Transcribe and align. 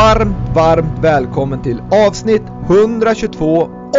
varmt, 0.00 0.36
varmt 0.54 0.98
välkommen 1.02 1.62
till 1.62 1.82
avsnitt 2.06 2.42
122 2.66 3.46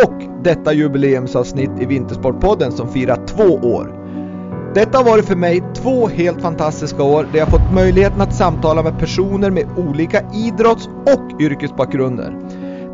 och 0.05 0.43
detta 0.43 0.73
jubileumsavsnitt 0.73 1.71
i 1.79 1.85
Vintersportpodden 1.85 2.71
som 2.71 2.87
firar 2.87 3.25
två 3.27 3.43
år. 3.53 3.95
Detta 4.75 4.97
har 4.97 5.05
varit 5.05 5.25
för 5.25 5.35
mig 5.35 5.63
två 5.75 6.07
helt 6.07 6.41
fantastiska 6.41 7.03
år 7.03 7.27
där 7.31 7.39
jag 7.39 7.47
fått 7.47 7.73
möjligheten 7.73 8.21
att 8.21 8.35
samtala 8.35 8.83
med 8.83 8.99
personer 8.99 9.49
med 9.49 9.67
olika 9.77 10.21
idrotts 10.33 10.87
och 10.87 11.41
yrkesbakgrunder. 11.41 12.35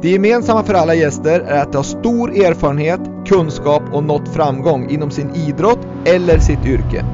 Det 0.01 0.09
gemensamma 0.09 0.63
för 0.63 0.73
alla 0.73 0.95
gäster 0.95 1.39
är 1.39 1.61
att 1.61 1.71
de 1.71 1.77
har 1.77 1.83
stor 1.83 2.29
erfarenhet, 2.29 3.01
kunskap 3.27 3.83
och 3.93 4.03
nått 4.03 4.29
framgång 4.29 4.89
inom 4.89 5.11
sin 5.11 5.35
idrott 5.35 5.87
eller 6.05 6.39
sitt 6.39 6.65
yrke. 6.65 7.05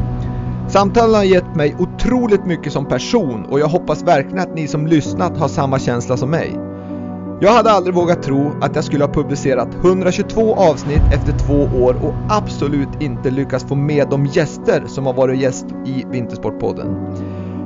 Samtalen 0.68 1.16
har 1.16 1.24
gett 1.24 1.56
mig 1.56 1.76
otroligt 1.80 2.46
mycket 2.46 2.74
som 2.74 2.86
person 2.86 3.46
och 3.46 3.60
jag 3.60 3.68
hoppas 3.68 4.04
verkligen 4.04 4.40
att 4.40 4.56
ni 4.56 4.68
som 4.68 4.88
lyssnat 4.88 5.38
har 5.38 5.48
samma 5.48 5.80
känsla 5.80 6.18
som 6.18 6.30
mig. 6.30 6.60
Jag 7.42 7.52
hade 7.52 7.72
aldrig 7.72 7.96
vågat 7.96 8.24
tro 8.24 8.52
att 8.62 8.76
jag 8.76 8.84
skulle 8.84 9.04
ha 9.04 9.14
publicerat 9.14 9.68
122 9.76 10.56
avsnitt 10.56 11.02
efter 11.14 11.38
två 11.38 11.84
år 11.84 11.96
och 12.04 12.14
absolut 12.30 13.02
inte 13.02 13.32
lyckats 13.32 13.66
få 13.66 13.76
med 13.76 14.08
de 14.10 14.26
gäster 14.26 14.84
som 14.88 15.06
har 15.06 15.14
varit 15.14 15.42
gäst 15.42 15.66
i 15.86 16.06
Vintersportpodden. 16.12 16.96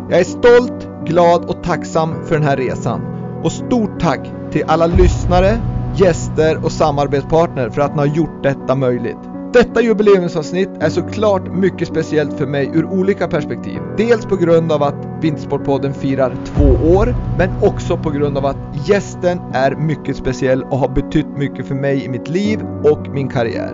Jag 0.09 0.20
är 0.20 0.23
stolt, 0.23 0.90
glad 1.06 1.45
och 1.45 1.64
tacksam 1.64 2.26
för 2.26 2.36
den 2.36 2.44
här 2.44 2.58
resan. 2.58 3.02
Och 3.44 3.52
stort 3.52 4.00
tack 4.00 4.32
till 4.52 4.64
alla 4.68 4.88
lyssnare, 4.88 5.58
gäster 5.95 6.66
och 6.66 6.72
samarbetspartner 6.72 7.70
för 7.70 7.81
att 7.81 7.95
ni 7.95 8.00
har 8.00 8.16
gjort 8.16 8.44
detta 8.44 8.75
möjligt. 8.75 9.27
Detta 9.53 9.81
jubileumsavsnitt 9.81 10.70
är 10.80 10.90
såklart 10.90 11.56
mycket 11.56 11.88
speciellt 11.88 12.38
för 12.38 12.48
mig 12.48 12.72
ur 12.73 12.86
olika 12.86 13.28
perspektiv. 13.28 13.80
Dels 13.98 14.26
på 14.26 14.36
grund 14.36 14.72
av 14.72 14.84
att 14.84 15.08
Vintersportpodden 15.22 15.94
firar 15.94 16.36
två 16.45 16.95
år, 16.95 17.16
men 17.38 17.50
också 17.62 17.98
på 17.98 18.09
grund 18.09 18.38
av 18.38 18.45
att 18.45 18.90
gästen 18.90 19.40
är 19.53 19.75
mycket 19.75 20.16
speciell 20.16 20.64
och 20.64 20.78
har 20.78 20.90
betytt 20.90 21.38
mycket 21.38 21.66
för 21.68 21.75
mig 21.75 22.06
i 22.06 22.09
mitt 22.09 22.30
liv 22.30 22.59
och 22.84 23.08
min 23.14 23.30
karriär. 23.30 23.73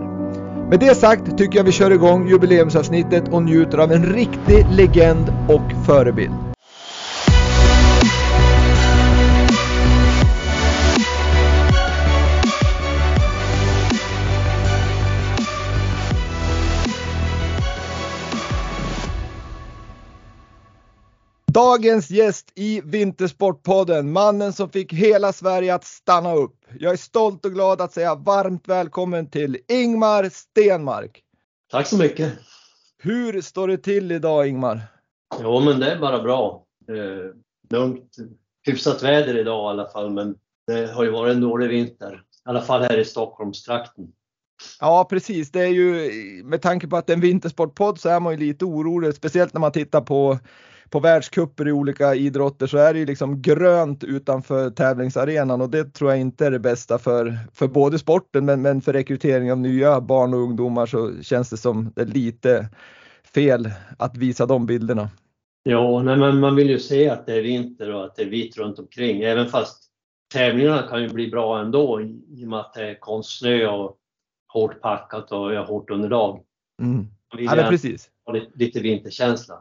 Med 0.70 0.80
det 0.80 0.94
sagt 0.94 1.38
tycker 1.38 1.58
jag 1.58 1.64
vi 1.64 1.72
kör 1.72 1.90
igång 1.90 2.28
jubileumsavsnittet 2.28 3.28
och 3.32 3.42
njuter 3.42 3.78
av 3.78 3.92
en 3.92 4.04
riktig 4.04 4.66
legend 4.70 5.32
och 5.48 5.86
förebild. 5.86 6.53
Dagens 21.54 22.10
gäst 22.10 22.52
i 22.54 22.80
Vintersportpodden, 22.84 24.12
mannen 24.12 24.52
som 24.52 24.70
fick 24.70 24.92
hela 24.92 25.32
Sverige 25.32 25.74
att 25.74 25.84
stanna 25.84 26.34
upp. 26.34 26.56
Jag 26.78 26.92
är 26.92 26.96
stolt 26.96 27.44
och 27.44 27.52
glad 27.52 27.80
att 27.80 27.92
säga 27.92 28.14
varmt 28.14 28.68
välkommen 28.68 29.30
till 29.30 29.58
Ingmar 29.68 30.28
Stenmark. 30.28 31.22
Tack 31.70 31.86
så 31.86 31.98
mycket. 31.98 32.32
Hur 32.98 33.40
står 33.40 33.68
det 33.68 33.78
till 33.78 34.12
idag 34.12 34.48
Ingmar? 34.48 34.80
Jo, 35.42 35.60
men 35.60 35.80
det 35.80 35.90
är 35.90 35.98
bara 35.98 36.22
bra. 36.22 36.64
Eh, 36.88 37.30
lugnt, 37.70 38.16
hyfsat 38.66 39.02
väder 39.02 39.38
idag 39.38 39.70
i 39.70 39.80
alla 39.80 39.88
fall, 39.88 40.10
men 40.10 40.36
det 40.66 40.92
har 40.92 41.04
ju 41.04 41.10
varit 41.10 41.34
en 41.34 41.40
dålig 41.40 41.68
vinter. 41.68 42.14
I 42.14 42.48
alla 42.48 42.62
fall 42.62 42.82
här 42.82 42.98
i 42.98 43.04
Stockholmstrakten. 43.04 44.04
Ja, 44.80 45.06
precis. 45.10 45.50
Det 45.50 45.60
är 45.60 45.72
ju 45.72 46.10
med 46.44 46.62
tanke 46.62 46.86
på 46.86 46.96
att 46.96 47.06
det 47.06 47.12
är 47.12 47.16
en 47.16 47.20
vintersportpodd 47.20 48.00
så 48.00 48.08
är 48.08 48.20
man 48.20 48.32
ju 48.32 48.38
lite 48.38 48.64
orolig, 48.64 49.14
speciellt 49.14 49.52
när 49.52 49.60
man 49.60 49.72
tittar 49.72 50.00
på 50.00 50.38
på 50.94 51.00
världscuper 51.00 51.68
i 51.68 51.72
olika 51.72 52.14
idrotter 52.14 52.66
så 52.66 52.78
är 52.78 52.92
det 52.92 52.98
ju 52.98 53.06
liksom 53.06 53.42
grönt 53.42 54.04
utanför 54.04 54.70
tävlingsarenan 54.70 55.60
och 55.60 55.70
det 55.70 55.94
tror 55.94 56.10
jag 56.10 56.20
inte 56.20 56.46
är 56.46 56.50
det 56.50 56.58
bästa 56.58 56.98
för, 56.98 57.38
för 57.52 57.68
både 57.68 57.98
sporten 57.98 58.44
men, 58.44 58.62
men 58.62 58.80
för 58.80 58.92
rekrytering 58.92 59.52
av 59.52 59.58
nya 59.58 60.00
barn 60.00 60.34
och 60.34 60.40
ungdomar 60.40 60.86
så 60.86 61.22
känns 61.22 61.50
det 61.50 61.56
som 61.56 61.92
det 61.96 62.02
är 62.02 62.06
lite 62.06 62.68
fel 63.34 63.70
att 63.98 64.16
visa 64.16 64.46
de 64.46 64.66
bilderna. 64.66 65.10
Ja, 65.62 66.02
nej, 66.02 66.16
men 66.16 66.40
man 66.40 66.56
vill 66.56 66.70
ju 66.70 66.78
se 66.78 67.08
att 67.08 67.26
det 67.26 67.38
är 67.38 67.42
vinter 67.42 67.94
och 67.94 68.04
att 68.04 68.16
det 68.16 68.22
är 68.22 68.30
vitt 68.30 68.56
runt 68.56 68.78
omkring 68.78 69.22
även 69.22 69.48
fast 69.48 69.84
tävlingarna 70.34 70.82
kan 70.82 71.02
ju 71.02 71.08
bli 71.08 71.30
bra 71.30 71.60
ändå 71.60 72.00
i 72.28 72.44
och 72.44 72.48
med 72.48 72.58
att 72.58 72.74
det 72.74 72.90
är 72.90 73.00
konstsnö 73.00 73.66
och 73.66 73.96
hårt 74.52 74.80
packat 74.80 75.32
och 75.32 75.50
hårt 75.50 75.90
underlag. 75.90 76.40
Mm. 76.82 77.06
Ja, 77.38 77.56
men 77.56 77.70
precis. 77.70 78.10
Ha 78.26 78.32
lite, 78.32 78.50
lite 78.54 78.80
vinterkänsla. 78.80 79.54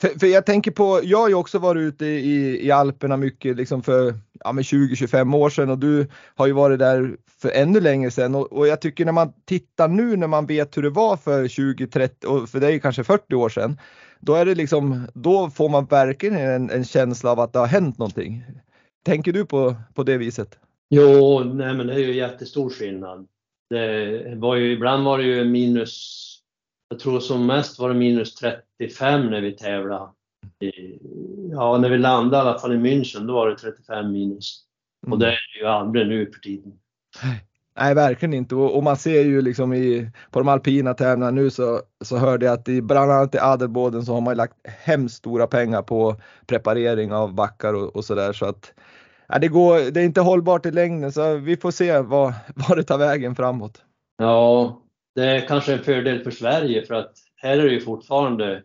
För, 0.00 0.18
för, 0.18 0.26
jag 0.26 0.46
tänker 0.46 0.70
på, 0.70 1.00
jag 1.04 1.18
har 1.18 1.28
ju 1.28 1.34
också 1.34 1.58
varit 1.58 1.80
ute 1.80 2.06
i, 2.06 2.66
i 2.66 2.70
Alperna 2.70 3.16
mycket 3.16 3.56
liksom 3.56 3.82
för 3.82 4.14
ja, 4.44 4.52
20-25 4.52 5.36
år 5.36 5.50
sedan 5.50 5.70
och 5.70 5.78
du 5.78 6.06
har 6.34 6.46
ju 6.46 6.52
varit 6.52 6.78
där 6.78 7.16
för 7.40 7.50
ännu 7.50 7.80
längre 7.80 8.10
sedan 8.10 8.34
och, 8.34 8.52
och, 8.52 8.66
jag 8.68 8.80
tycker 8.80 9.04
när 9.04 9.12
man 9.12 9.32
tittar 9.44 9.88
nu 9.88 10.16
när 10.16 10.26
man 10.26 10.46
vet 10.46 10.76
hur 10.76 10.82
det 10.82 10.90
var 10.90 11.16
för 11.16 11.44
20-30 11.44 12.24
och 12.24 12.48
för 12.48 12.60
det 12.60 12.66
är 12.66 12.70
ju 12.70 12.80
kanske 12.80 13.04
40 13.04 13.34
år 13.34 13.48
sedan. 13.48 13.78
Då 14.20 14.34
är 14.34 14.44
det 14.44 14.54
liksom, 14.54 15.06
då 15.14 15.50
får 15.50 15.68
man 15.68 15.84
verkligen 15.84 16.36
en, 16.38 16.70
en 16.70 16.84
känsla 16.84 17.30
av 17.30 17.40
att 17.40 17.52
det 17.52 17.58
har 17.58 17.66
hänt 17.66 17.98
någonting. 17.98 18.44
Tänker 19.04 19.32
du 19.32 19.44
på, 19.44 19.76
på 19.94 20.02
det 20.02 20.18
viset? 20.18 20.58
Jo, 20.90 21.40
nej 21.44 21.74
men 21.74 21.86
det 21.86 21.94
är 21.94 21.98
ju 21.98 22.14
jättestor 22.14 22.70
skillnad. 22.70 23.26
Det 23.70 24.34
var 24.36 24.56
ju, 24.56 24.72
ibland 24.72 25.04
var 25.04 25.18
det 25.18 25.24
ju 25.24 25.44
minus 25.44 26.29
jag 26.90 26.98
tror 26.98 27.20
som 27.20 27.46
mest 27.46 27.78
var 27.78 27.88
det 27.88 27.94
minus 27.94 28.34
35 28.34 29.30
när 29.30 29.40
vi 29.40 29.52
tävlade. 29.52 30.08
Ja, 31.50 31.78
när 31.78 31.90
vi 31.90 31.98
landade 31.98 32.36
i 32.36 32.48
alla 32.48 32.58
fall 32.58 32.72
i 32.72 32.76
München, 32.76 33.26
då 33.26 33.34
var 33.34 33.48
det 33.48 33.56
35 33.56 34.12
minus. 34.12 34.64
Och 35.10 35.18
det 35.18 35.26
är 35.26 35.30
det 35.30 35.60
ju 35.60 35.66
aldrig 35.66 36.08
nu 36.08 36.32
för 36.32 36.40
tiden. 36.40 36.72
Nej, 37.78 37.94
verkligen 37.94 38.34
inte. 38.34 38.54
Och, 38.54 38.82
man 38.82 38.96
ser 38.96 39.24
ju 39.24 39.42
liksom 39.42 39.72
i, 39.72 40.10
på 40.30 40.38
de 40.38 40.48
alpina 40.48 40.94
tävlingarna 40.94 41.30
nu 41.30 41.50
så, 41.50 41.80
så 42.04 42.16
hörde 42.16 42.46
jag 42.46 42.52
att 42.52 42.68
i, 42.68 42.82
bland 42.82 43.10
annat 43.10 43.34
i 43.34 43.38
Adelboden 43.38 44.02
så 44.02 44.14
har 44.14 44.20
man 44.20 44.36
lagt 44.36 44.54
hemskt 44.64 45.16
stora 45.16 45.46
pengar 45.46 45.82
på 45.82 46.16
preparering 46.46 47.12
av 47.12 47.34
backar 47.34 47.74
och, 47.74 47.96
och 47.96 48.04
sådär. 48.04 48.32
Så 48.32 48.46
att 48.46 48.72
ja, 49.28 49.38
det, 49.38 49.48
går, 49.48 49.90
det 49.90 50.00
är 50.00 50.04
inte 50.04 50.20
hållbart 50.20 50.66
i 50.66 50.70
längden 50.70 51.12
så 51.12 51.36
vi 51.36 51.56
får 51.56 51.70
se 51.70 52.00
vad, 52.00 52.34
vad 52.68 52.78
det 52.78 52.84
tar 52.84 52.98
vägen 52.98 53.36
framåt. 53.36 53.82
Ja, 54.18 54.80
det 55.20 55.26
är 55.26 55.46
kanske 55.46 55.72
en 55.72 55.84
fördel 55.84 56.24
för 56.24 56.30
Sverige 56.30 56.86
för 56.86 56.94
att 56.94 57.12
här 57.36 57.58
är 57.58 57.64
det 57.64 57.72
ju 57.72 57.80
fortfarande 57.80 58.62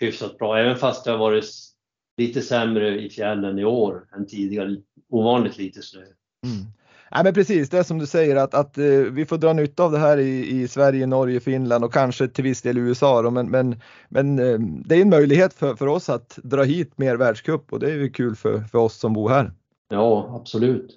hyfsat 0.00 0.38
bra, 0.38 0.58
även 0.58 0.76
fast 0.76 1.04
det 1.04 1.10
har 1.10 1.18
varit 1.18 1.50
lite 2.16 2.42
sämre 2.42 3.00
i 3.00 3.10
fjällen 3.10 3.58
i 3.58 3.64
år 3.64 4.04
än 4.16 4.26
tidigare. 4.26 4.76
Ovanligt 5.10 5.58
lite 5.58 5.82
snö. 5.82 6.00
Mm. 6.00 6.66
Nej 7.10 7.24
men 7.24 7.34
precis, 7.34 7.70
det 7.70 7.78
är 7.78 7.82
som 7.82 7.98
du 7.98 8.06
säger 8.06 8.36
att, 8.36 8.54
att 8.54 8.78
uh, 8.78 9.12
vi 9.12 9.26
får 9.26 9.38
dra 9.38 9.52
nytta 9.52 9.84
av 9.84 9.92
det 9.92 9.98
här 9.98 10.18
i, 10.18 10.60
i 10.60 10.68
Sverige, 10.68 11.06
Norge, 11.06 11.40
Finland 11.40 11.84
och 11.84 11.92
kanske 11.92 12.28
till 12.28 12.44
viss 12.44 12.62
del 12.62 12.78
USA. 12.78 13.22
Då, 13.22 13.30
men 13.30 13.50
men, 13.50 13.80
men 14.08 14.38
uh, 14.38 14.60
det 14.60 14.94
är 14.96 15.02
en 15.02 15.10
möjlighet 15.10 15.54
för, 15.54 15.74
för 15.74 15.86
oss 15.86 16.08
att 16.08 16.38
dra 16.42 16.62
hit 16.62 16.98
mer 16.98 17.16
världscup 17.16 17.72
och 17.72 17.80
det 17.80 17.90
är 17.90 17.94
ju 17.94 18.10
kul 18.10 18.36
för, 18.36 18.60
för 18.60 18.78
oss 18.78 18.96
som 18.96 19.12
bor 19.12 19.28
här. 19.28 19.52
Ja, 19.88 20.38
absolut. 20.40 20.96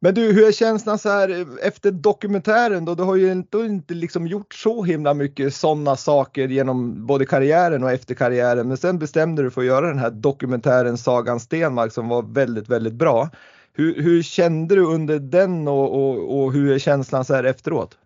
Men 0.00 0.14
du, 0.14 0.32
hur 0.32 0.48
är 0.48 0.52
känslan 0.52 0.98
så 0.98 1.08
här 1.08 1.28
eh, 1.28 1.46
efter 1.62 1.90
dokumentären 1.90 2.84
då? 2.84 2.94
Du 2.94 3.02
har 3.02 3.16
ju 3.16 3.32
inte, 3.32 3.58
inte 3.58 3.94
liksom 3.94 4.26
gjort 4.26 4.54
så 4.54 4.84
himla 4.84 5.14
mycket 5.14 5.54
sådana 5.54 5.96
saker 5.96 6.48
genom 6.48 7.06
både 7.06 7.26
karriären 7.26 7.84
och 7.84 7.90
efter 7.90 8.14
karriären. 8.14 8.68
Men 8.68 8.76
sen 8.76 8.98
bestämde 8.98 9.42
du 9.42 9.50
för 9.50 9.60
att 9.60 9.66
göra 9.66 9.86
den 9.86 9.98
här 9.98 10.10
dokumentären 10.10 10.98
Sagan 10.98 11.40
Stenmark 11.40 11.92
som 11.92 12.08
var 12.08 12.22
väldigt, 12.22 12.68
väldigt 12.68 12.92
bra. 12.92 13.30
Hur, 13.72 14.02
hur 14.02 14.22
kände 14.22 14.74
du 14.74 14.86
under 14.86 15.18
den 15.18 15.68
och, 15.68 15.94
och, 15.94 16.38
och, 16.38 16.52
hur 16.52 16.72
är 16.72 16.78
känslan 16.78 17.24
så 17.24 17.34
här 17.34 17.44
efteråt? 17.44 17.98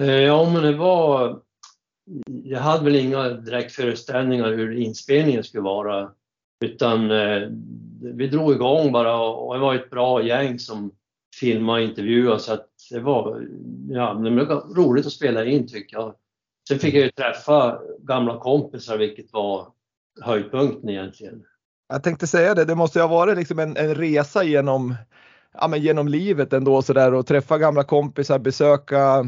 Eh, 0.00 0.06
ja, 0.06 0.50
men 0.50 0.62
det 0.62 0.76
var... 0.76 1.40
Jag 2.26 2.60
hade 2.60 2.84
väl 2.84 2.96
inga 2.96 3.28
direkt 3.28 3.72
föreställningar 3.72 4.48
hur 4.48 4.78
inspelningen 4.78 5.44
skulle 5.44 5.62
vara. 5.62 6.10
Utan 6.64 7.10
eh, 7.10 7.48
vi 8.00 8.28
drog 8.28 8.52
igång 8.52 8.92
bara 8.92 9.20
och 9.20 9.54
det 9.54 9.60
var 9.60 9.74
ett 9.74 9.90
bra 9.90 10.22
gäng 10.22 10.58
som 10.58 10.90
filma 11.40 11.72
och 11.72 11.80
intervjua 11.80 12.38
så 12.38 12.52
att 12.52 12.68
det 12.90 13.00
var, 13.00 13.46
ja, 13.88 14.14
det 14.14 14.44
var 14.44 14.74
roligt 14.74 15.06
att 15.06 15.12
spela 15.12 15.44
in 15.44 15.68
tycker 15.68 15.96
jag. 15.96 16.14
Sen 16.68 16.78
fick 16.78 16.94
jag 16.94 17.02
ju 17.02 17.10
träffa 17.10 17.78
gamla 17.98 18.38
kompisar 18.38 18.98
vilket 18.98 19.32
var 19.32 19.68
höjdpunkten 20.20 20.88
egentligen. 20.88 21.42
Jag 21.88 22.02
tänkte 22.02 22.26
säga 22.26 22.54
det, 22.54 22.64
det 22.64 22.74
måste 22.74 22.98
ju 22.98 23.02
ha 23.02 23.08
varit 23.08 23.38
liksom 23.38 23.58
en, 23.58 23.76
en 23.76 23.94
resa 23.94 24.44
genom, 24.44 24.94
ja, 25.54 25.68
men 25.68 25.80
genom 25.80 26.08
livet 26.08 26.52
ändå 26.52 26.82
så 26.82 26.92
där 26.92 27.14
och 27.14 27.26
träffa 27.26 27.58
gamla 27.58 27.84
kompisar, 27.84 28.38
besöka 28.38 29.24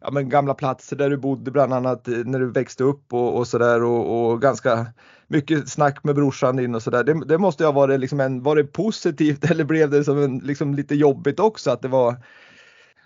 ja, 0.00 0.10
men 0.12 0.28
gamla 0.28 0.54
platser 0.54 0.96
där 0.96 1.10
du 1.10 1.16
bodde 1.16 1.50
bland 1.50 1.72
annat 1.72 2.06
när 2.06 2.38
du 2.38 2.50
växte 2.50 2.84
upp 2.84 3.12
och, 3.12 3.36
och 3.36 3.46
sådär 3.46 3.82
och, 3.82 4.30
och, 4.30 4.42
ganska 4.42 4.86
mycket 5.30 5.68
snack 5.68 6.04
med 6.04 6.14
brorsan 6.14 6.56
din 6.56 6.74
och 6.74 6.82
sådär. 6.82 7.04
Det, 7.04 7.24
det, 7.24 7.38
måste 7.38 7.62
ju 7.62 7.66
ha 7.66 7.72
varit 7.72 8.00
liksom 8.00 8.20
en, 8.20 8.42
var 8.42 8.56
det 8.56 8.64
positivt 8.64 9.44
eller 9.50 9.64
blev 9.64 9.90
det 9.90 10.04
som 10.04 10.22
en, 10.22 10.38
liksom 10.38 10.74
lite 10.74 10.94
jobbigt 10.94 11.40
också 11.40 11.70
att 11.70 11.82
det 11.82 11.88
var 11.88 12.16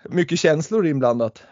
mycket 0.09 0.39
känslor 0.39 0.87
inblandat? 0.87 1.43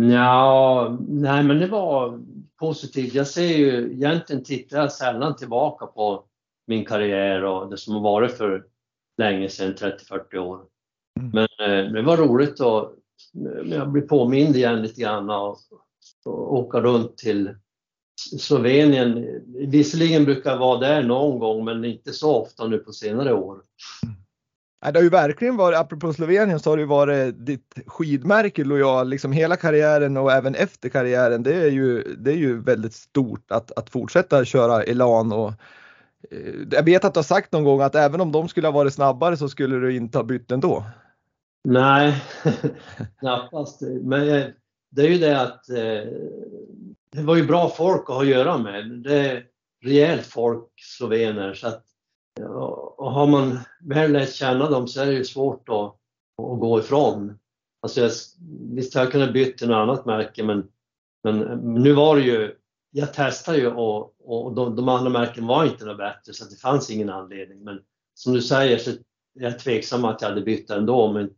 Ja, 0.00 0.98
nej 1.08 1.42
men 1.42 1.58
det 1.58 1.66
var 1.66 2.20
positivt. 2.58 3.14
Jag 3.14 3.26
ser 3.26 3.56
ju, 3.56 3.92
egentligen 3.92 4.44
tittar 4.44 4.78
jag 4.78 4.92
sällan 4.92 5.36
tillbaka 5.36 5.86
på 5.86 6.24
min 6.66 6.84
karriär 6.84 7.44
och 7.44 7.70
det 7.70 7.76
som 7.76 7.94
har 7.94 8.00
varit 8.00 8.32
för 8.32 8.64
länge 9.18 9.48
sedan, 9.48 9.74
30-40 9.74 10.36
år. 10.36 10.60
Mm. 11.20 11.30
Men 11.32 11.70
eh, 11.70 11.92
det 11.92 12.02
var 12.02 12.16
roligt 12.16 12.60
att 12.60 12.92
jag 13.64 13.90
blir 13.90 14.02
påmind 14.02 14.56
igen 14.56 14.82
lite 14.82 15.00
grann 15.00 15.30
och, 15.30 15.56
och 16.24 16.54
åka 16.54 16.80
runt 16.80 17.16
till 17.18 17.54
Slovenien. 18.40 19.26
Visserligen 19.46 20.24
brukar 20.24 20.56
vara 20.56 20.80
där 20.80 21.02
någon 21.02 21.38
gång 21.38 21.64
men 21.64 21.84
inte 21.84 22.12
så 22.12 22.36
ofta 22.36 22.66
nu 22.66 22.78
på 22.78 22.92
senare 22.92 23.34
år. 23.34 23.58
Mm. 24.02 24.16
Det 24.92 24.98
har 24.98 25.02
ju 25.02 25.08
verkligen 25.08 25.56
varit, 25.56 25.78
apropå 25.78 26.12
Slovenien, 26.12 26.60
så 26.60 26.70
har 26.70 26.76
det 26.76 26.80
ju 26.80 26.86
varit 26.86 27.46
ditt 27.46 27.74
skidmärke 27.86 28.64
lojal 28.64 29.08
liksom 29.08 29.32
hela 29.32 29.56
karriären 29.56 30.16
och 30.16 30.32
även 30.32 30.54
efter 30.54 30.88
karriären. 30.88 31.42
Det 31.42 31.54
är 31.54 31.70
ju, 31.70 32.02
det 32.02 32.30
är 32.30 32.36
ju 32.36 32.60
väldigt 32.60 32.94
stort 32.94 33.50
att, 33.50 33.78
att 33.78 33.90
fortsätta 33.90 34.44
köra 34.44 34.82
Elan 34.82 35.32
och 35.32 35.52
eh, 36.30 36.54
jag 36.70 36.82
vet 36.82 37.04
att 37.04 37.14
du 37.14 37.18
har 37.18 37.24
sagt 37.24 37.52
någon 37.52 37.64
gång 37.64 37.80
att 37.80 37.94
även 37.94 38.20
om 38.20 38.32
de 38.32 38.48
skulle 38.48 38.66
ha 38.66 38.72
varit 38.72 38.94
snabbare 38.94 39.36
så 39.36 39.48
skulle 39.48 39.76
du 39.76 39.96
inte 39.96 40.18
ha 40.18 40.22
bytt 40.22 40.50
ändå. 40.50 40.84
Nej, 41.64 42.22
knappast. 43.20 43.80
Men 44.02 44.28
eh, 44.28 44.44
det 44.90 45.02
är 45.02 45.08
ju 45.08 45.18
det 45.18 45.40
att 45.40 45.70
eh, 45.70 46.12
det 47.12 47.22
var 47.22 47.36
ju 47.36 47.46
bra 47.46 47.68
folk 47.68 48.02
att 48.02 48.14
ha 48.14 48.22
att 48.22 48.28
göra 48.28 48.58
med. 48.58 48.90
Det 48.90 49.18
är 49.18 49.46
rejält 49.84 50.26
folk, 50.26 50.68
slovener, 50.76 51.54
så 51.54 51.66
att 51.66 51.84
och 52.96 53.12
har 53.12 53.26
man 53.26 53.58
väl 53.80 54.12
lärt 54.12 54.32
känna 54.32 54.70
dem 54.70 54.88
så 54.88 55.00
är 55.00 55.06
det 55.06 55.12
ju 55.12 55.24
svårt 55.24 55.68
att, 55.68 55.96
att 56.42 56.60
gå 56.60 56.78
ifrån. 56.78 57.38
Alltså 57.82 58.00
jag, 58.00 58.10
visst 58.74 58.94
har 58.94 59.02
jag 59.02 59.12
kunnat 59.12 59.32
byta 59.32 59.58
till 59.58 59.68
något 59.68 59.74
annat 59.74 60.06
märke 60.06 60.44
men, 60.44 60.68
men 61.24 61.38
nu 61.82 61.92
var 61.92 62.16
det 62.16 62.22
ju, 62.22 62.56
jag 62.90 63.14
testade 63.14 63.58
ju 63.58 63.66
och, 63.66 64.14
och 64.20 64.54
de, 64.54 64.76
de 64.76 64.88
andra 64.88 65.10
märken 65.10 65.46
var 65.46 65.64
inte 65.64 65.84
något 65.84 65.98
bättre 65.98 66.32
så 66.32 66.44
det 66.44 66.56
fanns 66.56 66.90
ingen 66.90 67.10
anledning. 67.10 67.64
Men 67.64 67.80
som 68.14 68.32
du 68.32 68.42
säger 68.42 68.78
så 68.78 68.90
är 68.90 68.96
jag 69.34 69.58
tveksam 69.58 70.04
att 70.04 70.22
jag 70.22 70.28
hade 70.28 70.40
bytt 70.40 70.70
ändå 70.70 71.02
om 71.02 71.18
inte 71.18 71.34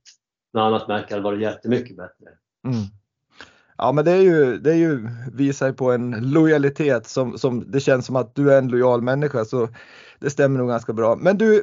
något 0.52 0.62
annat 0.62 0.88
märke 0.88 1.14
hade 1.14 1.24
varit 1.24 1.42
jättemycket 1.42 1.96
bättre. 1.96 2.28
Mm. 2.66 2.82
Ja 3.78 3.92
men 3.92 4.04
det 4.04 4.10
är 4.10 4.22
ju, 4.22 4.58
det 4.58 4.70
är 4.70 4.76
ju 4.76 5.08
visar 5.32 5.72
på 5.72 5.92
en 5.92 6.10
lojalitet 6.10 7.06
som, 7.06 7.38
som 7.38 7.70
det 7.70 7.80
känns 7.80 8.06
som 8.06 8.16
att 8.16 8.34
du 8.34 8.52
är 8.52 8.58
en 8.58 8.68
lojal 8.68 9.02
människa 9.02 9.44
så 9.44 9.68
det 10.18 10.30
stämmer 10.30 10.58
nog 10.58 10.68
ganska 10.68 10.92
bra. 10.92 11.16
Men 11.16 11.38
du, 11.38 11.62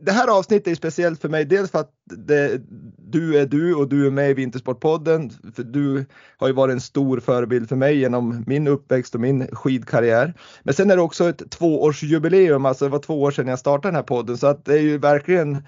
det 0.00 0.12
här 0.12 0.38
avsnittet 0.38 0.68
är 0.68 0.74
speciellt 0.74 1.20
för 1.20 1.28
mig, 1.28 1.44
dels 1.44 1.70
för 1.70 1.78
att 1.78 1.90
det, 2.04 2.60
du 2.98 3.38
är 3.38 3.46
du 3.46 3.74
och 3.74 3.88
du 3.88 4.06
är 4.06 4.10
med 4.10 4.30
i 4.30 4.34
Vintersportpodden. 4.34 5.30
För 5.56 5.62
du 5.62 6.04
har 6.36 6.46
ju 6.46 6.52
varit 6.52 6.72
en 6.72 6.80
stor 6.80 7.20
förebild 7.20 7.68
för 7.68 7.76
mig 7.76 7.98
genom 7.98 8.44
min 8.46 8.68
uppväxt 8.68 9.14
och 9.14 9.20
min 9.20 9.46
skidkarriär. 9.46 10.34
Men 10.62 10.74
sen 10.74 10.90
är 10.90 10.96
det 10.96 11.02
också 11.02 11.28
ett 11.28 11.50
tvåårsjubileum, 11.50 12.66
alltså 12.66 12.84
det 12.84 12.90
var 12.90 12.98
två 12.98 13.22
år 13.22 13.30
sedan 13.30 13.48
jag 13.48 13.58
startade 13.58 13.88
den 13.88 13.96
här 13.96 14.02
podden 14.02 14.36
så 14.36 14.46
att 14.46 14.64
det 14.64 14.74
är 14.74 14.82
ju 14.82 14.98
verkligen 14.98 15.62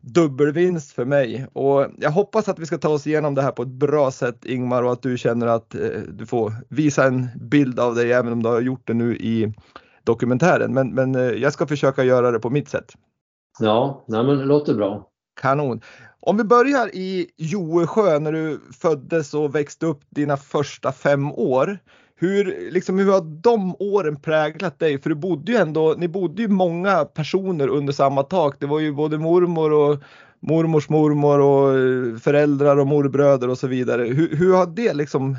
dubbelvinst 0.00 0.92
för 0.92 1.04
mig 1.04 1.46
och 1.52 1.86
jag 1.98 2.10
hoppas 2.10 2.48
att 2.48 2.58
vi 2.58 2.66
ska 2.66 2.78
ta 2.78 2.88
oss 2.88 3.06
igenom 3.06 3.34
det 3.34 3.42
här 3.42 3.52
på 3.52 3.62
ett 3.62 3.68
bra 3.68 4.10
sätt 4.10 4.44
Ingmar 4.44 4.82
och 4.82 4.92
att 4.92 5.02
du 5.02 5.18
känner 5.18 5.46
att 5.46 5.74
eh, 5.74 5.80
du 6.08 6.26
får 6.26 6.52
visa 6.68 7.04
en 7.04 7.28
bild 7.40 7.80
av 7.80 7.94
dig 7.94 8.12
även 8.12 8.32
om 8.32 8.42
du 8.42 8.48
har 8.48 8.60
gjort 8.60 8.86
det 8.86 8.94
nu 8.94 9.16
i 9.16 9.54
dokumentären. 10.04 10.74
Men, 10.74 10.94
men 10.94 11.14
eh, 11.14 11.22
jag 11.22 11.52
ska 11.52 11.66
försöka 11.66 12.04
göra 12.04 12.30
det 12.30 12.38
på 12.38 12.50
mitt 12.50 12.68
sätt. 12.68 12.92
Ja, 13.58 14.04
nej 14.08 14.24
men 14.24 14.38
det 14.38 14.44
låter 14.44 14.74
bra. 14.74 15.06
Kanon. 15.40 15.80
Om 16.20 16.36
vi 16.36 16.44
börjar 16.44 16.94
i 16.94 17.30
Joesjö 17.36 18.18
när 18.18 18.32
du 18.32 18.60
föddes 18.80 19.34
och 19.34 19.54
växte 19.54 19.86
upp 19.86 20.00
dina 20.10 20.36
första 20.36 20.92
fem 20.92 21.32
år. 21.32 21.78
Hur, 22.22 22.70
liksom, 22.70 22.98
hur 22.98 23.12
har 23.12 23.20
de 23.20 23.76
åren 23.78 24.16
präglat 24.16 24.78
dig? 24.78 25.00
För 25.00 25.10
du 25.10 25.16
bodde 25.16 25.52
ju 25.52 25.58
ändå, 25.58 25.94
ni 25.98 26.08
bodde 26.08 26.42
ju 26.42 26.48
många 26.48 27.04
personer 27.04 27.68
under 27.68 27.92
samma 27.92 28.22
tak. 28.22 28.56
Det 28.58 28.66
var 28.66 28.80
ju 28.80 28.92
både 28.92 29.18
mormor 29.18 29.72
och 29.72 30.02
mormors 30.40 30.88
mormor 30.88 31.40
och 31.40 31.78
eh, 31.78 32.16
föräldrar 32.16 32.76
och 32.76 32.86
morbröder 32.86 33.48
och 33.48 33.58
så 33.58 33.66
vidare. 33.66 34.02
Hur, 34.02 34.36
hur 34.36 34.54
har 34.54 34.66
det 34.66 34.94
liksom 34.94 35.36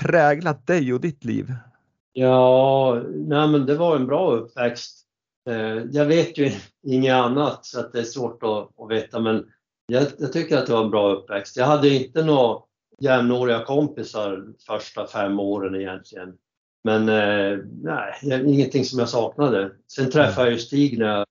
präglat 0.00 0.66
dig 0.66 0.94
och 0.94 1.00
ditt 1.00 1.24
liv? 1.24 1.54
Ja, 2.12 3.02
nej 3.14 3.48
men 3.48 3.66
det 3.66 3.74
var 3.74 3.96
en 3.96 4.06
bra 4.06 4.30
uppväxt. 4.30 5.00
Eh, 5.50 5.82
jag 5.92 6.06
vet 6.06 6.38
ju 6.38 6.50
inget 6.86 7.14
annat 7.14 7.66
så 7.66 7.80
att 7.80 7.92
det 7.92 7.98
är 7.98 8.04
svårt 8.04 8.42
att, 8.42 8.80
att 8.80 8.90
veta 8.90 9.20
men 9.20 9.44
jag, 9.86 10.06
jag, 10.18 10.32
tycker 10.32 10.58
att 10.58 10.66
det 10.66 10.72
var 10.72 10.84
en 10.84 10.90
bra 10.90 11.12
uppväxt. 11.12 11.56
Jag 11.56 11.66
hade 11.66 11.88
inte 11.88 12.24
något 12.24 12.68
jämnåriga 13.00 13.64
kompisar 13.64 14.46
första 14.66 15.06
fem 15.06 15.40
åren 15.40 15.74
egentligen. 15.74 16.34
Men 16.84 17.08
eh, 17.08 17.58
nej, 17.82 18.42
ingenting 18.46 18.84
som 18.84 18.98
jag 18.98 19.08
saknade. 19.08 19.72
Sen 19.92 20.10
träffade 20.10 20.46
jag 20.46 20.52
ju 20.52 20.58
Stig 20.58 20.98
när 20.98 21.06
jag 21.06 21.26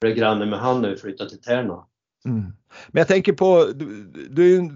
blev 0.00 0.16
granne 0.16 0.46
med 0.46 0.58
han 0.58 0.82
när 0.82 0.90
vi 0.90 0.96
flyttade 0.96 1.30
till 1.30 1.40
Tärna. 1.40 1.86
Mm. 2.24 2.40
Men 2.88 3.00
jag 3.00 3.08
tänker 3.08 3.32
på, 3.32 3.66
du, 3.74 4.04
du 4.30 4.70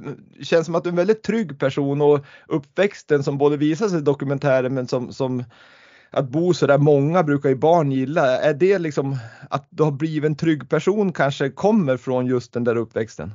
känns 0.45 0.67
som 0.67 0.75
att 0.75 0.85
du 0.85 0.89
är 0.89 0.93
en 0.93 0.97
väldigt 0.97 1.23
trygg 1.23 1.59
person 1.59 2.01
och 2.01 2.27
uppväxten 2.49 3.23
som 3.25 3.39
både 3.39 3.57
visas 3.57 3.95
i 3.95 4.01
dokumentären 4.01 4.75
men 4.75 4.89
som, 4.89 5.13
som 5.13 5.45
att 6.11 6.29
bo 6.29 6.55
så 6.55 6.67
där 6.67 6.79
många 6.79 7.23
brukar 7.23 7.49
ju 7.49 7.55
barn 7.55 7.93
gilla. 7.93 8.39
Är 8.39 8.55
det 8.55 8.79
liksom 8.79 9.17
att 9.51 9.67
du 9.71 9.83
har 9.83 9.91
blivit 9.91 10.29
en 10.29 10.37
trygg 10.37 10.69
person 10.69 11.13
kanske 11.13 11.51
kommer 11.51 11.97
från 11.97 12.27
just 12.27 12.53
den 12.53 12.65
där 12.65 12.77
uppväxten? 12.77 13.31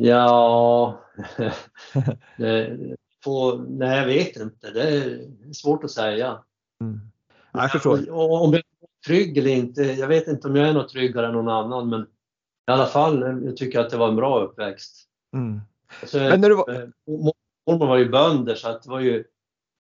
Ja, 0.00 1.00
det, 2.36 2.78
på, 3.24 3.64
nej 3.68 3.98
jag 3.98 4.06
vet 4.06 4.36
inte. 4.36 4.70
Det 4.70 4.82
är 4.82 5.28
svårt 5.52 5.84
att 5.84 5.90
säga. 5.90 6.38
Mm. 6.80 7.00
Jag 7.52 7.72
förstår. 7.72 8.10
Om 8.10 8.52
jag 8.52 8.58
är 8.58 8.62
trygg 9.06 9.38
eller 9.38 9.50
inte, 9.50 9.82
jag 9.82 10.08
vet 10.08 10.28
inte 10.28 10.48
om 10.48 10.56
jag 10.56 10.68
är 10.68 10.72
något 10.72 10.88
tryggare 10.88 11.26
än 11.26 11.32
någon 11.32 11.48
annan 11.48 11.88
men 11.88 12.00
i 12.68 12.70
alla 12.70 12.86
fall, 12.86 13.44
jag 13.44 13.56
tycker 13.56 13.80
att 13.80 13.90
det 13.90 13.96
var 13.96 14.08
en 14.08 14.16
bra 14.16 14.40
uppväxt. 14.40 15.04
Mm. 15.36 15.60
Alltså, 16.00 16.18
Men 16.18 16.40
när 16.40 16.48
du 16.48 16.54
var... 16.54 16.74
Eh, 16.74 16.88
mormor 17.66 17.86
var 17.86 17.96
ju 17.96 18.08
bönder 18.08 18.54
så 18.54 18.68
att 18.68 18.82
det 18.82 18.90
var 18.90 19.00
ju 19.00 19.24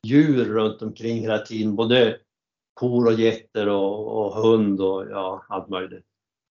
djur 0.03 0.45
runt 0.45 0.81
omkring 0.81 1.21
hela 1.21 1.39
tiden. 1.39 1.75
Både 1.75 2.18
kor 2.74 3.06
och 3.06 3.13
getter 3.13 3.69
och, 3.69 4.18
och 4.18 4.33
hund 4.33 4.81
och 4.81 5.06
ja, 5.10 5.45
allt 5.50 5.69
möjligt. 5.69 6.06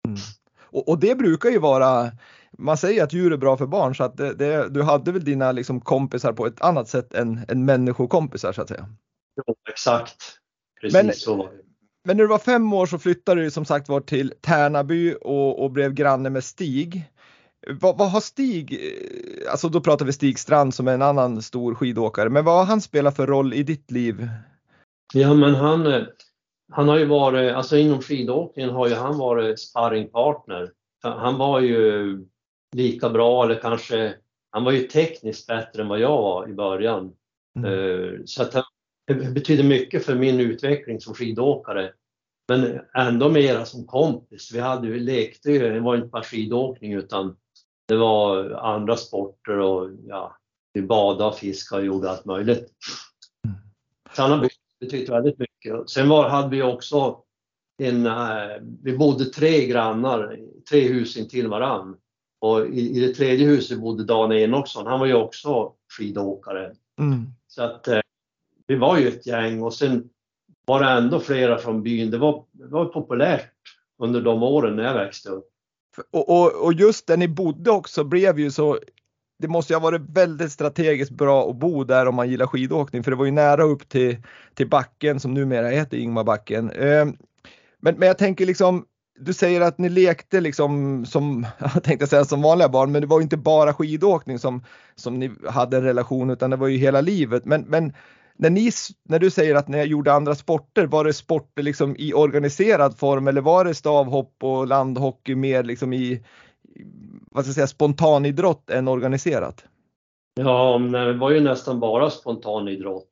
Mm. 0.08 0.18
Och, 0.60 0.88
och, 0.88 0.98
det 0.98 1.14
brukar 1.14 1.48
ju 1.48 1.58
vara, 1.58 2.10
man 2.58 2.76
säger 2.76 3.04
att 3.04 3.12
djur 3.12 3.32
är 3.32 3.36
bra 3.36 3.56
för 3.56 3.66
barn 3.66 3.94
så 3.94 4.04
att 4.04 4.16
det, 4.16 4.34
det, 4.34 4.68
du 4.68 4.82
hade 4.82 5.12
väl 5.12 5.24
dina 5.24 5.52
liksom 5.52 5.80
kompisar 5.80 6.32
på 6.32 6.46
ett 6.46 6.60
annat 6.60 6.88
sätt 6.88 7.14
än, 7.14 7.40
än 7.48 7.64
människokompisar 7.64 8.52
så 8.52 8.62
att 8.62 8.68
säga? 8.68 8.88
Ja, 9.34 9.54
exakt. 9.70 10.38
Precis 10.80 11.02
Men, 11.02 11.12
så. 11.12 11.48
Men 12.04 12.16
när 12.16 12.24
du 12.24 12.28
var 12.28 12.38
fem 12.38 12.72
år 12.72 12.86
så 12.86 12.98
flyttade 12.98 13.42
du 13.42 13.50
som 13.50 13.64
sagt 13.64 13.88
var 13.88 14.00
till 14.00 14.32
Tärnaby 14.40 15.14
och, 15.20 15.64
och 15.64 15.70
blev 15.70 15.92
granne 15.92 16.30
med 16.30 16.44
Stig. 16.44 17.10
Vad, 17.80 17.98
vad, 17.98 18.10
har 18.10 18.20
Stig, 18.20 18.72
eh, 18.72 19.50
alltså 19.52 19.68
då 19.68 19.80
pratar 19.80 20.04
vi 20.04 20.12
Stig 20.12 20.38
Strand 20.38 20.74
som 20.74 20.88
är 20.88 20.94
en 20.94 21.02
annan 21.02 21.42
stor 21.42 21.74
skidåkare, 21.74 22.30
men 22.30 22.44
vad 22.44 22.58
har 22.58 22.64
han 22.64 22.80
spelat 22.80 23.16
för 23.16 23.26
roll 23.26 23.54
i 23.54 23.62
ditt 23.62 23.90
liv? 23.90 24.28
Ja 25.14 25.34
men 25.34 25.54
han, 25.54 25.86
eh, 25.86 26.02
han 26.72 26.88
har 26.88 26.98
ju 26.98 27.04
varit, 27.04 27.54
alltså 27.54 27.76
inom 27.76 28.02
skidåkningen 28.02 28.70
har 28.70 28.88
ju 28.88 28.94
han 28.94 29.18
varit 29.18 29.60
sparringpartner. 29.60 30.70
Han 31.02 31.38
var 31.38 31.60
ju 31.60 32.18
lika 32.74 33.10
bra 33.10 33.44
eller 33.44 33.60
kanske, 33.60 34.14
han 34.50 34.64
var 34.64 34.72
ju 34.72 34.80
tekniskt 34.80 35.46
bättre 35.46 35.82
än 35.82 35.88
vad 35.88 36.00
jag 36.00 36.22
var 36.22 36.48
i 36.48 36.52
början. 36.52 37.12
Mm. 37.58 37.72
Eh, 37.72 38.20
så 38.24 38.42
att 38.42 38.64
det 39.06 39.14
betyder 39.14 39.64
mycket 39.64 40.04
för 40.04 40.14
min 40.14 40.40
utveckling 40.40 41.00
som 41.00 41.14
skidåkare. 41.14 41.92
Men 42.48 42.80
ändå 42.94 43.28
mera 43.28 43.64
som 43.64 43.86
kompis. 43.86 44.50
Vi, 44.52 44.60
hade, 44.60 44.88
vi 44.88 45.00
lekte 45.00 45.52
ju, 45.52 45.58
det 45.58 45.80
var 45.80 45.96
inte 45.96 46.08
bara 46.08 46.22
skidåkning 46.22 46.92
utan 46.92 47.36
det 47.88 47.96
var 47.96 48.50
andra 48.50 48.96
sporter 48.96 49.58
och 49.58 49.90
ja, 50.06 50.36
vi 50.72 50.82
badade, 50.82 51.36
fiskade 51.36 51.80
och 51.80 51.86
gjorde 51.86 52.10
allt 52.10 52.24
möjligt. 52.24 52.72
Så 54.16 54.22
han 54.22 54.30
har 54.30 54.48
betytt 54.80 55.08
väldigt 55.08 55.38
mycket. 55.38 55.90
Sen 55.90 56.08
var, 56.08 56.28
hade 56.28 56.48
vi 56.48 56.62
också 56.62 57.22
en, 57.78 58.06
äh, 58.06 58.56
vi 58.82 58.96
bodde 58.96 59.24
tre 59.24 59.66
grannar, 59.66 60.38
tre 60.70 60.88
hus 60.88 61.16
intill 61.16 61.48
varann. 61.48 61.96
Och 62.44 62.66
i, 62.66 62.96
i 62.96 63.00
det 63.00 63.14
tredje 63.14 63.46
huset 63.46 63.78
bodde 63.78 64.04
Dan 64.04 64.32
Enoksson, 64.32 64.86
han 64.86 65.00
var 65.00 65.06
ju 65.06 65.14
också 65.14 65.72
skidåkare. 65.98 66.72
Mm. 66.98 67.26
Så 67.48 67.62
att 67.62 67.88
äh, 67.88 68.00
vi 68.66 68.76
var 68.76 68.98
ju 68.98 69.08
ett 69.08 69.26
gäng 69.26 69.62
och 69.62 69.74
sen 69.74 70.08
var 70.64 70.80
det 70.80 70.88
ändå 70.88 71.20
flera 71.20 71.58
från 71.58 71.82
byn. 71.82 72.10
Det 72.10 72.18
var, 72.18 72.44
det 72.52 72.66
var 72.66 72.84
populärt 72.84 73.50
under 73.98 74.20
de 74.20 74.42
åren 74.42 74.76
när 74.76 74.84
jag 74.84 74.94
växte 74.94 75.28
upp. 75.28 75.48
Och, 76.10 76.28
och, 76.28 76.64
och 76.64 76.72
just 76.72 77.06
där 77.06 77.16
ni 77.16 77.28
bodde 77.28 77.70
också 77.70 78.04
blev 78.04 78.38
ju 78.38 78.50
så 78.50 78.78
det 79.38 79.48
måste 79.48 79.72
ju 79.72 79.78
ha 79.78 79.90
varit 79.90 80.08
väldigt 80.08 80.52
strategiskt 80.52 81.12
bra 81.12 81.50
att 81.50 81.56
bo 81.56 81.84
där 81.84 82.06
om 82.06 82.14
man 82.14 82.30
gillar 82.30 82.46
skidåkning 82.46 83.04
för 83.04 83.10
det 83.10 83.16
var 83.16 83.24
ju 83.24 83.30
nära 83.30 83.62
upp 83.62 83.88
till, 83.88 84.16
till 84.54 84.68
backen 84.68 85.20
som 85.20 85.34
numera 85.34 85.68
heter 85.68 85.96
Ingmarbacken. 85.96 86.70
Eh, 86.70 87.04
men, 87.80 87.94
men 87.94 88.08
jag 88.08 88.18
tänker 88.18 88.46
liksom, 88.46 88.84
du 89.18 89.32
säger 89.32 89.60
att 89.60 89.78
ni 89.78 89.88
lekte 89.88 90.40
liksom 90.40 91.04
som, 91.06 91.46
jag 91.74 91.82
tänkte 91.82 92.06
säga 92.06 92.24
som 92.24 92.42
vanliga 92.42 92.68
barn, 92.68 92.92
men 92.92 93.00
det 93.00 93.06
var 93.06 93.20
inte 93.20 93.36
bara 93.36 93.74
skidåkning 93.74 94.38
som, 94.38 94.64
som 94.94 95.18
ni 95.18 95.30
hade 95.48 95.76
en 95.76 95.82
relation 95.82 96.30
utan 96.30 96.50
det 96.50 96.56
var 96.56 96.68
ju 96.68 96.78
hela 96.78 97.00
livet. 97.00 97.44
Men, 97.44 97.62
men 97.62 97.92
när, 98.36 98.50
ni, 98.50 98.70
när 99.08 99.18
du 99.18 99.30
säger 99.30 99.54
att 99.54 99.68
ni 99.68 99.82
gjorde 99.82 100.12
andra 100.12 100.34
sporter, 100.34 100.86
var 100.86 101.04
det 101.04 101.12
sporter 101.12 101.62
liksom 101.62 101.96
i 101.98 102.14
organiserad 102.14 102.98
form 102.98 103.28
eller 103.28 103.40
var 103.40 103.64
det 103.64 103.74
stavhopp 103.74 104.36
och 104.42 104.66
landhockey 104.66 105.34
mer 105.34 105.62
liksom 105.62 105.92
i 105.92 106.24
vad 107.30 107.44
ska 107.44 107.48
jag 107.48 107.54
säga, 107.54 107.66
spontanidrott 107.66 108.70
än 108.70 108.88
organiserat? 108.88 109.64
Ja, 110.34 110.78
det 110.78 111.12
var 111.12 111.30
ju 111.30 111.40
nästan 111.40 111.80
bara 111.80 112.10
spontanidrott. 112.10 113.08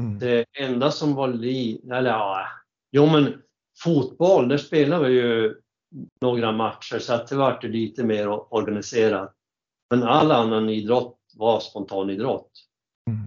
Mm. 0.00 0.18
Det 0.18 0.44
enda 0.58 0.90
som 0.90 1.14
var 1.14 1.28
li... 1.28 1.80
Eller 1.90 2.10
ja, 2.10 2.46
jo 2.92 3.06
men 3.06 3.42
fotboll, 3.78 4.48
där 4.48 4.58
spelade 4.58 5.08
vi 5.08 5.14
ju 5.14 5.54
några 6.20 6.52
matcher 6.52 6.98
så 6.98 7.12
att 7.12 7.28
det 7.28 7.36
var 7.36 7.60
lite 7.62 8.04
mer 8.04 8.54
organiserat. 8.54 9.32
Men 9.90 10.02
all 10.02 10.32
annan 10.32 10.68
idrott 10.70 11.18
var 11.34 11.60
spontanidrott. 11.60 12.50
Mm. 13.10 13.20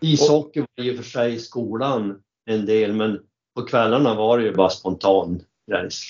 Ishockey 0.00 0.60
var 0.60 0.84
i 0.84 0.92
och 0.92 0.96
för 0.96 1.04
sig 1.04 1.34
i 1.34 1.38
skolan 1.38 2.22
en 2.44 2.66
del 2.66 2.92
men 2.92 3.20
på 3.56 3.62
kvällarna 3.62 4.14
var 4.14 4.38
det 4.38 4.44
ju 4.44 4.54
bara 4.54 4.70
spontan 4.70 5.42
grejs. 5.70 6.02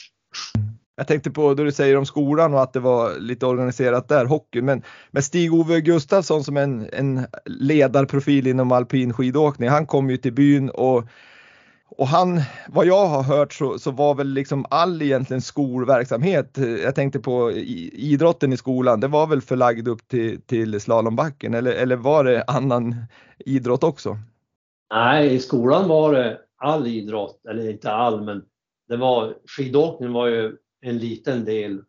Jag 0.97 1.07
tänkte 1.07 1.31
på 1.31 1.55
det 1.55 1.65
du 1.65 1.73
säger 1.73 1.97
om 1.97 2.07
skolan 2.07 2.55
och 2.55 2.63
att 2.63 2.73
det 2.73 2.81
var 2.81 3.19
lite 3.19 3.47
organiserat 3.47 4.09
där, 4.09 4.25
hockey. 4.25 4.63
Men 4.63 4.83
med 5.11 5.25
Stig-Ove 5.25 5.81
Gustafsson 5.81 6.45
som 6.45 6.57
en, 6.57 6.89
en 6.93 7.27
ledarprofil 7.45 8.47
inom 8.47 8.73
alpin 8.73 9.13
skidåkning, 9.13 9.69
han 9.69 9.87
kom 9.87 10.11
ju 10.11 10.17
till 10.17 10.33
byn 10.33 10.71
och 10.71 11.05
och 11.99 12.07
han, 12.07 12.41
vad 12.69 12.87
jag 12.87 13.07
har 13.07 13.23
hört 13.23 13.53
så, 13.53 13.79
så 13.79 13.91
var 13.91 14.15
väl 14.15 14.29
liksom 14.29 14.67
all 14.71 15.03
egentligen 15.03 15.43
skolverksamhet, 15.43 16.59
jag 16.59 16.95
tänkte 16.95 17.21
på 17.21 17.51
idrotten 17.53 18.53
i 18.53 18.57
skolan, 18.57 19.01
det 19.01 19.09
var 19.09 19.27
väl 19.27 19.41
förlagd 19.41 19.89
upp 19.89 20.09
till, 20.09 20.43
till 20.43 20.81
slalombacken 20.81 21.55
eller, 21.55 21.73
eller 21.73 21.97
var 21.97 22.25
det 22.25 22.45
annan 22.47 22.95
idrott 23.39 23.85
också? 23.85 24.19
Nej, 24.95 25.35
i 25.35 25.39
skolan 25.39 25.89
var 25.89 26.13
det 26.13 26.39
all 26.59 26.87
idrott, 26.87 27.47
eller 27.47 27.71
inte 27.71 27.93
all, 27.93 28.25
men 28.25 28.45
det 28.89 28.97
var, 28.97 29.35
skidåkning 29.57 30.13
var 30.13 30.27
ju 30.27 30.57
en 30.81 30.99
liten 30.99 31.45
del. 31.45 31.83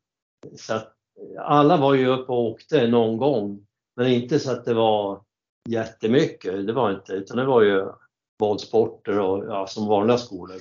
Så 0.56 0.74
att 0.74 0.94
alla 1.40 1.78
var 1.78 1.94
ju 1.94 2.08
uppe 2.08 2.32
och 2.32 2.46
åkte 2.46 2.88
någon 2.88 3.18
gång, 3.18 3.66
men 3.96 4.08
inte 4.08 4.40
så 4.40 4.52
att 4.52 4.66
det 4.66 4.74
var 4.74 5.22
jättemycket, 5.70 6.68
det 6.68 6.74
var 6.74 6.92
inte, 6.92 7.14
utan 7.14 7.38
det 7.38 7.46
var 7.46 7.62
ju 7.62 7.88
bollsporter 8.44 9.20
och 9.20 9.46
ja, 9.46 9.68
som 9.68 9.88
vanliga 9.88 10.18
skolor. 10.18 10.58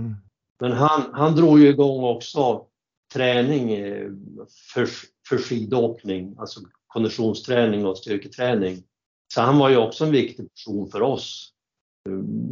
Mm. 0.00 0.14
Men 0.60 0.72
han, 0.72 1.02
han 1.12 1.36
drog 1.36 1.60
ju 1.60 1.68
igång 1.68 2.04
också 2.04 2.66
träning 3.14 3.72
eh, 3.72 4.10
för, 4.74 4.88
för 5.28 5.38
skidåkning, 5.38 6.36
alltså 6.38 6.60
konditionsträning 6.86 7.86
och 7.86 7.98
styrketräning. 7.98 8.82
Så 9.34 9.40
han 9.40 9.58
var 9.58 9.68
ju 9.68 9.76
också 9.76 10.04
en 10.04 10.10
viktig 10.10 10.54
person 10.54 10.90
för 10.90 11.02
oss. 11.02 11.52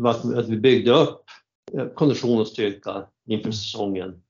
Att, 0.06 0.34
att 0.34 0.48
vi 0.48 0.56
byggde 0.56 0.90
upp 0.90 1.24
eh, 1.72 1.86
kondition 1.86 2.40
och 2.40 2.46
styrka 2.46 3.06
inför 3.28 3.44
mm. 3.44 3.52
säsongen. 3.52 4.22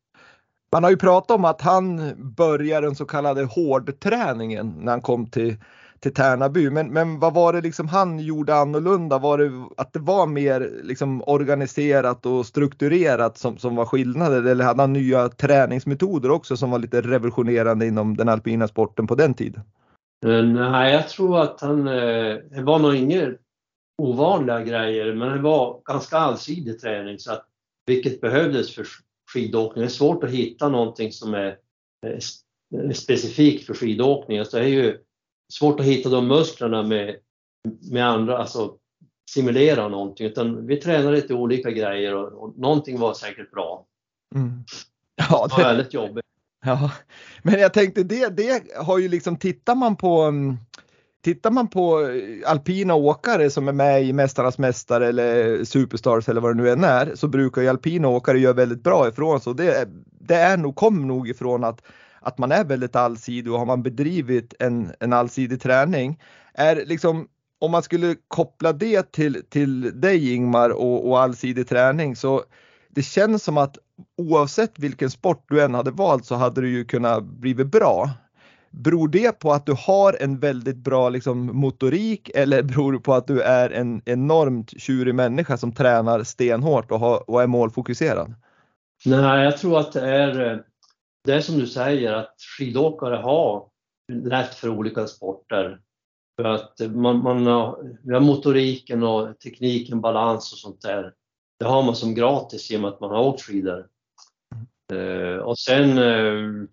Man 0.73 0.85
har 0.85 0.91
ju 0.91 0.97
pratat 0.97 1.31
om 1.31 1.45
att 1.45 1.61
han 1.61 2.13
började 2.37 2.87
den 2.87 2.97
så 2.97 3.05
kallade 3.05 3.45
hårdträningen 3.45 4.75
när 4.79 4.93
han 4.93 5.01
kom 5.01 5.27
till 5.27 5.57
till 6.01 6.15
Tärnaby. 6.15 6.71
Men, 6.71 6.93
men 6.93 7.19
vad 7.19 7.35
var 7.35 7.53
det 7.53 7.61
liksom 7.61 7.89
han 7.89 8.19
gjorde 8.19 8.55
annorlunda? 8.55 9.19
Var 9.19 9.39
det 9.39 9.51
att 9.77 9.93
det 9.93 9.99
var 9.99 10.27
mer 10.27 10.81
liksom 10.83 11.23
organiserat 11.27 12.27
och 12.27 12.47
strukturerat 12.47 13.39
som, 13.39 13.59
som 13.59 13.77
var 13.77 13.87
skillnaden? 13.87 14.47
Eller 14.47 14.65
hade 14.65 14.83
han 14.83 14.93
nya 14.93 15.29
träningsmetoder 15.29 16.31
också 16.31 16.57
som 16.57 16.71
var 16.71 16.79
lite 16.79 17.01
revolutionerande 17.01 17.87
inom 17.87 18.17
den 18.17 18.29
alpina 18.29 18.69
sporten 18.69 19.07
på 19.07 19.15
den 19.15 19.35
tiden? 19.35 19.63
Eh, 20.27 20.43
nej, 20.43 20.93
jag 20.93 21.09
tror 21.09 21.43
att 21.43 21.61
han, 21.61 21.89
eh, 21.89 22.37
det 22.51 22.63
var 22.63 22.79
nog 22.79 22.95
inga 22.95 23.33
ovanliga 23.99 24.61
grejer, 24.61 25.15
men 25.15 25.33
det 25.33 25.43
var 25.43 25.81
ganska 25.85 26.17
allsidig 26.17 26.81
träning 26.81 27.19
så 27.19 27.33
att 27.33 27.47
vilket 27.87 28.21
behövdes 28.21 28.75
för 28.75 28.87
skidåkning. 29.33 29.83
Det 29.83 29.87
är 29.87 29.91
svårt 29.91 30.25
att 30.25 30.31
hitta 30.31 30.69
någonting 30.69 31.13
som 31.13 31.35
är 31.35 31.57
eh, 32.07 32.93
specifikt 32.95 33.67
för 33.67 33.75
skidåkning. 33.75 34.39
Alltså 34.39 34.57
det 34.57 34.65
är 34.65 34.69
ju 34.69 34.99
svårt 35.51 35.81
att 35.81 35.87
hitta 35.87 36.09
de 36.09 36.29
musklerna 36.29 36.83
med, 36.83 37.17
med 37.91 38.07
andra, 38.07 38.39
alltså 38.39 38.75
simulera 39.31 39.89
någonting, 39.89 40.27
utan 40.27 40.67
vi 40.67 40.77
tränade 40.77 41.17
lite 41.17 41.35
olika 41.35 41.71
grejer 41.71 42.15
och, 42.15 42.43
och 42.43 42.59
någonting 42.59 42.99
var 42.99 43.15
säkert 43.15 43.51
bra. 43.51 43.87
Mm. 44.35 44.65
Ja, 45.17 45.47
det 45.47 45.63
var 45.63 45.69
väldigt 45.69 45.95
jobbigt. 45.95 46.25
Ja, 46.65 46.91
men 47.43 47.61
jag 47.61 47.75
tänkte 47.75 48.03
det, 48.03 48.37
det 48.37 48.63
har 48.77 48.99
ju 48.99 49.09
liksom, 49.09 49.37
tittar 49.37 49.75
man 49.75 49.97
på 49.97 50.23
mm, 50.23 50.57
Tittar 51.23 51.51
man 51.51 51.69
på 51.69 52.01
eh, 52.01 52.51
alpina 52.51 52.95
åkare 52.95 53.51
som 53.51 53.69
är 53.69 53.73
med 53.73 54.05
i 54.05 54.13
Mästarnas 54.13 54.59
mästare 54.59 55.09
eller 55.09 55.65
Superstars 55.65 56.29
eller 56.29 56.41
vad 56.41 56.57
det 56.57 56.63
nu 56.63 56.71
än 56.71 56.85
är 56.85 57.15
så 57.15 57.29
brukar 57.29 57.63
ju 57.63 57.69
alpina 57.69 58.09
åkare 58.09 58.39
göra 58.39 58.53
väldigt 58.53 58.83
bra 58.83 59.09
ifrån 59.09 59.41
sig. 59.41 59.55
Det, 59.55 59.89
det 60.21 60.35
är 60.35 60.57
nog, 60.57 60.77
kom 60.77 61.09
nog 61.09 61.29
ifrån 61.29 61.65
att 61.65 61.83
att 62.21 62.39
man 62.39 62.53
är 62.53 62.65
väldigt 62.65 62.97
allsidig 62.97 63.53
och 63.53 63.59
har 63.59 63.67
man 63.67 63.83
bedrivit 63.83 64.55
en, 64.59 64.93
en 65.01 65.13
allsidig 65.13 65.61
träning. 65.61 66.21
Är 66.55 66.85
liksom, 66.87 67.29
om 67.59 67.71
man 67.71 67.83
skulle 67.83 68.17
koppla 68.29 68.73
det 68.73 69.13
till, 69.13 69.43
till 69.51 70.01
dig 70.01 70.35
Ingmar 70.35 70.71
och, 70.71 71.09
och 71.09 71.21
allsidig 71.21 71.69
träning 71.69 72.17
så 72.17 72.43
det 72.89 73.03
känns 73.03 73.45
som 73.45 73.59
att 73.59 73.79
oavsett 74.19 74.79
vilken 74.79 75.11
sport 75.11 75.45
du 75.49 75.63
än 75.63 75.75
hade 75.75 75.91
valt 75.91 76.25
så 76.25 76.35
hade 76.35 76.61
du 76.61 76.71
ju 76.71 76.85
kunnat 76.85 77.25
blivit 77.25 77.67
bra. 77.67 78.11
Beror 78.71 79.09
det 79.09 79.39
på 79.39 79.53
att 79.53 79.67
du 79.67 79.75
har 79.87 80.17
en 80.21 80.39
väldigt 80.39 80.77
bra 80.77 81.09
liksom, 81.09 81.47
motorik 81.47 82.31
eller 82.35 82.63
beror 82.63 82.93
det 82.93 82.99
på 82.99 83.15
att 83.15 83.27
du 83.27 83.43
är 83.43 83.71
en 83.71 84.03
enormt 84.05 84.81
tjurig 84.81 85.15
människa 85.15 85.57
som 85.57 85.73
tränar 85.73 86.23
stenhårt 86.23 86.91
och, 86.91 87.01
har, 87.01 87.31
och 87.31 87.43
är 87.43 87.47
målfokuserad? 87.47 88.35
Nej, 89.05 89.45
jag 89.45 89.59
tror 89.59 89.81
att 89.81 89.93
det 89.93 90.01
är 90.01 90.65
det 91.25 91.33
är 91.33 91.41
som 91.41 91.59
du 91.59 91.67
säger 91.67 92.13
att 92.13 92.35
skidåkare 92.59 93.17
har 93.17 93.69
lätt 94.13 94.55
för 94.55 94.69
olika 94.69 95.07
sporter. 95.07 95.81
För 96.37 96.45
att 96.45 96.81
man, 96.95 97.23
man 97.23 97.47
har, 97.47 97.99
vi 98.03 98.15
har 98.15 98.21
motoriken 98.21 99.03
och 99.03 99.41
tekniken, 99.41 100.01
balans 100.01 100.53
och 100.53 100.59
sånt 100.59 100.83
där. 100.83 101.15
Det 101.59 101.65
har 101.65 101.83
man 101.83 101.97
som 101.97 102.15
gratis 102.15 102.71
i 102.71 102.77
och 102.77 102.81
med 102.81 102.91
att 102.91 103.01
man 103.01 103.11
har 103.11 103.21
åkt 103.21 103.43
skidor. 103.43 103.87
Uh, 104.93 105.37
och 105.37 105.59
sen, 105.59 105.99
uh, 105.99 106.67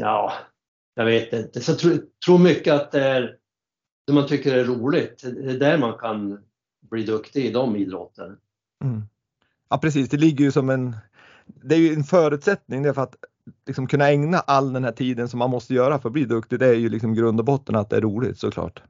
ja, 0.00 0.32
jag 0.96 1.04
vet 1.04 1.32
inte. 1.32 1.60
Så 1.60 1.70
jag 1.70 1.78
tror, 1.78 1.98
tror 2.26 2.38
mycket 2.38 2.74
att 2.74 2.92
det 2.92 3.04
är 3.04 3.36
det 4.06 4.12
man 4.12 4.26
tycker 4.26 4.56
är 4.56 4.64
roligt. 4.64 5.22
Det 5.22 5.50
är 5.50 5.58
där 5.58 5.78
man 5.78 5.98
kan 5.98 6.44
bli 6.90 7.02
duktig 7.02 7.46
i 7.46 7.52
de 7.52 7.76
idrotter. 7.76 8.36
Mm. 8.84 9.02
Ja 9.68 9.78
precis, 9.78 10.08
det 10.08 10.16
ligger 10.16 10.44
ju 10.44 10.52
som 10.52 10.70
en, 10.70 10.96
det 11.46 11.74
är 11.74 11.78
ju 11.78 11.94
en 11.94 12.04
förutsättning 12.04 12.82
det 12.82 12.94
för 12.94 13.02
att 13.02 13.16
liksom 13.66 13.86
kunna 13.86 14.08
ägna 14.08 14.38
all 14.38 14.72
den 14.72 14.84
här 14.84 14.92
tiden 14.92 15.28
som 15.28 15.38
man 15.38 15.50
måste 15.50 15.74
göra 15.74 15.98
för 15.98 16.08
att 16.08 16.12
bli 16.12 16.24
duktig, 16.24 16.58
det 16.58 16.66
är 16.66 16.74
ju 16.74 16.88
liksom 16.88 17.14
grund 17.14 17.40
och 17.40 17.46
botten 17.46 17.76
att 17.76 17.90
det 17.90 17.96
är 17.96 18.00
roligt 18.00 18.38
såklart. 18.38 18.82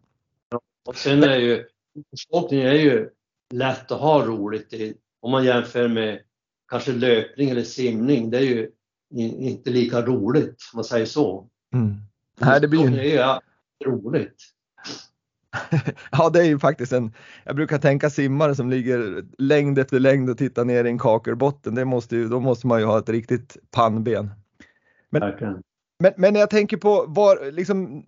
Ja, 0.50 0.60
och 0.88 0.96
sen 0.96 1.22
är 1.22 1.36
ju 1.36 1.64
åkning 2.30 2.60
är 2.60 2.72
ju 2.72 3.10
lätt 3.54 3.92
att 3.92 4.00
ha 4.00 4.26
roligt 4.26 4.72
i, 4.72 4.94
om 5.20 5.30
man 5.30 5.44
jämför 5.44 5.88
med 5.88 6.20
kanske 6.68 6.92
löpning 6.92 7.50
eller 7.50 7.62
simning. 7.62 8.30
Det 8.30 8.38
är 8.38 8.42
ju 8.42 8.70
inte 9.14 9.70
lika 9.70 10.02
roligt 10.02 10.56
om 10.72 10.76
man 10.76 10.84
säger 10.84 11.06
så. 11.06 11.48
Mm. 11.76 11.97
Nej, 12.40 12.61
det 12.61 12.68
blir 12.68 12.80
ju... 12.80 12.90
Det 12.90 13.16
är 13.16 13.40
roligt. 13.87 14.37
ja, 16.11 16.30
det 16.30 16.40
är 16.40 16.45
ju 16.45 16.59
faktiskt 16.59 16.92
en, 16.92 17.12
jag 17.45 17.56
brukar 17.56 17.78
tänka 17.78 18.11
simmare 18.11 18.54
som 18.54 18.71
ligger 18.71 19.25
längd 19.38 19.78
efter 19.78 20.00
längd 20.00 20.30
och 20.30 20.38
tittar 20.38 20.64
ner 20.64 20.85
i 20.85 20.88
en 20.88 20.99
kakelbotten. 20.99 21.75
Det 21.75 21.85
måste 21.85 22.16
ju, 22.16 22.28
då 22.28 22.40
måste 22.40 22.66
man 22.66 22.80
ju 22.80 22.87
ha 22.87 22.99
ett 22.99 23.09
riktigt 23.09 23.56
pannben. 23.71 24.30
Men, 25.11 25.33
men, 25.99 26.12
men 26.16 26.35
jag 26.35 26.50
tänker 26.50 26.76
på, 26.76 27.04
var, 27.09 27.50
liksom, 27.52 28.04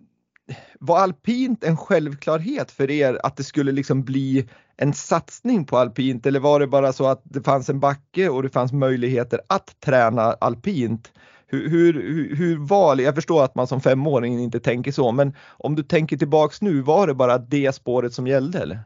var 0.79 0.99
alpint 0.99 1.63
en 1.63 1.77
självklarhet 1.77 2.71
för 2.71 2.91
er 2.91 3.19
att 3.23 3.37
det 3.37 3.43
skulle 3.43 3.71
liksom 3.71 4.03
bli 4.03 4.49
en 4.77 4.93
satsning 4.93 5.65
på 5.65 5.77
alpint 5.77 6.25
eller 6.25 6.39
var 6.39 6.59
det 6.59 6.67
bara 6.67 6.93
så 6.93 7.07
att 7.07 7.21
det 7.23 7.41
fanns 7.41 7.69
en 7.69 7.79
backe 7.79 8.29
och 8.29 8.43
det 8.43 8.49
fanns 8.49 8.73
möjligheter 8.73 9.41
att 9.47 9.79
träna 9.79 10.21
alpint? 10.21 11.11
Hur, 11.51 11.69
hur, 11.69 12.35
hur, 12.35 12.57
var? 12.57 12.97
Jag 12.97 13.15
förstår 13.15 13.43
att 13.43 13.55
man 13.55 13.67
som 13.67 13.81
femåring 13.81 14.39
inte 14.39 14.59
tänker 14.59 14.91
så, 14.91 15.11
men 15.11 15.33
om 15.57 15.75
du 15.75 15.83
tänker 15.83 16.17
tillbaks 16.17 16.61
nu, 16.61 16.81
var 16.81 17.07
det 17.07 17.13
bara 17.13 17.37
det 17.37 17.75
spåret 17.75 18.13
som 18.13 18.27
gällde 18.27 18.59
eller? 18.59 18.79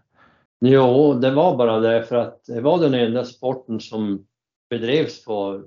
Jo, 0.65 1.13
det 1.13 1.31
var 1.31 1.57
bara 1.57 1.79
det 1.79 2.03
för 2.03 2.15
att 2.15 2.45
det 2.45 2.61
var 2.61 2.79
den 2.79 2.93
enda 2.93 3.25
sporten 3.25 3.79
som 3.79 4.25
bedrevs 4.69 5.25
på 5.25 5.63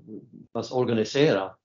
alltså 0.54 0.74
organiserat. 0.74 1.58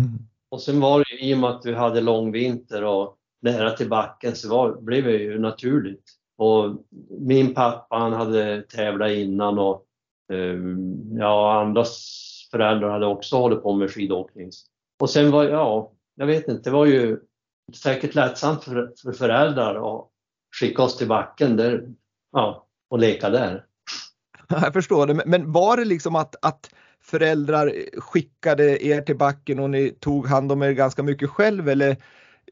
Mm. 0.00 0.18
Och 0.50 0.60
sen 0.60 0.80
var 0.80 0.98
det 0.98 1.14
ju 1.14 1.30
i 1.30 1.34
och 1.34 1.38
med 1.38 1.50
att 1.50 1.66
vi 1.66 1.74
hade 1.74 2.00
lång 2.00 2.32
vinter 2.32 2.84
och 2.84 3.16
nära 3.42 3.70
till 3.70 3.88
backen 3.88 4.36
så 4.36 4.48
var, 4.48 4.80
blev 4.80 5.04
det 5.04 5.12
ju 5.12 5.38
naturligt. 5.38 6.04
Och 6.36 6.76
min 7.20 7.54
pappa 7.54 7.96
han 7.96 8.12
hade 8.12 8.62
tävlat 8.62 9.10
innan 9.10 9.58
och 9.58 9.84
um, 10.32 11.18
ja, 11.18 11.60
andras 11.60 12.31
föräldrar 12.52 12.90
hade 12.90 13.06
också 13.06 13.36
hållit 13.36 13.62
på 13.62 13.74
med 13.74 13.90
skidåkning. 13.90 14.50
Och 15.00 15.10
sen 15.10 15.30
var, 15.30 15.44
ja, 15.44 15.92
jag 16.14 16.26
vet 16.26 16.48
inte, 16.48 16.70
det 16.70 16.76
var 16.76 16.86
ju 16.86 17.18
säkert 17.74 18.14
lättsamt 18.14 18.64
för, 18.64 18.92
för 19.02 19.12
föräldrar 19.12 19.96
att 19.96 20.08
skicka 20.60 20.82
oss 20.82 20.98
till 20.98 21.08
backen. 21.08 21.56
Där, 21.56 21.88
ja, 22.32 22.66
och 22.90 22.98
leka 22.98 23.30
där. 23.30 23.64
Jag 24.48 24.72
förstår 24.72 25.06
det, 25.06 25.22
men 25.26 25.52
var 25.52 25.76
det 25.76 25.84
liksom 25.84 26.16
att, 26.16 26.36
att 26.42 26.74
föräldrar 27.00 27.72
skickade 28.00 28.86
er 28.86 29.00
till 29.00 29.16
backen 29.16 29.58
och 29.58 29.70
ni 29.70 29.90
tog 29.90 30.26
hand 30.26 30.52
om 30.52 30.62
er 30.62 30.72
ganska 30.72 31.02
mycket 31.02 31.30
själv 31.30 31.68
eller 31.68 31.96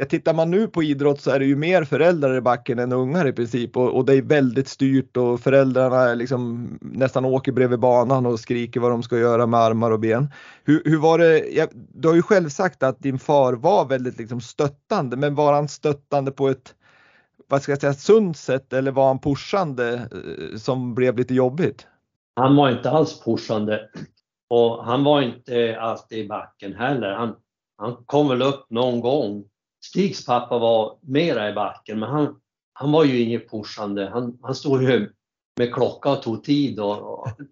jag 0.01 0.09
tittar 0.09 0.35
man 0.35 0.51
nu 0.51 0.69
på 0.69 0.83
idrott 0.83 1.21
så 1.21 1.31
är 1.31 1.39
det 1.39 1.45
ju 1.45 1.57
mer 1.57 1.85
föräldrar 1.85 2.37
i 2.37 2.41
backen 2.41 2.79
än 2.79 2.93
ungar 2.93 3.27
i 3.27 3.33
princip 3.33 3.77
och, 3.77 3.97
och 3.97 4.05
det 4.05 4.15
är 4.15 4.23
väldigt 4.23 4.69
styrt 4.69 5.17
och 5.17 5.41
föräldrarna 5.41 6.15
liksom 6.15 6.69
nästan 6.81 7.25
åker 7.25 7.53
bredvid 7.53 7.79
banan 7.79 8.27
och 8.27 8.41
skriker 8.41 8.81
vad 8.81 8.91
de 8.91 9.03
ska 9.03 9.19
göra 9.19 9.47
med 9.47 9.61
armar 9.61 9.91
och 9.91 10.01
ben. 10.01 10.33
Hur, 10.65 10.83
hur 10.85 10.99
var 10.99 11.19
det? 11.19 11.39
Jag, 11.39 11.69
du 11.73 12.09
har 12.09 12.15
ju 12.15 12.23
själv 12.23 12.49
sagt 12.49 12.83
att 12.83 12.99
din 12.99 13.19
far 13.19 13.53
var 13.53 13.85
väldigt 13.85 14.19
liksom 14.19 14.41
stöttande, 14.41 15.17
men 15.17 15.35
var 15.35 15.53
han 15.53 15.69
stöttande 15.69 16.31
på 16.31 16.49
ett 16.49 16.75
vad 17.49 17.63
ska 17.63 17.73
jag 17.73 17.81
säga, 17.81 17.95
sunt 17.95 18.37
sätt 18.37 18.73
eller 18.73 18.91
var 18.91 19.07
han 19.07 19.19
pushande 19.19 19.95
eh, 19.95 20.57
som 20.57 20.95
blev 20.95 21.19
lite 21.19 21.35
jobbigt? 21.35 21.87
Han 22.37 22.57
var 22.57 22.71
inte 22.71 22.91
alls 22.91 23.25
pushande 23.25 23.89
och 24.51 24.85
han 24.85 25.05
var 25.05 25.23
inte 25.23 25.81
alltid 25.81 26.19
i 26.19 26.29
backen 26.29 26.75
heller. 26.75 27.13
Han, 27.13 27.35
han 27.77 27.97
kom 28.07 28.29
väl 28.29 28.43
upp 28.43 28.71
någon 28.71 29.01
gång 29.01 29.45
Stigs 29.91 30.27
pappa 30.27 30.59
var 30.59 30.99
mera 31.01 31.51
i 31.51 31.53
backen, 31.53 31.99
men 32.01 32.09
han, 32.09 32.41
han 32.73 32.93
var 32.93 33.05
ju 33.05 33.21
inget 33.21 33.51
pushande. 33.51 34.09
Han, 34.09 34.39
han 34.43 34.55
stod 34.55 34.83
ju 34.83 35.13
med 35.57 35.75
klocka 35.75 36.11
och 36.11 36.23
tog 36.23 36.45
tid. 36.45 36.81
Och, 36.81 37.19
och 37.19 37.29
han, 37.29 37.47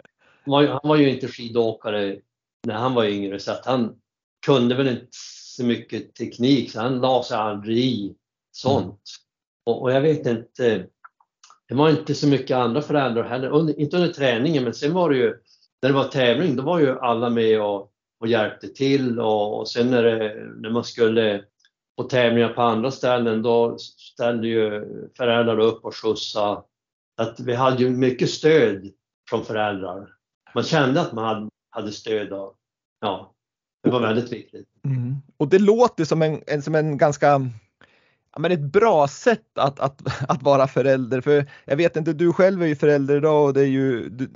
var, 0.45 0.67
han 0.67 0.81
var 0.83 0.97
ju 0.97 1.11
inte 1.11 1.29
skidåkare 1.29 2.17
när 2.67 2.75
han 2.75 2.95
var 2.95 3.05
yngre, 3.05 3.41
så 3.41 3.53
att 3.53 3.67
han 3.67 3.97
kunde 4.47 4.75
väl 4.75 4.89
inte 4.89 5.09
så 5.57 5.65
mycket 5.65 6.15
teknik, 6.15 6.73
så 6.73 6.81
han 6.81 7.01
la 7.01 7.23
sig 7.23 7.37
aldrig 7.37 7.79
i 7.79 8.15
sånt. 8.53 8.85
Mm. 8.85 8.97
Och, 9.65 9.83
och, 9.83 9.93
jag 9.93 10.01
vet 10.01 10.27
inte, 10.27 10.87
det 11.69 11.75
var 11.75 11.91
inte 11.91 12.15
så 12.15 12.29
mycket 12.29 12.57
andra 12.57 12.83
föräldrar 12.83 13.29
heller, 13.29 13.49
under, 13.49 13.81
inte 13.81 13.97
under 13.97 14.13
träningen, 14.13 14.65
men 14.65 14.75
sen 14.75 14.93
var 14.93 15.11
det 15.11 15.17
ju, 15.17 15.37
när 15.83 15.89
det 15.89 15.95
var 15.95 16.05
tävling, 16.05 16.57
då 16.57 16.63
var 16.63 16.79
ju 16.79 16.99
alla 16.99 17.31
med 17.31 17.63
och, 17.63 17.93
och 18.21 18.29
hjälpte 18.29 18.69
till 18.69 19.21
och, 19.21 19.59
och 19.61 19.69
sen 19.69 19.91
när, 19.91 20.03
det, 20.03 20.47
när 20.57 20.71
man 20.71 20.85
skulle 20.85 21.45
på 21.99 22.05
tävlingar 22.05 22.49
på 22.49 22.63
andra 22.63 22.91
ställen, 22.91 23.43
då 23.43 23.79
ställde 23.79 24.49
ju 24.49 24.87
föräldrar 25.17 25.59
upp 25.59 25.85
och 25.85 25.97
skjutsade. 25.97 26.63
Att 27.17 27.41
vi 27.41 27.55
hade 27.55 27.83
ju 27.83 27.91
mycket 27.91 28.31
stöd 28.31 28.91
från 29.31 29.45
föräldrar. 29.45 30.09
Man 30.55 30.65
kände 30.65 31.01
att 31.01 31.13
man 31.13 31.51
hade 31.71 31.93
stöd 31.93 32.33
Och, 32.33 32.55
ja, 33.01 33.33
det 33.83 33.91
var 33.91 34.01
väldigt 34.01 34.33
viktigt. 34.33 34.69
Mm. 34.85 35.17
Och 35.37 35.49
det 35.49 35.59
låter 35.59 36.05
som 36.05 36.23
en, 36.23 36.43
en, 36.47 36.63
som 36.63 36.75
en 36.75 36.99
ganska 36.99 37.27
ja, 38.33 38.39
men 38.39 38.53
ett 38.53 38.73
bra 38.73 39.09
sätt 39.09 39.59
att, 39.59 39.81
att, 39.81 40.03
att 40.29 40.43
vara 40.43 40.67
förälder. 40.67 41.21
För 41.21 41.47
jag 41.65 41.77
vet 41.77 41.97
inte, 41.97 42.13
du 42.13 42.33
själv 42.33 42.63
är 42.63 42.67
ju 42.67 42.77
förälder 42.77 43.17
idag 43.17 43.45
och 43.45 43.55
det 43.55 43.61
är 43.61 43.67
ju, 43.67 44.09
du, 44.09 44.29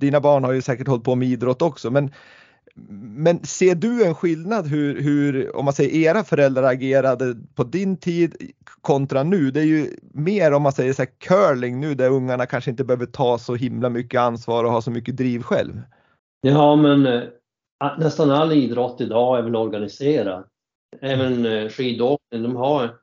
dina 0.00 0.20
barn 0.20 0.44
har 0.44 0.52
ju 0.52 0.62
säkert 0.62 0.88
hållit 0.88 1.04
på 1.04 1.14
med 1.14 1.28
idrott 1.28 1.62
också, 1.62 1.90
men 1.90 2.10
men 2.74 3.44
ser 3.44 3.74
du 3.74 4.04
en 4.04 4.14
skillnad 4.14 4.66
hur, 4.66 5.02
hur, 5.02 5.56
om 5.56 5.64
man 5.64 5.74
säger 5.74 6.10
era 6.10 6.24
föräldrar 6.24 6.62
agerade 6.62 7.36
på 7.54 7.64
din 7.64 7.96
tid 7.96 8.52
kontra 8.80 9.22
nu? 9.22 9.50
Det 9.50 9.60
är 9.60 9.64
ju 9.64 9.96
mer 10.00 10.52
om 10.52 10.62
man 10.62 10.72
säger 10.72 10.92
så 10.92 11.02
här 11.02 11.10
curling 11.18 11.80
nu 11.80 11.94
där 11.94 12.10
ungarna 12.10 12.46
kanske 12.46 12.70
inte 12.70 12.84
behöver 12.84 13.06
ta 13.06 13.38
så 13.38 13.54
himla 13.54 13.88
mycket 13.88 14.20
ansvar 14.20 14.64
och 14.64 14.72
ha 14.72 14.82
så 14.82 14.90
mycket 14.90 15.16
driv 15.16 15.42
själv. 15.42 15.82
Ja, 16.40 16.76
men 16.76 17.06
eh, 17.06 17.22
nästan 17.98 18.30
all 18.30 18.52
idrott 18.52 19.00
idag 19.00 19.38
är 19.38 19.42
väl 19.42 19.56
organiserad. 19.56 20.44
Även 21.00 21.46
eh, 21.46 21.68
skidåkning, 21.68 22.42
de 22.42 22.56
har 22.56 22.94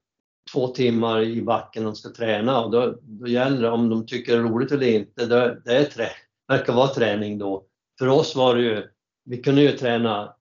två 0.53 0.67
timmar 0.67 1.21
i 1.21 1.41
backen 1.41 1.84
de 1.84 1.95
ska 1.95 2.10
träna 2.10 2.62
och 2.62 2.71
då, 2.71 2.95
då 3.01 3.27
gäller 3.27 3.62
det 3.62 3.69
om 3.69 3.89
de 3.89 4.05
tycker 4.05 4.34
det 4.34 4.39
är 4.39 4.43
roligt 4.43 4.71
eller 4.71 4.88
inte. 4.88 5.25
Det, 5.25 5.62
det 5.65 5.77
är 5.77 5.84
trä, 5.84 6.10
verkar 6.47 6.73
vara 6.73 6.88
träning 6.88 7.38
då. 7.38 7.63
För 7.99 8.08
oss 8.08 8.36
var 8.36 8.55
det 8.55 8.62
ju 8.62 8.84
vi 9.30 9.38
kunde 9.38 9.62
ju 9.62 9.72
träna 9.72 10.36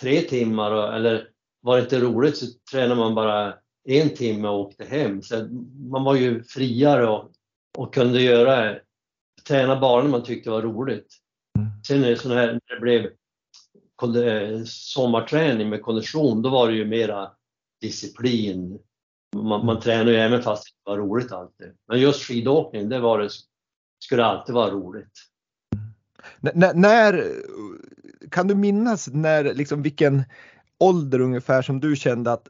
tre 0.00 0.20
timmar 0.20 0.70
och, 0.70 0.94
eller 0.94 1.28
var 1.60 1.76
det 1.76 1.82
inte 1.82 2.00
roligt 2.00 2.36
så 2.36 2.46
tränade 2.72 3.00
man 3.00 3.14
bara 3.14 3.54
en 3.84 4.10
timme 4.10 4.48
och 4.48 4.60
åkte 4.60 4.84
hem. 4.84 5.22
Så 5.22 5.48
man 5.90 6.04
var 6.04 6.14
ju 6.14 6.42
friare 6.42 7.08
och, 7.08 7.30
och 7.78 7.94
kunde 7.94 8.22
göra, 8.22 8.76
träna 9.48 9.80
bara 9.80 10.02
när 10.02 10.10
man 10.10 10.22
tyckte 10.22 10.50
det 10.50 10.54
var 10.54 10.62
roligt. 10.62 11.06
Mm. 11.58 11.70
Sen 11.86 12.04
är 12.04 12.10
det 12.10 12.16
sån 12.16 12.32
här, 12.32 12.46
när 12.46 12.74
det 12.74 12.80
blev 12.80 13.10
sommarträning 14.66 15.68
med 15.68 15.82
kondition, 15.82 16.42
då 16.42 16.50
var 16.50 16.68
det 16.68 16.76
ju 16.76 16.84
mera 16.84 17.30
disciplin. 17.80 18.78
Man, 19.36 19.66
man 19.66 19.80
tränar 19.80 20.12
ju 20.12 20.16
även 20.16 20.42
fast 20.42 20.64
det 20.64 20.90
var 20.90 20.98
roligt 20.98 21.32
alltid. 21.32 21.72
Men 21.88 22.00
just 22.00 22.22
skidåkning, 22.22 22.88
det 22.88 23.00
var 23.00 23.18
det, 23.18 23.30
skulle 24.04 24.24
alltid 24.24 24.54
vara 24.54 24.70
roligt. 24.70 25.12
N 26.54 26.72
när, 26.74 27.32
kan 28.34 28.46
du 28.46 28.54
minnas 28.54 29.08
när, 29.12 29.54
liksom 29.54 29.82
vilken 29.82 30.22
ålder 30.80 31.20
ungefär 31.20 31.62
som 31.62 31.80
du 31.80 31.96
kände 31.96 32.32
att 32.32 32.48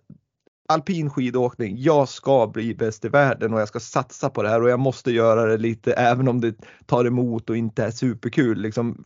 alpin 0.68 1.10
skidåkning, 1.10 1.74
jag 1.78 2.08
ska 2.08 2.46
bli 2.46 2.74
bäst 2.74 3.04
i 3.04 3.08
världen 3.08 3.54
och 3.54 3.60
jag 3.60 3.68
ska 3.68 3.80
satsa 3.80 4.30
på 4.30 4.42
det 4.42 4.48
här 4.48 4.62
och 4.62 4.68
jag 4.68 4.80
måste 4.80 5.10
göra 5.10 5.46
det 5.46 5.56
lite 5.56 5.92
även 5.92 6.28
om 6.28 6.40
det 6.40 6.54
tar 6.86 7.04
emot 7.04 7.50
och 7.50 7.56
inte 7.56 7.84
är 7.84 7.90
superkul. 7.90 8.60
Liksom, 8.60 9.04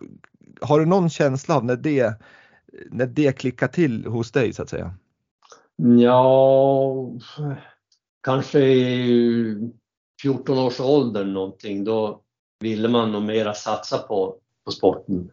har 0.60 0.80
du 0.80 0.86
någon 0.86 1.10
känsla 1.10 1.56
av 1.56 1.64
när 1.64 1.76
det, 1.76 2.14
när 2.90 3.06
det 3.06 3.38
klickar 3.38 3.68
till 3.68 4.06
hos 4.06 4.32
dig 4.32 4.52
så 4.52 4.62
att 4.62 4.68
säga? 4.68 4.94
Ja, 6.02 7.12
kanske 8.22 8.60
i 8.60 9.70
14 10.22 10.58
års 10.58 10.80
ålder 10.80 11.24
någonting. 11.24 11.84
Då 11.84 12.20
ville 12.60 12.88
man 12.88 13.12
nog 13.12 13.22
mera 13.22 13.54
satsa 13.54 13.98
på, 13.98 14.36
på 14.64 14.70
sporten. 14.70 15.30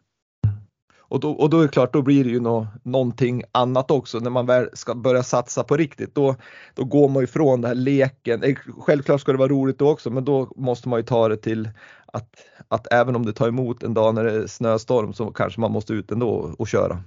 Och 1.16 1.22
då, 1.22 1.32
och 1.32 1.50
då 1.50 1.60
är 1.60 1.62
det 1.62 1.68
klart, 1.68 1.94
då 1.94 2.02
blir 2.02 2.24
det 2.24 2.30
ju 2.30 2.40
nå, 2.40 2.68
någonting 2.84 3.44
annat 3.52 3.92
också 3.92 4.20
när 4.20 4.30
man 4.30 4.46
väl 4.46 4.70
ska 4.74 4.96
börja 4.96 5.24
satsa 5.24 5.64
på 5.64 5.78
riktigt. 5.78 6.16
Då, 6.16 6.36
då 6.74 6.84
går 6.84 7.10
man 7.10 7.24
ifrån 7.24 7.62
den 7.62 7.68
här 7.68 7.76
leken. 7.76 8.44
Eh, 8.44 8.56
självklart 8.56 9.22
ska 9.22 9.32
det 9.32 9.38
vara 9.38 9.50
roligt 9.50 9.80
då 9.80 9.90
också, 9.90 10.10
men 10.10 10.26
då 10.26 10.52
måste 10.56 10.90
man 10.90 11.00
ju 11.00 11.04
ta 11.04 11.28
det 11.28 11.38
till 11.38 11.70
att, 12.06 12.30
att 12.68 12.94
även 12.94 13.16
om 13.16 13.26
det 13.26 13.34
tar 13.34 13.48
emot 13.48 13.84
en 13.84 13.94
dag 13.94 14.16
när 14.16 14.24
det 14.24 14.32
är 14.32 14.48
snöstorm 14.48 15.14
så 15.14 15.32
kanske 15.32 15.62
man 15.62 15.72
måste 15.72 15.94
ut 15.94 16.12
ändå 16.12 16.56
och 16.58 16.68
köra. 16.68 17.04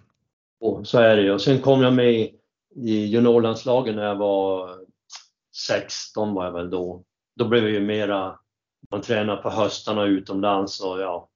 Så 0.83 0.99
är 0.99 1.17
det 1.17 1.23
ju. 1.23 1.33
Och 1.33 1.41
sen 1.41 1.61
kom 1.61 1.83
jag 1.83 1.93
med 1.93 2.31
i 2.77 3.05
juniorlandslagen 3.07 3.97
när 3.97 4.05
jag 4.05 4.17
var 4.17 4.71
16 5.67 6.35
var 6.35 6.45
jag 6.45 6.53
väl 6.53 6.71
då. 6.71 7.03
Då 7.37 7.49
blev 7.49 7.63
det 7.63 7.71
ju 7.71 7.81
mera, 7.81 8.39
man 8.91 9.01
tränar 9.01 9.37
på 9.37 9.51
höstarna 9.51 10.05
utomlands 10.05 10.81
och 10.81 11.01
ja, 11.01 11.29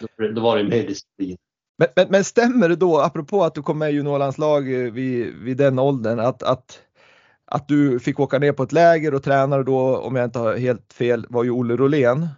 då, 0.00 0.28
då 0.28 0.40
var 0.40 0.56
det 0.56 0.64
mer 0.64 0.86
disciplin. 0.86 1.36
Men, 1.78 1.88
men, 1.96 2.06
men, 2.10 2.24
stämmer 2.24 2.68
det 2.68 2.76
då, 2.76 3.00
apropå 3.00 3.44
att 3.44 3.54
du 3.54 3.62
kom 3.62 3.78
med 3.78 3.90
i 3.90 3.94
juniorlandslag 3.94 4.72
eh, 4.72 4.92
vid, 4.92 5.34
vid 5.34 5.56
den 5.56 5.78
åldern, 5.78 6.20
att, 6.20 6.42
att, 6.42 6.80
att 7.46 7.68
du 7.68 8.00
fick 8.00 8.20
åka 8.20 8.38
ner 8.38 8.52
på 8.52 8.62
ett 8.62 8.72
läger 8.72 9.14
och 9.14 9.22
tränare 9.22 9.62
då, 9.62 9.96
om 9.96 10.16
jag 10.16 10.24
inte 10.24 10.38
har 10.38 10.56
helt 10.56 10.92
fel, 10.92 11.26
var 11.28 11.44
ju 11.44 11.50
Olle 11.50 11.76
Rolén. 11.76 12.28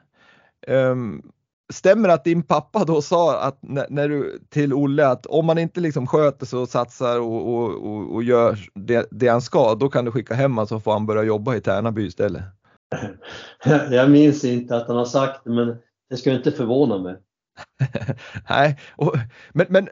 Um, 0.66 1.23
stämmer 1.73 2.09
det 2.09 2.14
att 2.14 2.25
din 2.25 2.42
pappa 2.42 2.85
då 2.85 3.03
sa 3.03 3.40
att 3.40 3.59
när, 3.61 3.87
när, 3.90 4.09
du, 4.09 4.38
till 4.49 4.75
Olle 4.75 5.07
att 5.07 5.27
om 5.27 5.47
man 5.47 5.59
inte 5.59 5.81
liksom 5.81 6.07
sköter 6.07 6.47
sig 6.47 6.59
och 6.59 6.68
satsar 6.68 7.20
och, 7.20 7.55
och, 7.55 7.70
och, 7.70 8.14
och 8.14 8.23
gör 8.23 8.59
det, 8.75 9.09
det, 9.11 9.29
han 9.29 9.42
ska, 9.42 9.75
då 9.75 9.88
kan 9.88 10.05
du 10.05 10.11
skicka 10.11 10.35
hem 10.35 10.53
honom 10.53 10.66
så 10.66 10.81
får 10.81 10.92
han 10.92 11.07
börja 11.07 11.23
jobba 11.23 11.55
i 11.55 11.61
Tärnaby 11.61 12.07
istället? 12.07 12.42
Jag 13.90 14.11
minns 14.11 14.44
inte 14.44 14.77
att 14.77 14.88
han 14.88 14.97
har 14.97 15.05
sagt 15.05 15.44
det, 15.44 15.51
men 15.51 15.77
det 16.11 16.16
skulle 16.16 16.37
inte 16.37 16.53
förvåna 16.53 16.99
mig. 16.99 17.16
Nej, 18.50 18.78
och, 18.96 19.14
men, 19.52 19.66
men 19.68 19.88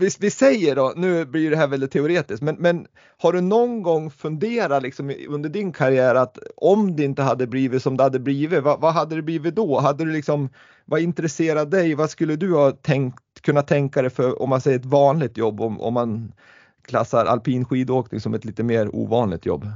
vi, 0.00 0.08
vi, 0.20 0.30
säger 0.30 0.76
då, 0.76 0.92
nu 0.96 1.24
blir 1.24 1.50
det 1.50 1.56
här 1.56 1.66
väldigt 1.66 1.90
teoretiskt, 1.90 2.42
men, 2.42 2.56
men 2.58 2.86
har 3.18 3.32
du 3.32 3.40
någon 3.40 3.82
gång 3.82 4.10
funderat 4.10 4.82
liksom 4.82 5.14
under 5.28 5.48
din 5.48 5.72
karriär 5.72 6.14
att 6.14 6.38
om 6.56 6.96
det 6.96 7.04
inte 7.04 7.22
hade 7.22 7.46
blivit 7.46 7.82
som 7.82 7.96
det 7.96 8.02
hade 8.02 8.18
blivit, 8.18 8.62
vad, 8.62 8.80
vad 8.80 8.92
hade 8.92 9.16
det 9.16 9.22
blivit 9.22 9.54
då? 9.54 9.80
Hade 9.80 10.04
du 10.04 10.12
liksom, 10.12 10.48
vad 10.84 11.00
intresserar 11.00 11.66
dig? 11.66 11.94
Vad 11.94 12.10
skulle 12.10 12.36
du 12.36 12.54
ha 12.54 12.70
tänkt, 12.70 13.42
kunna 13.42 13.62
tänka 13.62 14.02
dig 14.02 14.10
för, 14.10 14.42
om 14.42 14.48
man 14.48 14.60
säger 14.60 14.78
ett 14.78 14.84
vanligt 14.84 15.36
jobb, 15.36 15.60
om, 15.60 15.80
om 15.80 15.94
man 15.94 16.32
klassar 16.82 17.26
alpin 17.26 17.64
skidåkning 17.64 18.20
som 18.20 18.34
ett 18.34 18.44
lite 18.44 18.62
mer 18.62 18.96
ovanligt 18.96 19.46
jobb? 19.46 19.66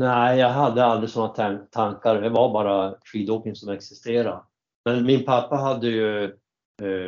Nej, 0.00 0.38
jag 0.38 0.48
hade 0.48 0.84
aldrig 0.84 1.10
sådana 1.10 1.58
tankar. 1.70 2.20
Det 2.20 2.28
var 2.28 2.52
bara 2.52 2.94
skidåkning 3.04 3.54
som 3.54 3.68
existerade. 3.68 4.40
Men 4.84 5.06
min 5.06 5.24
pappa 5.24 5.56
hade 5.56 5.86
ju 5.86 6.32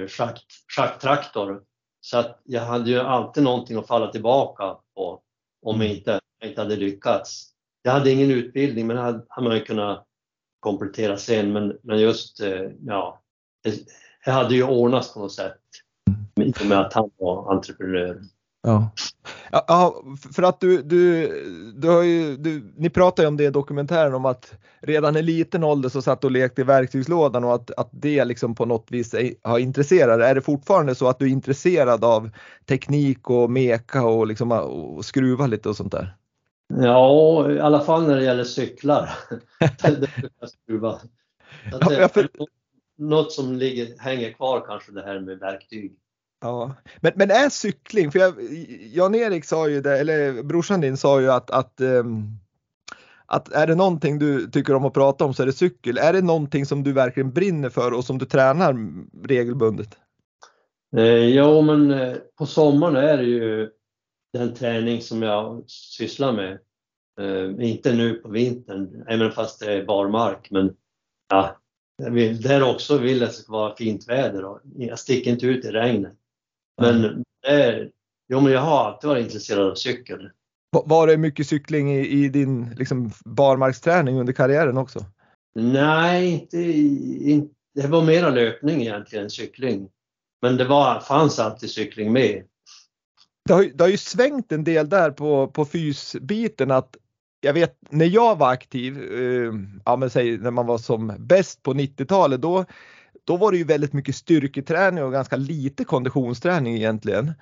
schakt, 0.08 0.44
schakttraktor. 0.76 1.62
Så 2.00 2.18
att 2.18 2.40
jag 2.44 2.62
hade 2.62 2.90
ju 2.90 2.98
alltid 3.00 3.42
någonting 3.42 3.76
att 3.76 3.86
falla 3.86 4.12
tillbaka 4.12 4.76
på 4.94 5.22
om 5.62 5.80
jag 5.80 5.90
inte, 5.90 6.20
inte 6.44 6.60
hade 6.60 6.76
lyckats. 6.76 7.52
Jag 7.82 7.92
hade 7.92 8.10
ingen 8.10 8.30
utbildning 8.30 8.86
men 8.86 8.96
hade, 8.96 9.24
hade 9.28 9.48
man 9.48 9.60
kunnat 9.60 10.06
komplettera 10.60 11.16
sen. 11.16 11.52
Men, 11.52 11.78
men 11.82 12.00
just, 12.00 12.40
eh, 12.40 12.70
ja, 12.80 13.22
det, 13.62 13.78
det 14.24 14.30
hade 14.30 14.54
ju 14.54 14.64
ordnats 14.64 15.14
på 15.14 15.20
något 15.20 15.32
sätt 15.32 15.60
i 16.40 16.52
och 16.62 16.66
med 16.66 16.80
att 16.80 16.92
han 16.92 17.10
var 17.18 17.52
entreprenör. 17.52 18.22
Ja. 18.62 18.90
Ja, 19.52 20.02
för 20.32 20.42
att 20.42 20.60
du, 20.60 20.82
du, 20.82 21.28
du 21.76 21.88
har 21.88 22.02
ju, 22.02 22.36
du, 22.36 22.72
ni 22.76 22.90
pratar 22.90 23.22
ju 23.22 23.26
om 23.26 23.36
det 23.36 23.44
i 23.44 23.50
dokumentären 23.50 24.14
om 24.14 24.24
att 24.24 24.54
redan 24.80 25.16
i 25.16 25.22
liten 25.22 25.64
ålder 25.64 25.88
så 25.88 26.02
satt 26.02 26.24
och 26.24 26.30
lekte 26.30 26.60
i 26.60 26.64
verktygslådan 26.64 27.44
och 27.44 27.54
att, 27.54 27.70
att 27.70 27.88
det 27.92 28.24
liksom 28.24 28.54
på 28.54 28.64
något 28.64 28.86
vis 28.90 29.14
har 29.42 29.58
intresserat 29.58 30.20
Är 30.20 30.34
det 30.34 30.40
fortfarande 30.40 30.94
så 30.94 31.08
att 31.08 31.18
du 31.18 31.24
är 31.24 31.30
intresserad 31.30 32.04
av 32.04 32.30
teknik 32.66 33.30
och 33.30 33.50
meka 33.50 34.06
och, 34.06 34.26
liksom, 34.26 34.52
och 34.52 35.04
skruva 35.04 35.46
lite 35.46 35.68
och 35.68 35.76
sånt 35.76 35.92
där? 35.92 36.14
Ja, 36.74 37.50
i 37.50 37.60
alla 37.60 37.80
fall 37.80 38.06
när 38.06 38.16
det 38.16 38.24
gäller 38.24 38.44
cyklar. 38.44 39.10
det 39.82 40.08
jag 40.40 40.50
skruva. 40.50 40.98
Ja, 41.80 42.08
för... 42.08 42.28
Något 42.98 43.32
som 43.32 43.54
ligger, 43.54 43.98
hänger 43.98 44.32
kvar 44.32 44.64
kanske 44.66 44.92
det 44.92 45.02
här 45.02 45.20
med 45.20 45.38
verktyg. 45.38 45.96
Ja, 46.40 46.74
men, 47.00 47.12
men 47.16 47.30
är 47.30 47.48
cykling, 47.48 48.12
för 48.12 48.20
Jan-Erik 48.96 49.44
sa 49.44 49.68
ju 49.68 49.80
det, 49.80 49.98
eller 49.98 50.42
brorsan 50.42 50.80
din 50.80 50.96
sa 50.96 51.20
ju 51.20 51.30
att, 51.30 51.50
att, 51.50 51.80
um, 51.80 52.38
att 53.26 53.52
är 53.52 53.66
det 53.66 53.74
någonting 53.74 54.18
du 54.18 54.50
tycker 54.50 54.74
om 54.74 54.84
att 54.84 54.94
prata 54.94 55.24
om 55.24 55.34
så 55.34 55.42
är 55.42 55.46
det 55.46 55.52
cykel. 55.52 55.98
Är 55.98 56.12
det 56.12 56.22
någonting 56.22 56.66
som 56.66 56.84
du 56.84 56.92
verkligen 56.92 57.32
brinner 57.32 57.68
för 57.68 57.92
och 57.92 58.04
som 58.04 58.18
du 58.18 58.26
tränar 58.26 58.76
regelbundet? 59.28 59.98
Eh, 60.96 61.04
ja, 61.04 61.62
men 61.62 61.90
eh, 61.90 62.14
på 62.38 62.46
sommaren 62.46 62.96
är 62.96 63.16
det 63.16 63.24
ju 63.24 63.70
den 64.32 64.54
träning 64.54 65.02
som 65.02 65.22
jag 65.22 65.64
sysslar 65.66 66.32
med. 66.32 66.58
Eh, 67.20 67.68
inte 67.68 67.92
nu 67.92 68.14
på 68.14 68.28
vintern, 68.28 69.04
även 69.08 69.32
fast 69.32 69.60
det 69.60 69.72
är 69.72 69.84
barmark, 69.84 70.50
men 70.50 70.74
ja, 71.28 71.56
där 72.42 72.62
också 72.62 72.98
vill 72.98 73.18
jag 73.18 73.28
att 73.28 73.34
det 73.34 73.42
ska 73.42 73.52
vara 73.52 73.76
fint 73.76 74.08
väder 74.08 74.44
och 74.44 74.60
jag 74.76 74.98
sticker 74.98 75.30
inte 75.30 75.46
ut 75.46 75.64
i 75.64 75.68
regnet. 75.68 76.14
Men, 76.78 77.04
mm. 77.04 77.88
jo, 78.28 78.40
men 78.40 78.52
jag 78.52 78.60
har 78.60 78.84
alltid 78.84 79.08
varit 79.08 79.24
intresserad 79.24 79.70
av 79.70 79.74
cykel. 79.74 80.30
Var 80.70 81.06
det 81.06 81.16
mycket 81.16 81.46
cykling 81.46 81.92
i, 81.92 82.08
i 82.08 82.28
din 82.28 82.70
liksom, 82.70 83.10
barmarksträning 83.24 84.20
under 84.20 84.32
karriären 84.32 84.76
också? 84.76 85.04
Nej, 85.54 86.32
inte, 86.32 86.58
inte, 87.30 87.54
det 87.74 87.86
var 87.86 88.02
mera 88.02 88.30
löpning 88.30 88.80
egentligen 88.80 89.24
än 89.24 89.30
cykling. 89.30 89.88
Men 90.42 90.56
det 90.56 90.64
var, 90.64 91.00
fanns 91.00 91.38
alltid 91.38 91.70
cykling 91.70 92.12
med. 92.12 92.44
Det 93.48 93.54
har, 93.54 93.64
det 93.64 93.84
har 93.84 93.88
ju 93.88 93.96
svängt 93.96 94.52
en 94.52 94.64
del 94.64 94.88
där 94.88 95.10
på, 95.10 95.48
på 95.48 95.64
fysbiten 95.64 96.70
att 96.70 96.96
jag 97.40 97.52
vet 97.52 97.76
när 97.90 98.06
jag 98.06 98.38
var 98.38 98.50
aktiv, 98.50 99.02
eh, 99.12 99.52
ja 99.84 99.96
men 99.96 100.10
säg 100.10 100.38
när 100.38 100.50
man 100.50 100.66
var 100.66 100.78
som 100.78 101.12
bäst 101.18 101.62
på 101.62 101.74
90-talet, 101.74 102.42
då 102.42 102.64
då 103.24 103.36
var 103.36 103.52
det 103.52 103.58
ju 103.58 103.64
väldigt 103.64 103.92
mycket 103.92 104.14
styrketräning 104.14 105.04
och 105.04 105.12
ganska 105.12 105.36
lite 105.36 105.84
konditionsträning 105.84 106.74
egentligen. 106.74 107.32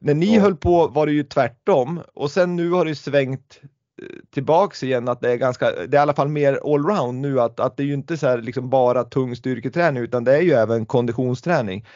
När 0.00 0.14
ni 0.14 0.34
ja. 0.34 0.40
höll 0.40 0.56
på 0.56 0.88
var 0.88 1.06
det 1.06 1.12
ju 1.12 1.22
tvärtom 1.22 2.00
och 2.14 2.30
sen 2.30 2.56
nu 2.56 2.70
har 2.70 2.84
det 2.84 2.94
svängt 2.94 3.60
eh, 4.02 4.08
tillbaks 4.34 4.82
igen 4.82 5.08
att 5.08 5.20
det 5.20 5.32
är 5.32 5.36
ganska, 5.36 5.70
det 5.70 5.96
är 5.96 6.00
i 6.00 6.02
alla 6.02 6.14
fall 6.14 6.28
mer 6.28 6.60
allround 6.74 7.20
nu 7.20 7.40
att, 7.40 7.60
att 7.60 7.76
det 7.76 7.82
är 7.82 7.86
ju 7.86 7.94
inte 7.94 8.16
så 8.16 8.36
liksom 8.36 8.70
bara 8.70 9.04
tung 9.04 9.36
styrketräning 9.36 10.02
utan 10.02 10.24
det 10.24 10.36
är 10.36 10.42
ju 10.42 10.52
även 10.52 10.86
konditionsträning. 10.86 11.86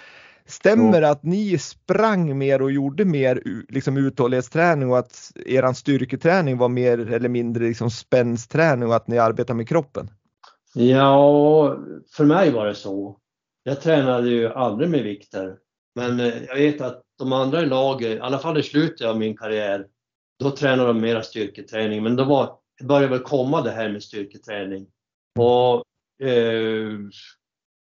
Stämmer 0.47 1.01
det 1.01 1.11
att 1.11 1.23
ni 1.23 1.59
sprang 1.59 2.39
mer 2.39 2.63
och 2.63 2.73
gjorde 2.73 3.05
mer 3.05 3.43
liksom 3.69 3.97
uthållighetsträning 3.97 4.91
och 4.91 4.99
att 4.99 5.33
eran 5.47 5.75
styrketräning 5.75 6.59
var 6.59 6.69
mer 6.69 7.13
eller 7.13 7.29
mindre 7.29 7.65
liksom 7.65 7.91
spänsträning 7.91 8.89
och 8.89 8.97
att 8.97 9.09
ni 9.09 9.19
arbetar 9.19 9.55
med 9.55 9.69
kroppen? 9.69 10.11
Ja, 10.75 11.77
för 12.13 12.25
mig 12.25 12.51
var 12.51 12.67
det 12.67 12.75
så. 12.75 13.19
Jag 13.63 13.81
tränade 13.81 14.29
ju 14.29 14.49
aldrig 14.49 14.91
med 14.91 15.03
vikter. 15.03 15.59
Men 15.95 16.21
eh, 16.21 16.43
jag 16.43 16.55
vet 16.55 16.81
att 16.81 17.03
de 17.19 17.33
andra 17.33 17.63
i 17.63 17.67
laget, 17.67 18.17
i 18.17 18.21
alla 18.21 18.39
fall 18.39 18.59
i 18.59 18.63
slutet 18.63 19.07
av 19.07 19.19
min 19.19 19.37
karriär, 19.37 19.87
då 20.39 20.51
tränade 20.51 20.89
de 20.89 21.01
mera 21.01 21.23
styrketräning. 21.23 22.03
Men 22.03 22.17
då 22.17 22.25
var, 22.25 22.59
det 22.79 22.85
började 22.85 23.09
väl 23.09 23.19
komma 23.19 23.63
det 23.63 23.71
här 23.71 23.89
med 23.89 24.03
styrketräning. 24.03 24.87
Och 25.39 25.85
eh, 26.27 26.99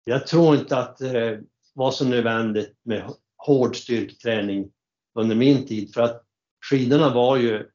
jag 0.03 0.27
tror 0.27 0.55
inte 0.55 0.77
att 0.77 1.01
eh, 1.01 1.11
det 1.11 1.43
var 1.73 1.91
så 1.91 2.05
nödvändigt 2.05 2.73
med 2.83 3.11
hård 3.37 3.75
styrketräning 3.75 4.71
under 5.19 5.35
min 5.35 5.67
tid. 5.67 5.93
För 5.93 6.01
att 6.01 6.23
skidorna 6.69 7.13
var 7.13 7.37
ju, 7.37 7.69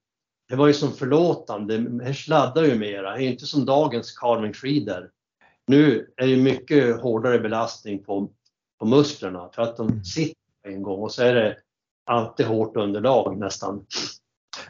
det 0.53 0.57
var 0.57 0.67
ju 0.67 0.75
som 0.75 0.93
förlåtande. 0.93 2.05
Här 2.05 2.13
sladdar 2.13 2.65
ju 2.65 2.79
mera. 2.79 3.17
Det 3.17 3.25
är 3.25 3.29
inte 3.29 3.47
som 3.47 3.65
dagens 3.65 4.13
carvingskidor 4.13 5.11
nu 5.67 6.13
är 6.17 6.27
det 6.27 6.37
mycket 6.37 7.01
hårdare 7.01 7.39
belastning 7.39 8.05
på, 8.05 8.31
på 8.79 8.87
musklerna 8.87 9.51
för 9.55 9.63
att 9.63 9.77
de 9.77 9.89
mm. 9.89 10.05
sitter 10.05 10.37
en 10.69 10.83
gång 10.83 11.03
och 11.03 11.13
så 11.13 11.23
är 11.23 11.35
det 11.35 11.57
alltid 12.07 12.47
hårt 12.47 12.77
underlag 12.77 13.39
nästan. 13.39 13.87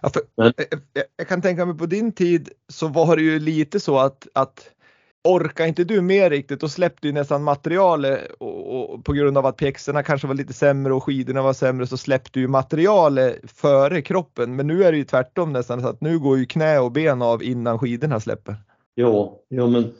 Ja, 0.03 0.11
för, 0.11 0.23
jag, 0.35 0.55
jag, 1.17 1.29
kan 1.29 1.43
tänka 1.43 1.67
mig 1.67 1.79
på 1.79 1.87
din 1.87 2.13
tid 2.13 2.49
så 2.69 2.89
var 2.89 3.17
det 3.17 3.23
ju 3.23 3.39
lite 3.39 3.81
så 3.81 3.99
att, 3.99 4.29
att 4.35 4.71
orkar 5.25 5.67
inte 5.67 5.85
du 5.85 6.01
med 6.01 6.31
riktigt, 6.33 6.61
då 6.61 6.69
släppte 6.69 7.07
ju 7.07 7.13
nästan 7.13 7.43
materialet 7.43 8.33
och, 8.39 8.93
och, 8.95 9.05
på 9.05 9.13
grund 9.13 9.39
av 9.39 9.47
att 9.47 9.57
pjäxorna 9.57 10.03
kanske 10.03 10.27
var 10.27 10.35
lite 10.35 10.53
sämre 10.53 10.95
och 10.95 11.05
skidorna 11.05 11.43
var 11.43 11.53
sämre 11.53 11.87
så 11.87 11.97
släppte 11.97 12.41
ju 12.41 12.49
materialet 12.49 13.51
före 13.51 14.03
kroppen. 14.03 14.57
Men 14.57 14.67
nu 14.67 14.85
är 14.85 14.93
det 14.93 14.99
ju 14.99 15.05
tvärtom 15.05 15.53
nästan 15.53 15.83
så 15.83 15.89
att 15.89 16.01
nu 16.01 16.19
går 16.19 16.39
ju 16.39 16.47
knä 16.47 16.79
och 16.79 16.93
ben 16.93 17.23
av 17.23 17.43
innan 17.43 17.79
skidorna 17.79 18.21
släpper. 18.21 18.57
Jo, 18.97 19.45
jo 19.51 19.67
men 19.67 19.95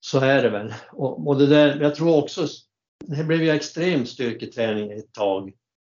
så 0.00 0.20
är 0.20 0.42
det 0.42 0.50
väl. 0.50 0.74
Och, 0.92 1.28
och 1.28 1.38
det 1.38 1.46
där, 1.46 1.80
jag 1.80 1.94
tror 1.94 2.16
också, 2.16 2.46
det 3.06 3.24
blev 3.24 3.42
ju 3.42 3.50
extrem 3.50 4.06
styrketräning 4.06 4.92
ett 4.92 5.12
tag. 5.12 5.52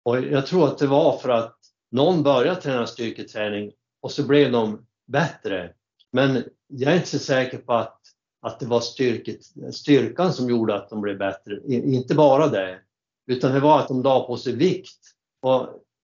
Och 0.04 0.20
jag 0.20 0.46
tror 0.46 0.66
att 0.66 0.78
det 0.78 0.86
var 0.86 1.18
för 1.18 1.28
att 1.28 1.56
någon 1.90 2.22
började 2.22 2.60
träna 2.60 2.86
styrketräning 2.86 3.72
och 4.02 4.12
så 4.12 4.26
blev 4.26 4.52
de 4.52 4.86
bättre. 5.06 5.72
Men 6.12 6.44
jag 6.66 6.92
är 6.92 6.96
inte 6.96 7.08
så 7.08 7.18
säker 7.18 7.58
på 7.58 7.72
att, 7.72 8.00
att 8.42 8.60
det 8.60 8.66
var 8.66 8.80
styrket, 8.80 9.38
styrkan 9.72 10.32
som 10.32 10.50
gjorde 10.50 10.74
att 10.74 10.90
de 10.90 11.00
blev 11.00 11.18
bättre. 11.18 11.60
Inte 11.68 12.14
bara 12.14 12.48
det, 12.48 12.78
utan 13.26 13.52
det 13.52 13.60
var 13.60 13.78
att 13.78 13.88
de 13.88 14.02
la 14.02 14.26
på 14.26 14.36
sig 14.36 14.56
vikt. 14.56 14.98
Och 15.42 15.68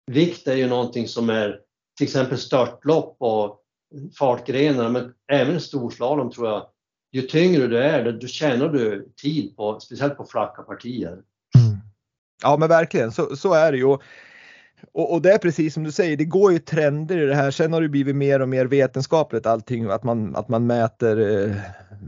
vikt 0.06 0.48
är 0.48 0.56
ju 0.56 0.66
någonting 0.66 1.08
som 1.08 1.30
är 1.30 1.60
till 1.98 2.04
exempel 2.04 2.38
störtlopp 2.38 3.16
och 3.18 3.60
fartgrenar, 4.18 4.88
men 4.88 5.14
även 5.32 5.60
storslalom 5.60 6.30
tror 6.30 6.48
jag 6.48 6.66
ju 7.12 7.22
tyngre 7.22 7.66
du 7.66 7.78
är, 7.78 8.12
då 8.12 8.26
tjänar 8.26 8.68
du 8.68 9.12
tid 9.16 9.56
på, 9.56 9.80
speciellt 9.80 10.16
på 10.16 10.24
flacka 10.24 10.62
partier. 10.62 11.12
Mm. 11.12 11.78
Ja 12.42 12.56
men 12.56 12.68
verkligen, 12.68 13.12
så, 13.12 13.36
så 13.36 13.54
är 13.54 13.72
det 13.72 13.78
ju. 13.78 13.98
Och, 14.92 15.12
och, 15.12 15.22
det 15.22 15.32
är 15.32 15.38
precis 15.38 15.74
som 15.74 15.84
du 15.84 15.92
säger, 15.92 16.16
det 16.16 16.24
går 16.24 16.52
ju 16.52 16.58
trender 16.58 17.18
i 17.18 17.26
det 17.26 17.34
här. 17.34 17.50
Sen 17.50 17.72
har 17.72 17.82
det 17.82 17.88
blivit 17.88 18.16
mer 18.16 18.42
och 18.42 18.48
mer 18.48 18.66
vetenskapligt 18.66 19.46
allting, 19.46 19.90
att 19.90 20.04
man, 20.04 20.36
att 20.36 20.48
man 20.48 20.66
mäter 20.66 21.46
eh, 21.46 21.56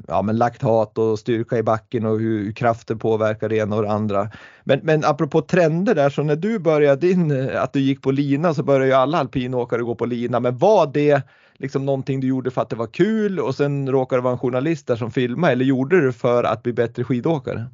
ja, 0.09 0.23
men 0.23 0.37
laktat 0.37 0.99
och 0.99 1.19
styrka 1.19 1.59
i 1.59 1.63
backen 1.63 2.07
och 2.07 2.19
hur, 2.19 2.45
hur 2.45 2.53
krafter 2.53 2.95
påverkar 2.95 3.49
det 3.49 3.57
ena 3.57 3.77
och 3.77 3.83
det 3.83 3.91
andra. 3.91 4.31
Men, 4.65 4.81
men 4.83 5.05
apropå 5.05 5.43
trender 5.43 5.95
där, 5.95 6.11
så 6.11 6.23
när 6.23 6.37
du 6.37 6.59
började 6.59 7.07
din, 7.07 7.31
eh, 7.31 7.63
att 7.63 7.73
du 7.73 7.81
gick 7.81 8.03
på 8.03 8.11
lina 8.11 8.55
så 8.55 8.63
började 8.63 8.87
ju 8.87 8.93
alla 8.93 9.19
alpinåkare 9.19 9.83
gå 9.83 9.95
på 9.95 10.07
lina. 10.07 10.41
Men 10.41 10.59
var 10.59 10.87
det 10.87 11.23
liksom 11.59 11.87
någonting 11.87 12.21
du 12.21 12.27
gjorde 12.27 12.51
för 12.51 12.63
att 12.63 12.71
det 12.71 12.77
var 12.77 12.87
kul 12.87 13.41
och 13.41 13.55
sen 13.55 13.91
råkade 13.91 14.21
det 14.21 14.25
vara 14.25 14.33
en 14.33 14.39
journalist 14.39 14.87
där 14.87 14.97
som 14.97 15.11
filmade 15.11 15.53
eller 15.53 15.65
gjorde 15.65 16.01
du 16.01 16.07
det 16.07 16.13
för 16.13 16.45
att 16.45 16.63
bli 16.63 16.73
bättre 16.73 17.05
skidåkare? 17.05 17.65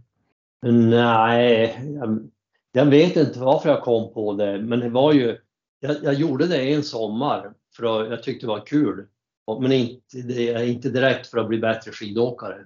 Nej, 0.66 1.78
jag, 2.72 2.86
vet 2.86 3.16
inte 3.16 3.38
varför 3.38 3.68
jag 3.68 3.82
kom 3.82 4.12
på 4.12 4.32
det, 4.32 4.58
men 4.58 4.80
det 4.80 4.88
var 4.88 5.12
ju, 5.12 5.38
jag, 5.80 5.96
jag 6.02 6.14
gjorde 6.14 6.46
det 6.46 6.72
en 6.74 6.82
sommar 6.82 7.52
för 7.76 8.02
att 8.02 8.10
jag 8.10 8.22
tyckte 8.22 8.46
det 8.46 8.50
var 8.50 8.66
kul. 8.66 9.06
Men 9.60 9.72
inte, 9.72 10.22
det, 10.22 10.66
inte 10.66 10.90
direkt 10.90 11.26
för 11.26 11.38
att 11.38 11.48
bli 11.48 11.58
bättre 11.58 11.90
skidåkare. 11.90 12.56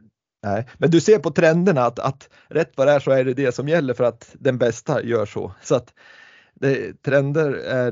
Nej, 0.42 0.68
men 0.78 0.90
du 0.90 1.00
ser 1.00 1.18
på 1.18 1.30
trenderna 1.30 1.80
att, 1.80 1.98
att 1.98 2.28
rätt 2.48 2.72
vad 2.76 2.86
det 2.86 2.92
är 2.92 3.00
så 3.00 3.10
är 3.10 3.24
det 3.24 3.34
det 3.34 3.52
som 3.52 3.68
gäller 3.68 3.94
för 3.94 4.04
att 4.04 4.36
den 4.38 4.58
bästa 4.58 5.02
gör 5.02 5.26
så. 5.26 5.52
Så 5.62 5.74
att 5.74 5.94
det, 6.54 7.02
trender 7.02 7.52
är 7.52 7.90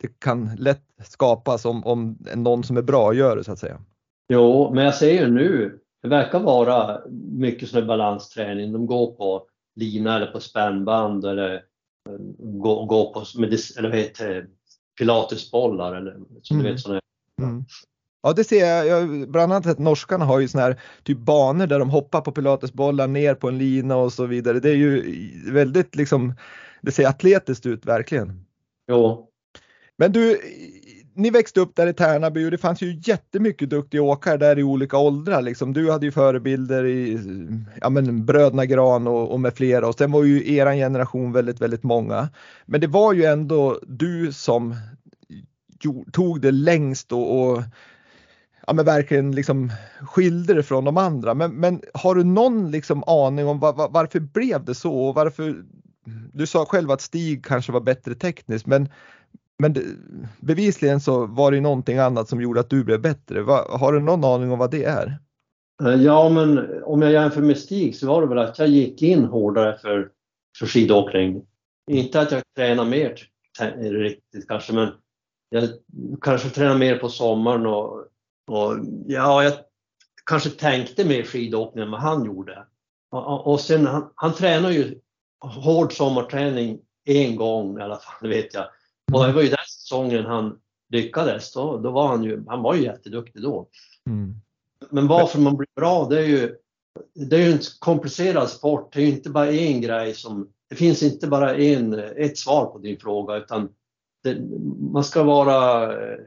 det 0.00 0.18
kan 0.18 0.56
lätt 0.58 0.82
skapas 1.04 1.64
om, 1.64 1.84
om 1.86 2.18
någon 2.34 2.64
som 2.64 2.76
är 2.76 2.82
bra 2.82 3.14
gör 3.14 3.36
det 3.36 3.44
så 3.44 3.52
att 3.52 3.58
säga. 3.58 3.80
Jo, 4.28 4.70
men 4.74 4.84
jag 4.84 4.94
säger 4.94 5.28
nu, 5.28 5.78
det 6.02 6.08
verkar 6.08 6.40
vara 6.40 7.00
mycket 7.32 7.68
sån 7.68 7.86
balansträning. 7.86 8.72
De 8.72 8.86
går 8.86 9.12
på 9.12 9.46
lina 9.76 10.16
eller 10.16 10.26
på 10.26 10.40
spännband 10.40 11.24
eller 11.24 11.54
eh, 11.54 11.60
går, 12.38 12.86
går 12.86 13.12
på 13.12 13.24
eller 13.78 13.88
vad 13.88 13.98
heter, 13.98 14.46
pilatesbollar 14.98 15.94
eller 15.94 16.16
som 16.42 16.56
mm. 16.56 16.66
du 16.66 16.72
vet 16.72 16.80
sådana. 16.80 17.00
Mm. 17.42 17.64
Ja 18.22 18.32
det 18.32 18.44
ser 18.44 18.66
jag, 18.66 18.86
jag 18.86 19.30
bland 19.30 19.52
annat 19.52 19.66
att 19.66 19.78
norskarna 19.78 20.24
har 20.24 20.40
ju 20.40 20.48
såna 20.48 20.64
här 20.64 20.80
typ 21.02 21.18
banor 21.18 21.66
där 21.66 21.78
de 21.78 21.90
hoppar 21.90 22.20
på 22.20 22.32
pilatesbollar 22.32 23.06
ner 23.06 23.34
på 23.34 23.48
en 23.48 23.58
lina 23.58 23.96
och 23.96 24.12
så 24.12 24.26
vidare. 24.26 24.60
Det 24.60 24.70
är 24.70 24.76
ju 24.76 25.02
väldigt 25.52 25.96
liksom, 25.96 26.34
det 26.82 26.92
ser 26.92 27.06
atletiskt 27.06 27.66
ut 27.66 27.86
verkligen. 27.86 28.44
Jo, 28.88 29.28
men 29.98 30.12
du, 30.12 30.40
ni 31.16 31.30
växte 31.30 31.60
upp 31.60 31.76
där 31.76 31.86
i 31.86 31.92
Tärnaby 31.92 32.46
och 32.46 32.50
det 32.50 32.58
fanns 32.58 32.82
ju 32.82 33.00
jättemycket 33.02 33.70
duktiga 33.70 34.02
åkare 34.02 34.36
där 34.36 34.58
i 34.58 34.62
olika 34.62 34.98
åldrar. 34.98 35.42
Liksom. 35.42 35.72
Du 35.72 35.90
hade 35.90 36.06
ju 36.06 36.12
förebilder 36.12 36.84
i 36.86 37.18
ja, 37.80 37.90
men, 37.90 38.26
bröderna 38.26 38.66
Gran 38.66 39.06
och, 39.06 39.32
och 39.32 39.40
med 39.40 39.54
flera 39.54 39.88
och 39.88 39.94
sen 39.94 40.12
var 40.12 40.24
ju 40.24 40.54
eran 40.54 40.76
generation 40.76 41.32
väldigt, 41.32 41.60
väldigt 41.60 41.82
många. 41.82 42.28
Men 42.66 42.80
det 42.80 42.86
var 42.86 43.12
ju 43.12 43.24
ändå 43.24 43.80
du 43.86 44.32
som 44.32 44.74
tog 46.12 46.40
det 46.40 46.50
längst 46.50 47.12
och, 47.12 47.40
och 47.40 47.62
ja, 48.66 48.72
men 48.72 48.84
verkligen 48.84 49.32
liksom 49.32 49.72
skilde 50.00 50.54
det 50.54 50.62
från 50.62 50.84
de 50.84 50.96
andra. 50.96 51.34
Men, 51.34 51.54
men 51.54 51.82
har 51.94 52.14
du 52.14 52.24
någon 52.24 52.70
liksom 52.70 53.04
aning 53.06 53.46
om 53.46 53.58
var, 53.58 53.72
var, 53.72 53.88
varför 53.88 54.20
blev 54.20 54.64
det 54.64 54.74
så 54.74 54.94
och 54.94 55.14
varför? 55.14 55.64
Du 56.32 56.46
sa 56.46 56.66
själv 56.66 56.90
att 56.90 57.00
Stig 57.00 57.44
kanske 57.44 57.72
var 57.72 57.80
bättre 57.80 58.14
tekniskt, 58.14 58.66
men, 58.66 58.88
men 59.58 59.74
bevisligen 60.40 61.00
så 61.00 61.26
var 61.26 61.52
det 61.52 61.60
någonting 61.60 61.98
annat 61.98 62.28
som 62.28 62.40
gjorde 62.40 62.60
att 62.60 62.70
du 62.70 62.84
blev 62.84 63.00
bättre. 63.00 63.40
Har 63.68 63.92
du 63.92 64.00
någon 64.00 64.24
aning 64.24 64.50
om 64.50 64.58
vad 64.58 64.70
det 64.70 64.84
är? 64.84 65.18
Eh, 65.82 65.94
ja, 65.94 66.28
men 66.28 66.82
om 66.82 67.02
jag 67.02 67.12
jämför 67.12 67.40
med 67.40 67.58
Stig 67.58 67.96
så 67.96 68.06
var 68.06 68.20
det 68.20 68.28
väl 68.28 68.38
att 68.38 68.58
jag 68.58 68.68
gick 68.68 69.02
in 69.02 69.24
hårdare 69.24 69.78
för, 69.78 70.10
för 70.58 70.66
skidåkning. 70.66 71.42
Inte 71.90 72.20
att 72.20 72.32
jag 72.32 72.42
tränade 72.56 72.90
mer 72.90 73.28
riktigt 73.80 74.48
kanske, 74.48 74.72
men 74.72 74.88
jag 75.48 75.68
kanske 76.20 76.48
tränade 76.48 76.78
mer 76.78 76.96
på 76.98 77.08
sommaren 77.08 77.66
och, 77.66 77.98
och 78.50 78.78
ja, 79.06 79.44
jag 79.44 79.52
kanske 80.26 80.50
tänkte 80.50 81.04
mer 81.04 81.22
skidåkning 81.22 81.84
än 81.84 81.90
vad 81.90 82.00
han 82.00 82.24
gjorde. 82.24 82.66
Och, 83.10 83.46
och 83.46 83.60
sen 83.60 83.86
han, 83.86 84.10
han 84.14 84.34
tränar 84.34 84.70
ju 84.70 84.98
hård 85.40 85.92
sommarträning 85.92 86.78
en 87.04 87.36
gång 87.36 87.78
i 87.78 87.82
alla 87.82 87.96
fall, 87.96 88.14
det 88.20 88.28
vet 88.28 88.54
jag. 88.54 88.64
Och 89.12 89.26
det 89.26 89.32
var 89.32 89.42
ju 89.42 89.48
den 89.48 89.66
säsongen 89.66 90.24
han 90.24 90.58
lyckades. 90.88 91.52
Då, 91.52 91.78
då 91.78 91.90
var 91.90 92.08
han 92.08 92.24
ju, 92.24 92.44
han 92.46 92.62
var 92.62 92.74
ju 92.74 92.82
jätteduktig 92.82 93.42
då. 93.42 93.68
Mm. 94.06 94.34
Men 94.90 95.06
varför 95.06 95.38
man 95.38 95.56
blir 95.56 95.68
bra, 95.76 96.08
det 96.08 96.18
är 96.18 96.26
ju, 96.26 96.56
det 97.14 97.36
är 97.36 97.40
ju 97.40 97.52
en 97.52 97.60
komplicerad 97.78 98.48
sport. 98.48 98.92
Det 98.92 99.00
är 99.00 99.06
ju 99.06 99.12
inte 99.12 99.30
bara 99.30 99.52
en 99.52 99.80
grej 99.80 100.14
som, 100.14 100.48
det 100.68 100.76
finns 100.76 101.02
inte 101.02 101.26
bara 101.26 101.56
en, 101.56 101.94
ett 101.94 102.38
svar 102.38 102.66
på 102.66 102.78
din 102.78 103.00
fråga 103.00 103.36
utan 103.36 103.68
det, 104.22 104.38
man 104.92 105.04
ska 105.04 105.22
vara 105.22 105.92
eh, 105.92 106.18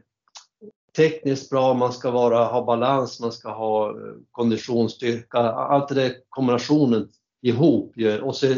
tekniskt 0.96 1.50
bra, 1.50 1.74
man 1.74 1.94
ska 1.94 2.12
vara, 2.12 2.46
ha 2.46 2.66
balans, 2.66 3.20
man 3.20 3.32
ska 3.32 3.50
ha 3.50 3.90
eh, 3.90 4.14
konditionsstyrka, 4.32 5.38
allt 5.38 5.88
det 5.88 5.96
där 5.96 6.14
kombinationen 6.30 7.10
ihop 7.42 7.96
och 8.22 8.36
så 8.36 8.56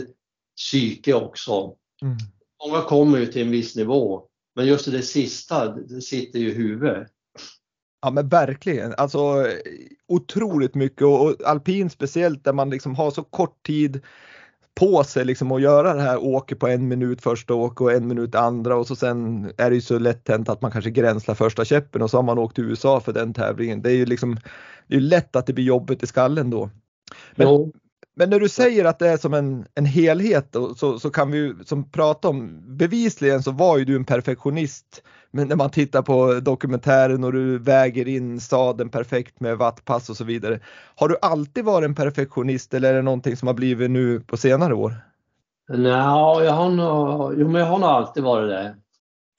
psyke 0.58 1.14
också. 1.14 1.76
Mm. 2.02 2.18
Många 2.68 2.82
kommer 2.82 3.18
ju 3.18 3.26
till 3.26 3.42
en 3.42 3.52
viss 3.52 3.76
nivå, 3.76 4.24
men 4.56 4.66
just 4.66 4.92
det 4.92 5.02
sista, 5.02 5.68
det 5.68 6.02
sitter 6.02 6.40
ju 6.40 6.50
i 6.50 6.54
huvudet. 6.54 7.08
Ja 8.02 8.12
men 8.12 8.30
verkligen, 8.30 8.94
alltså 8.98 9.48
otroligt 10.08 10.76
mycket 10.76 11.02
och, 11.02 11.28
och 11.28 11.36
alpin 11.46 11.90
speciellt 11.90 12.44
där 12.44 12.54
man 12.54 12.70
liksom 12.70 12.96
har 12.96 13.12
så 13.12 13.24
kort 13.24 13.66
tid 13.66 14.02
på 14.74 15.04
sig 15.04 15.26
liksom 15.26 15.52
att 15.52 15.62
göra 15.62 15.94
det 15.94 16.02
här 16.02 16.24
åker 16.24 16.56
på 16.56 16.68
en 16.68 16.88
minut 16.88 17.22
första 17.22 17.54
åk 17.54 17.82
och 17.82 17.92
en 17.92 18.08
minut 18.08 18.36
andra 18.36 18.76
och 18.76 18.88
så 18.88 18.96
sen 18.96 19.46
är 19.58 19.70
det 19.70 19.76
ju 19.76 19.82
så 19.82 20.00
lätt 20.00 20.28
hänt 20.28 20.50
att 20.50 20.62
man 20.62 20.72
kanske 20.72 20.92
gränslar 20.92 21.36
första 21.36 21.66
käppen 21.66 22.02
och 22.02 22.10
så 22.10 22.18
har 22.18 22.24
man 22.24 22.40
åkt 22.40 22.56
till 22.56 22.64
USA 22.64 23.00
för 23.00 23.14
den 23.14 23.34
tävlingen. 23.34 23.82
Det 23.82 23.92
är 23.92 23.96
ju 23.96 24.06
liksom 24.06 24.38
det 24.88 24.96
är 24.96 25.00
lätt 25.00 25.36
att 25.36 25.46
det 25.46 25.54
blir 25.54 25.66
jobbigt 25.66 26.04
i 26.04 26.08
skallen 26.08 26.50
då. 26.50 26.70
Men, 27.36 27.72
men 28.22 28.30
när 28.30 28.40
du 28.40 28.50
säger 28.50 28.86
att 28.86 29.00
det 29.00 29.08
är 29.08 29.18
som 29.18 29.34
en, 29.34 29.66
en 29.76 29.86
helhet 29.86 30.56
så, 30.78 31.00
så 31.00 31.10
kan 31.10 31.32
vi 31.32 31.56
som 31.66 31.92
prata 31.92 32.28
om 32.28 32.62
bevisligen 32.78 33.44
så 33.44 33.52
var 33.52 33.78
ju 33.78 33.86
du 33.86 33.96
en 33.96 34.06
perfektionist. 34.06 35.04
Men 35.32 35.48
när 35.48 35.56
man 35.56 35.70
tittar 35.70 36.02
på 36.02 36.40
dokumentären 36.40 37.24
och 37.24 37.34
du 37.34 37.58
väger 37.58 38.08
in 38.08 38.40
staden 38.40 38.90
perfekt 38.90 39.40
med 39.40 39.58
wattpass 39.58 40.10
och 40.10 40.18
så 40.18 40.24
vidare. 40.24 40.60
Har 40.96 41.10
du 41.10 41.18
alltid 41.22 41.66
varit 41.66 41.86
en 41.86 41.96
perfektionist 41.96 42.74
eller 42.74 42.90
är 42.90 42.94
det 42.94 43.02
någonting 43.02 43.38
som 43.38 43.48
har 43.48 43.56
blivit 43.56 43.92
nu 43.92 44.20
på 44.20 44.38
senare 44.38 44.74
år? 44.74 44.96
Nej, 45.70 45.92
jag 46.46 46.54
har 46.54 46.70
nog, 46.70 47.34
jo, 47.40 47.48
men 47.48 47.62
jag 47.62 47.68
har 47.68 47.80
nog 47.80 47.90
alltid 47.90 48.24
varit 48.24 48.50
det. 48.50 48.76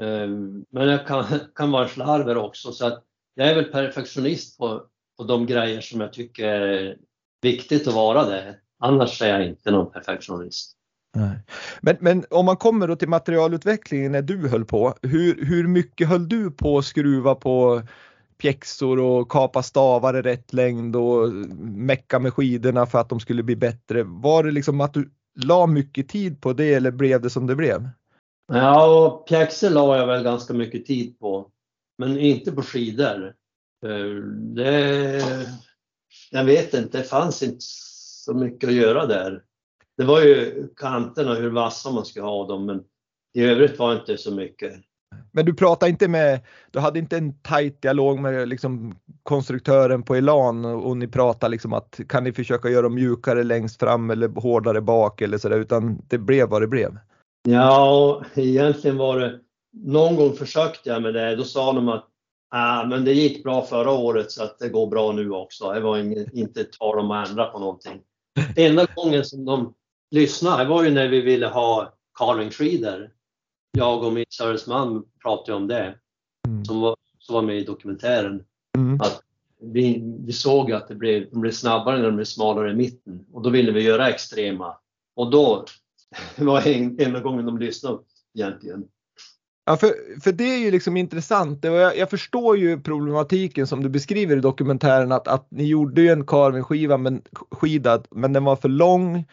Ehm, 0.07 0.65
men 0.71 0.89
jag 0.89 1.07
kan, 1.07 1.25
kan 1.55 1.71
vara 1.71 1.89
slarver 1.89 2.37
också 2.37 2.73
så 2.73 2.87
att 2.87 3.03
jag 3.35 3.49
är 3.49 3.55
väl 3.55 3.65
perfektionist 3.65 4.59
på, 4.59 4.83
på 5.19 5.25
de 5.25 5.47
grejer 5.47 5.81
som 5.81 6.01
jag 6.01 6.13
tycker 6.13 6.49
är 6.49 6.97
viktigt 7.43 7.89
att 7.89 7.95
vara 7.95 8.25
det. 8.25 8.57
Annars 8.83 9.23
är 9.23 9.29
jag 9.29 9.47
inte 9.47 9.71
någon 9.71 9.93
perfektionist. 9.93 10.73
Nej. 11.15 11.39
Men, 11.81 11.97
men 12.01 12.25
om 12.31 12.47
man 12.47 12.57
kommer 12.57 12.89
då 12.89 12.97
till 12.97 13.09
materialutvecklingen 13.09 14.13
när 14.13 14.23
du 14.23 14.49
höll 14.49 14.65
på, 14.65 14.95
hur, 15.03 15.45
hur 15.45 15.69
mycket 15.69 16.09
höll 16.09 16.29
du 16.29 16.51
på 16.51 16.79
att 16.79 16.85
skruva 16.85 17.35
på 17.35 17.83
pjäxor 18.39 18.99
och 18.99 19.31
kapa 19.31 19.63
stavar 19.63 20.17
i 20.17 20.23
rätt 20.23 20.53
längd 20.53 20.97
och 20.97 21.33
mecka 21.63 22.19
med 22.19 22.35
skidorna 22.35 22.87
för 22.87 22.99
att 22.99 23.09
de 23.09 23.21
skulle 23.21 23.43
bli 23.43 23.57
bättre? 23.57 24.03
Var 24.03 24.45
det 24.45 24.51
liksom 24.51 24.81
att 24.81 24.95
du 24.95 25.11
la 25.45 25.67
mycket 25.67 26.09
tid 26.09 26.41
på 26.41 26.53
det 26.53 26.75
eller 26.75 26.91
blev 26.91 27.21
det 27.21 27.31
som 27.31 27.47
det 27.47 27.57
blev? 27.57 27.89
Ja, 28.53 29.25
pjäxor 29.29 29.71
la 29.71 29.97
jag 29.97 30.07
väl 30.07 30.25
ganska 30.25 30.55
mycket 30.55 30.87
tid 30.87 31.19
på, 31.19 31.51
men 31.99 32.19
inte 32.19 32.53
på 32.53 32.63
skidor. 32.63 33.35
Eh, 33.87 34.25
det, 34.55 35.23
jag 36.31 36.45
vet 36.45 36.75
inte, 36.75 36.99
det 36.99 37.05
fanns 37.05 37.43
inte 37.43 37.65
så 38.25 38.35
mycket 38.35 38.69
att 38.69 38.75
göra 38.75 39.07
där. 39.07 39.43
Det 39.97 40.05
var 40.05 40.21
ju 40.21 40.69
kanterna, 40.77 41.35
hur 41.35 41.51
vassa 41.51 41.91
man 41.91 42.05
skulle 42.05 42.25
ha 42.25 42.47
dem, 42.47 42.67
men 42.67 42.83
i 43.35 43.45
övrigt 43.45 43.79
var 43.79 43.91
det 43.91 44.01
inte 44.01 44.17
så 44.19 44.35
mycket. 44.35 44.73
Men 45.33 45.45
du 45.45 45.55
pratade 45.55 45.91
inte 45.91 46.09
med, 46.09 46.41
du 46.71 46.79
hade 46.79 46.99
inte 46.99 47.17
en 47.17 47.35
tajt 47.43 47.83
dialog 47.83 48.19
med 48.19 48.49
liksom 48.49 48.95
konstruktören 49.23 50.03
på 50.03 50.15
Elan 50.15 50.65
och 50.65 50.97
ni 50.97 51.09
pratade 51.09 51.51
liksom 51.51 51.73
att 51.73 52.01
kan 52.09 52.25
ni 52.25 52.33
försöka 52.33 52.69
göra 52.69 52.83
dem 52.83 52.95
mjukare 52.95 53.45
längst 53.45 53.81
fram 53.81 54.11
eller 54.11 54.29
hårdare 54.29 54.81
bak 54.81 55.21
eller 55.21 55.39
sådär 55.39 55.59
utan 55.59 56.03
det 56.09 56.19
blev 56.19 56.49
vad 56.49 56.63
det 56.63 56.69
blev? 56.69 56.99
Ja, 57.49 58.23
egentligen 58.35 58.97
var 58.97 59.19
det 59.19 59.41
någon 59.73 60.17
gång 60.17 60.33
försökte 60.33 60.89
jag 60.89 61.03
med 61.03 61.15
det. 61.15 61.37
Då 61.37 61.45
sa 61.45 61.73
de 61.73 61.89
att 61.89 62.09
ah, 62.51 62.85
men 62.85 63.05
det 63.05 63.13
gick 63.13 63.43
bra 63.43 63.63
förra 63.63 63.91
året 63.91 64.31
så 64.31 64.43
att 64.43 64.59
det 64.59 64.69
går 64.69 64.87
bra 64.87 65.13
nu 65.13 65.31
också. 65.31 65.73
Det 65.73 65.81
var 65.81 65.99
inte 66.39 66.65
tal 66.65 66.99
om 66.99 67.11
att 67.11 67.29
ändra 67.29 67.47
på 67.47 67.59
någonting. 67.59 68.01
Enda 68.57 68.87
gången 68.95 69.25
som 69.25 69.45
de 69.45 69.75
lyssnade 70.11 70.65
var 70.65 70.85
ju 70.85 70.91
när 70.91 71.09
vi 71.09 71.21
ville 71.21 71.47
ha 71.47 71.95
carvingskidor. 72.19 73.11
Jag 73.73 74.05
och 74.05 74.13
min 74.13 74.25
man 74.69 75.05
pratade 75.23 75.57
om 75.57 75.69
det, 75.69 75.99
mm. 76.49 76.65
som, 76.65 76.81
var, 76.81 76.97
som 77.19 77.35
var 77.35 77.43
med 77.43 77.59
i 77.59 77.65
dokumentären. 77.65 78.45
Mm. 78.77 79.01
Att 79.01 79.23
vi, 79.61 80.03
vi 80.27 80.33
såg 80.33 80.73
att 80.73 80.89
det 80.89 80.95
blev, 80.95 81.31
de 81.31 81.41
blev 81.41 81.51
snabbare 81.51 81.97
när 81.97 82.05
de 82.05 82.17
blev 82.17 82.25
smalare 82.25 82.71
i 82.71 82.75
mitten 82.75 83.27
och 83.33 83.43
då 83.43 83.51
ville 83.51 83.73
vi 83.73 83.83
göra 83.83 84.09
extrema. 84.09 84.77
Och 85.15 85.31
då 85.31 85.65
var 86.37 86.69
en, 86.69 87.01
enda 87.01 87.21
gången 87.21 87.47
de 87.47 87.59
lyssnade 87.59 87.99
egentligen. 88.35 88.89
Ja, 89.65 89.77
för, 89.77 90.21
för 90.21 90.33
det 90.33 90.45
är 90.45 90.59
ju 90.59 90.71
liksom 90.71 90.97
intressant. 90.97 91.65
Jag, 91.65 91.99
jag 91.99 92.11
förstår 92.11 92.57
ju 92.59 92.81
problematiken 92.81 93.67
som 93.67 93.83
du 93.83 93.89
beskriver 93.89 94.37
i 94.37 94.41
dokumentären 94.41 95.13
att, 95.13 95.29
att 95.29 95.47
ni 95.51 95.65
gjorde 95.65 96.03
ju 96.03 96.09
en 96.09 96.27
carvingskiva 96.27 96.97
men, 96.97 97.23
skida, 97.51 98.03
men 98.11 98.33
den 98.33 98.45
var 98.45 98.57
för 98.57 98.69
lång 98.69 99.25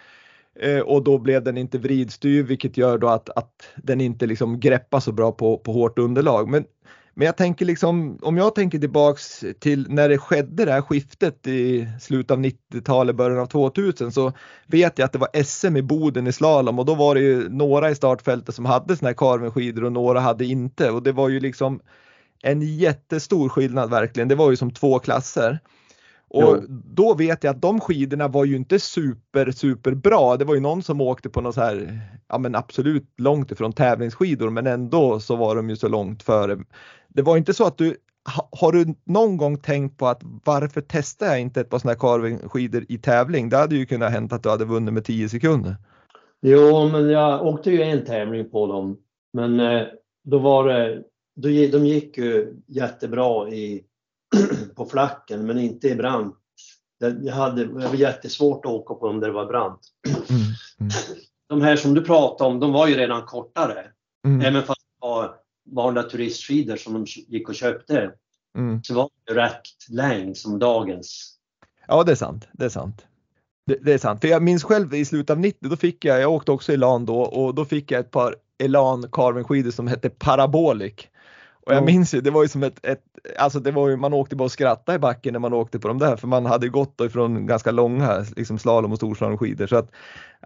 eh, 0.59 0.79
och 0.79 1.03
då 1.03 1.17
blev 1.17 1.43
den 1.43 1.57
inte 1.57 1.77
vridstyr 1.77 2.43
vilket 2.43 2.77
gör 2.77 2.97
då 2.97 3.07
att, 3.07 3.29
att 3.29 3.67
den 3.75 4.01
inte 4.01 4.25
liksom 4.25 4.59
greppar 4.59 4.99
så 4.99 5.11
bra 5.11 5.31
på, 5.31 5.57
på 5.57 5.71
hårt 5.71 5.99
underlag. 5.99 6.49
Men 6.49 6.65
men 7.19 7.25
jag 7.25 7.37
tänker 7.37 7.65
liksom, 7.65 8.19
om 8.21 8.37
jag 8.37 8.55
tänker 8.55 8.79
tillbaks 8.79 9.43
till 9.59 9.85
när 9.89 10.09
det 10.09 10.17
skedde 10.17 10.65
det 10.65 10.71
här 10.71 10.81
skiftet 10.81 11.47
i 11.47 11.87
slutet 12.01 12.31
av 12.31 12.39
90-talet, 12.39 13.15
början 13.15 13.39
av 13.39 13.45
2000 13.45 14.11
så 14.11 14.33
vet 14.67 14.99
jag 14.99 15.05
att 15.05 15.13
det 15.13 15.19
var 15.19 15.43
SM 15.43 15.77
i 15.77 15.81
Boden 15.81 16.27
i 16.27 16.31
slalom 16.31 16.79
och 16.79 16.85
då 16.85 16.95
var 16.95 17.15
det 17.15 17.21
ju 17.21 17.49
några 17.49 17.89
i 17.89 17.95
startfältet 17.95 18.55
som 18.55 18.65
hade 18.65 18.97
såna 18.97 19.09
här 19.09 19.13
carvenskidor 19.13 19.83
och 19.83 19.91
några 19.91 20.19
hade 20.19 20.45
inte 20.45 20.91
och 20.91 21.03
det 21.03 21.11
var 21.11 21.29
ju 21.29 21.39
liksom 21.39 21.79
en 22.41 22.61
jättestor 22.61 23.49
skillnad 23.49 23.89
verkligen. 23.89 24.27
Det 24.27 24.35
var 24.35 24.49
ju 24.49 24.57
som 24.57 24.71
två 24.71 24.99
klasser. 24.99 25.59
Och 26.29 26.41
jo. 26.41 26.65
då 26.69 27.13
vet 27.13 27.43
jag 27.43 27.51
att 27.51 27.61
de 27.61 27.79
skidorna 27.79 28.27
var 28.27 28.45
ju 28.45 28.55
inte 28.55 28.79
super, 28.79 29.51
super 29.51 29.91
bra. 29.91 30.37
Det 30.37 30.45
var 30.45 30.53
ju 30.53 30.59
någon 30.59 30.83
som 30.83 31.01
åkte 31.01 31.29
på 31.29 31.41
något 31.41 31.55
så 31.55 31.61
här, 31.61 31.99
ja 32.27 32.37
men 32.37 32.55
absolut 32.55 33.13
långt 33.17 33.51
ifrån 33.51 33.73
tävlingsskidor, 33.73 34.49
men 34.49 34.67
ändå 34.67 35.19
så 35.19 35.35
var 35.35 35.55
de 35.55 35.69
ju 35.69 35.75
så 35.75 35.87
långt 35.87 36.23
före. 36.23 36.57
Det 37.07 37.21
var 37.21 37.37
inte 37.37 37.53
så 37.53 37.65
att 37.65 37.77
du, 37.77 37.97
har 38.51 38.71
du 38.71 38.95
någon 39.03 39.37
gång 39.37 39.57
tänkt 39.57 39.97
på 39.97 40.07
att 40.07 40.21
varför 40.45 40.83
testar 40.87 41.25
jag 41.25 41.41
inte 41.41 41.61
ett 41.61 41.69
par 41.69 41.79
sådana 41.79 41.93
här 41.93 41.99
carvingskidor 41.99 42.85
i 42.89 42.97
tävling? 42.97 43.49
Det 43.49 43.57
hade 43.57 43.75
ju 43.75 43.85
kunnat 43.85 44.11
hänt 44.11 44.33
att 44.33 44.43
du 44.43 44.49
hade 44.49 44.65
vunnit 44.65 44.93
med 44.93 45.05
10 45.05 45.29
sekunder. 45.29 45.75
Jo, 46.41 46.89
men 46.89 47.09
jag 47.09 47.45
åkte 47.45 47.71
ju 47.71 47.81
en 47.81 48.05
tävling 48.05 48.49
på 48.49 48.67
dem, 48.67 48.97
men 49.33 49.59
eh, 49.59 49.83
då 50.23 50.39
var 50.39 50.67
det, 50.67 51.03
då, 51.35 51.47
de 51.47 51.85
gick 51.85 52.17
ju 52.17 52.55
jättebra 52.67 53.49
i 53.49 53.83
på 54.75 54.85
flacken 54.85 55.45
men 55.45 55.59
inte 55.59 55.87
i 55.87 55.95
brant. 55.95 56.35
Jag 57.21 57.33
hade, 57.33 57.65
det 57.65 57.87
var 57.87 57.95
jättesvårt 57.95 58.65
att 58.65 58.71
åka 58.71 58.93
på 58.93 59.07
dem 59.07 59.19
där 59.19 59.27
det 59.27 59.33
var 59.33 59.45
brant. 59.45 59.79
Mm, 60.07 60.41
mm. 60.79 60.91
De 61.49 61.61
här 61.61 61.75
som 61.75 61.93
du 61.93 62.01
pratade 62.01 62.49
om, 62.49 62.59
de 62.59 62.71
var 62.71 62.87
ju 62.87 62.95
redan 62.95 63.25
kortare. 63.25 63.85
Mm. 64.27 64.41
Även 64.41 64.63
fast 64.63 64.81
det 64.81 65.07
var 65.07 65.35
vanliga 65.71 66.03
turistskidor 66.03 66.75
som 66.75 66.93
de 66.93 67.05
gick 67.05 67.49
och 67.49 67.55
köpte. 67.55 68.11
Mm. 68.57 68.83
Så 68.83 68.93
var 68.93 69.09
det 69.25 69.33
rätt 69.33 69.61
längd 69.89 70.37
som 70.37 70.59
dagens. 70.59 71.35
Ja, 71.87 72.03
det 72.03 72.11
är 72.11 72.15
sant. 72.15 72.47
Det 72.51 72.65
är 72.65 72.69
sant. 72.69 73.05
Det, 73.65 73.75
det, 73.81 73.93
är 73.93 73.97
sant. 73.97 74.21
För 74.21 74.27
jag 74.27 74.43
minns 74.43 74.63
själv 74.63 74.93
i 74.93 75.05
slutet 75.05 75.29
av 75.29 75.39
90, 75.39 75.69
då 75.69 75.75
fick 75.75 76.05
jag, 76.05 76.21
jag 76.21 76.31
åkte 76.31 76.51
också 76.51 76.73
Elan 76.73 77.05
då 77.05 77.21
och 77.21 77.55
då 77.55 77.65
fick 77.65 77.91
jag 77.91 77.99
ett 77.99 78.11
par 78.11 78.35
Elan 78.57 79.09
Carvin 79.11 79.43
skidor 79.43 79.71
som 79.71 79.87
hette 79.87 80.09
Parabolic. 80.09 81.08
Och 81.69 81.75
jag 81.75 81.85
minns 81.85 82.13
ju, 82.13 82.21
det 82.21 82.31
var 82.31 82.43
ju 82.43 82.47
som 82.47 82.63
ett, 82.63 82.85
ett 82.85 83.03
alltså 83.37 83.59
det 83.59 83.71
var 83.71 83.89
ju, 83.89 83.97
man 83.97 84.13
åkte 84.13 84.35
bara 84.35 84.43
och 84.43 84.51
skrattade 84.51 84.95
i 84.95 84.99
backen 84.99 85.33
när 85.33 85.39
man 85.39 85.53
åkte 85.53 85.79
på 85.79 85.87
de 85.87 85.97
där 85.97 86.15
för 86.15 86.27
man 86.27 86.45
hade 86.45 86.69
gått 86.69 86.97
då 86.97 87.05
ifrån 87.05 87.45
ganska 87.45 87.71
långa 87.71 88.25
liksom 88.35 88.59
slalom 88.59 88.91
och 88.91 88.97
storslalomskidor. 88.97 89.67
Så 89.67 89.75
att, 89.75 89.91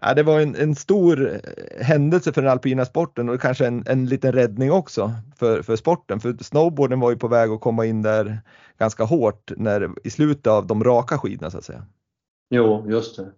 ja, 0.02 0.14
det 0.14 0.22
var 0.22 0.40
en, 0.40 0.56
en 0.56 0.74
stor 0.74 1.40
händelse 1.80 2.32
för 2.32 2.42
den 2.42 2.50
alpina 2.50 2.84
sporten 2.84 3.28
och 3.28 3.40
kanske 3.40 3.66
en, 3.66 3.84
en 3.86 4.06
liten 4.06 4.32
räddning 4.32 4.72
också 4.72 5.12
för, 5.36 5.62
för 5.62 5.76
sporten. 5.76 6.20
För 6.20 6.36
snowboarden 6.40 7.00
var 7.00 7.10
ju 7.10 7.16
på 7.16 7.28
väg 7.28 7.50
att 7.50 7.60
komma 7.60 7.86
in 7.86 8.02
där 8.02 8.40
ganska 8.78 9.04
hårt 9.04 9.52
när, 9.56 9.90
i 10.04 10.10
slutet 10.10 10.46
av 10.46 10.66
de 10.66 10.84
raka 10.84 11.18
skidorna 11.18 11.50
så 11.50 11.58
att 11.58 11.64
säga. 11.64 11.86
Jo, 12.50 12.84
just 12.90 13.16
det. 13.16 13.32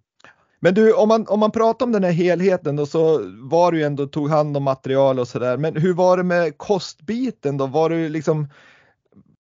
Men 0.60 0.74
du, 0.74 0.92
om 0.92 1.08
man, 1.08 1.26
om 1.28 1.40
man 1.40 1.50
pratar 1.50 1.86
om 1.86 1.92
den 1.92 2.04
här 2.04 2.12
helheten 2.12 2.76
då 2.76 2.86
så 2.86 3.20
var 3.40 3.72
du 3.72 3.78
ju 3.78 3.84
ändå, 3.84 4.06
tog 4.06 4.30
hand 4.30 4.56
om 4.56 4.62
material 4.62 5.18
och 5.18 5.28
sådär. 5.28 5.56
Men 5.56 5.76
hur 5.76 5.94
var 5.94 6.16
det 6.16 6.22
med 6.22 6.58
kostbiten 6.58 7.56
då? 7.56 7.66
Var 7.66 7.90
du 7.90 8.08
liksom, 8.08 8.48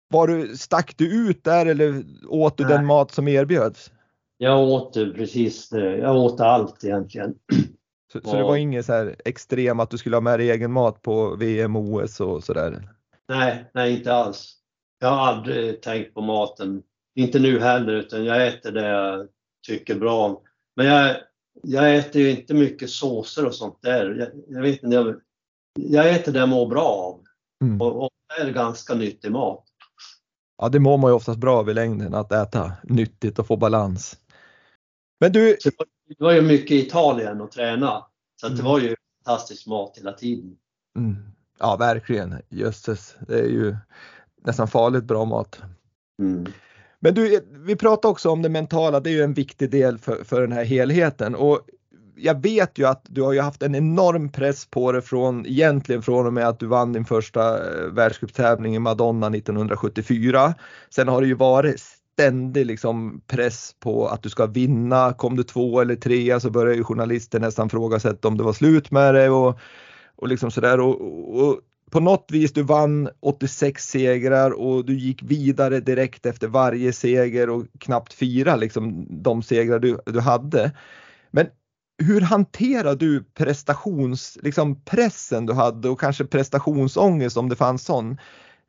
var 0.07 0.27
du, 0.27 0.57
stack 0.57 0.97
du 0.97 1.29
ut 1.29 1.43
där 1.43 1.65
eller 1.65 2.03
åt 2.27 2.57
du 2.57 2.63
Nej. 2.63 2.73
den 2.73 2.85
mat 2.85 3.11
som 3.11 3.27
erbjöds? 3.27 3.91
Jag 4.37 4.59
åt 4.59 4.93
precis, 4.93 5.71
jag 5.71 6.15
åt 6.15 6.39
allt 6.39 6.83
egentligen. 6.83 7.35
Så, 8.13 8.21
så 8.21 8.37
det 8.37 8.43
var 8.43 8.55
inget 8.55 8.85
så 8.85 8.93
här 8.93 9.15
extrem 9.25 9.79
att 9.79 9.89
du 9.89 9.97
skulle 9.97 10.15
ha 10.15 10.21
med 10.21 10.39
dig 10.39 10.51
egen 10.51 10.71
mat 10.71 11.01
på 11.01 11.35
VM, 11.35 11.75
OS 11.75 12.19
och 12.19 12.43
sådär? 12.43 12.89
Nej, 13.27 13.65
nej 13.73 13.97
inte 13.97 14.13
alls. 14.13 14.53
Jag 14.99 15.09
har 15.09 15.27
aldrig 15.27 15.81
tänkt 15.81 16.13
på 16.13 16.21
maten. 16.21 16.83
Inte 17.15 17.39
nu 17.39 17.59
heller, 17.59 17.93
utan 17.93 18.25
jag 18.25 18.47
äter 18.47 18.71
det 18.71 18.87
jag 18.87 19.27
tycker 19.67 19.95
bra 19.95 20.25
om. 20.25 20.37
Men 20.75 20.85
jag, 20.85 21.17
jag 21.63 21.95
äter 21.95 22.21
ju 22.21 22.31
inte 22.31 22.53
mycket 22.53 22.89
såser 22.89 23.45
och 23.45 23.55
sånt 23.55 23.81
där. 23.81 24.15
Jag, 24.15 24.29
jag 24.47 24.61
vet 24.61 24.83
inte, 24.83 24.95
jag, 24.95 25.15
jag 25.79 26.15
äter 26.15 26.31
det 26.31 26.39
jag 26.39 26.49
mår 26.49 26.67
bra 26.67 26.85
av. 26.85 27.19
Mm. 27.63 27.81
Och, 27.81 28.03
och 28.03 28.09
det 28.27 28.43
är 28.43 28.53
ganska 28.53 28.93
nyttig 28.93 29.31
mat. 29.31 29.65
Ja, 30.57 30.69
det 30.69 30.79
mår 30.79 30.97
man 30.97 31.11
ju 31.11 31.15
oftast 31.15 31.39
bra 31.39 31.59
av 31.59 31.69
i 31.69 31.73
längden, 31.73 32.13
att 32.13 32.31
äta 32.31 32.71
nyttigt 32.83 33.39
och 33.39 33.47
få 33.47 33.57
balans. 33.57 34.17
Men 35.19 35.31
du... 35.31 35.57
Det 36.07 36.23
var 36.23 36.31
ju 36.31 36.41
mycket 36.41 36.71
i 36.71 36.87
Italien 36.87 37.41
och 37.41 37.51
träna, 37.51 38.05
så 38.41 38.47
mm. 38.47 38.57
det 38.57 38.63
var 38.63 38.79
ju 38.79 38.95
fantastisk 39.25 39.67
mat 39.67 39.97
hela 39.97 40.13
tiden. 40.13 40.57
Mm. 40.97 41.15
Ja, 41.59 41.75
verkligen. 41.75 42.41
Jösses, 42.49 43.15
det 43.27 43.39
är 43.39 43.49
ju 43.49 43.75
nästan 44.43 44.67
farligt 44.67 45.03
bra 45.03 45.25
mat. 45.25 45.61
Mm. 46.19 46.45
Men 47.03 47.13
du, 47.13 47.39
vi 47.51 47.75
pratar 47.75 48.09
också 48.09 48.29
om 48.29 48.41
det 48.41 48.49
mentala, 48.49 48.99
det 48.99 49.09
är 49.09 49.13
ju 49.13 49.23
en 49.23 49.33
viktig 49.33 49.71
del 49.71 49.97
för, 49.97 50.23
för 50.23 50.41
den 50.41 50.51
här 50.51 50.63
helheten 50.63 51.35
och 51.35 51.61
jag 52.15 52.41
vet 52.41 52.77
ju 52.77 52.87
att 52.87 53.05
du 53.09 53.21
har 53.21 53.33
ju 53.33 53.41
haft 53.41 53.63
en 53.63 53.75
enorm 53.75 54.29
press 54.29 54.65
på 54.65 54.91
dig 54.91 55.01
från 55.01 55.45
egentligen 55.45 56.01
från 56.01 56.27
och 56.27 56.33
med 56.33 56.47
att 56.47 56.59
du 56.59 56.65
vann 56.65 56.93
din 56.93 57.05
första 57.05 57.57
eh, 57.57 57.87
världscuptävling 57.87 58.75
i 58.75 58.79
Madonna 58.79 59.27
1974. 59.27 60.53
Sen 60.89 61.07
har 61.07 61.21
det 61.21 61.27
ju 61.27 61.33
varit 61.33 61.79
ständig 62.13 62.65
liksom 62.65 63.21
press 63.27 63.75
på 63.79 64.07
att 64.07 64.23
du 64.23 64.29
ska 64.29 64.45
vinna. 64.45 65.13
Kom 65.13 65.35
du 65.35 65.43
två 65.43 65.81
eller 65.81 65.95
trea 65.95 66.39
så 66.39 66.49
börjar 66.49 66.75
ju 66.75 66.83
journalister 66.83 67.39
nästan 67.39 67.69
frågasätta 67.69 68.27
om 68.27 68.37
det 68.37 68.43
var 68.43 68.53
slut 68.53 68.91
med 68.91 69.15
det 69.15 69.29
och, 69.29 69.59
och 70.15 70.27
liksom 70.27 70.51
sådär. 70.51 70.79
Och, 70.79 71.01
och, 71.41 71.59
på 71.93 71.99
något 71.99 72.25
vis, 72.31 72.53
du 72.53 72.63
vann 72.63 73.09
86 73.19 73.87
segrar 73.87 74.51
och 74.51 74.85
du 74.85 74.97
gick 74.99 75.23
vidare 75.23 75.79
direkt 75.79 76.25
efter 76.25 76.47
varje 76.47 76.93
seger 76.93 77.49
och 77.49 77.65
knappt 77.79 78.13
fira 78.13 78.55
liksom 78.55 79.07
de 79.23 79.43
segrar 79.43 79.79
du, 79.79 79.99
du 80.05 80.19
hade. 80.19 80.71
Men 81.31 81.47
hur 82.03 82.21
hanterar 82.21 82.95
du 82.95 83.23
prestationspressen 83.23 84.45
liksom 84.45 84.83
pressen 84.83 85.45
du 85.45 85.53
hade 85.53 85.89
och 85.89 85.99
kanske 85.99 86.25
prestationsångest 86.25 87.37
om 87.37 87.49
det 87.49 87.55
fanns 87.55 87.85
sån? 87.85 88.17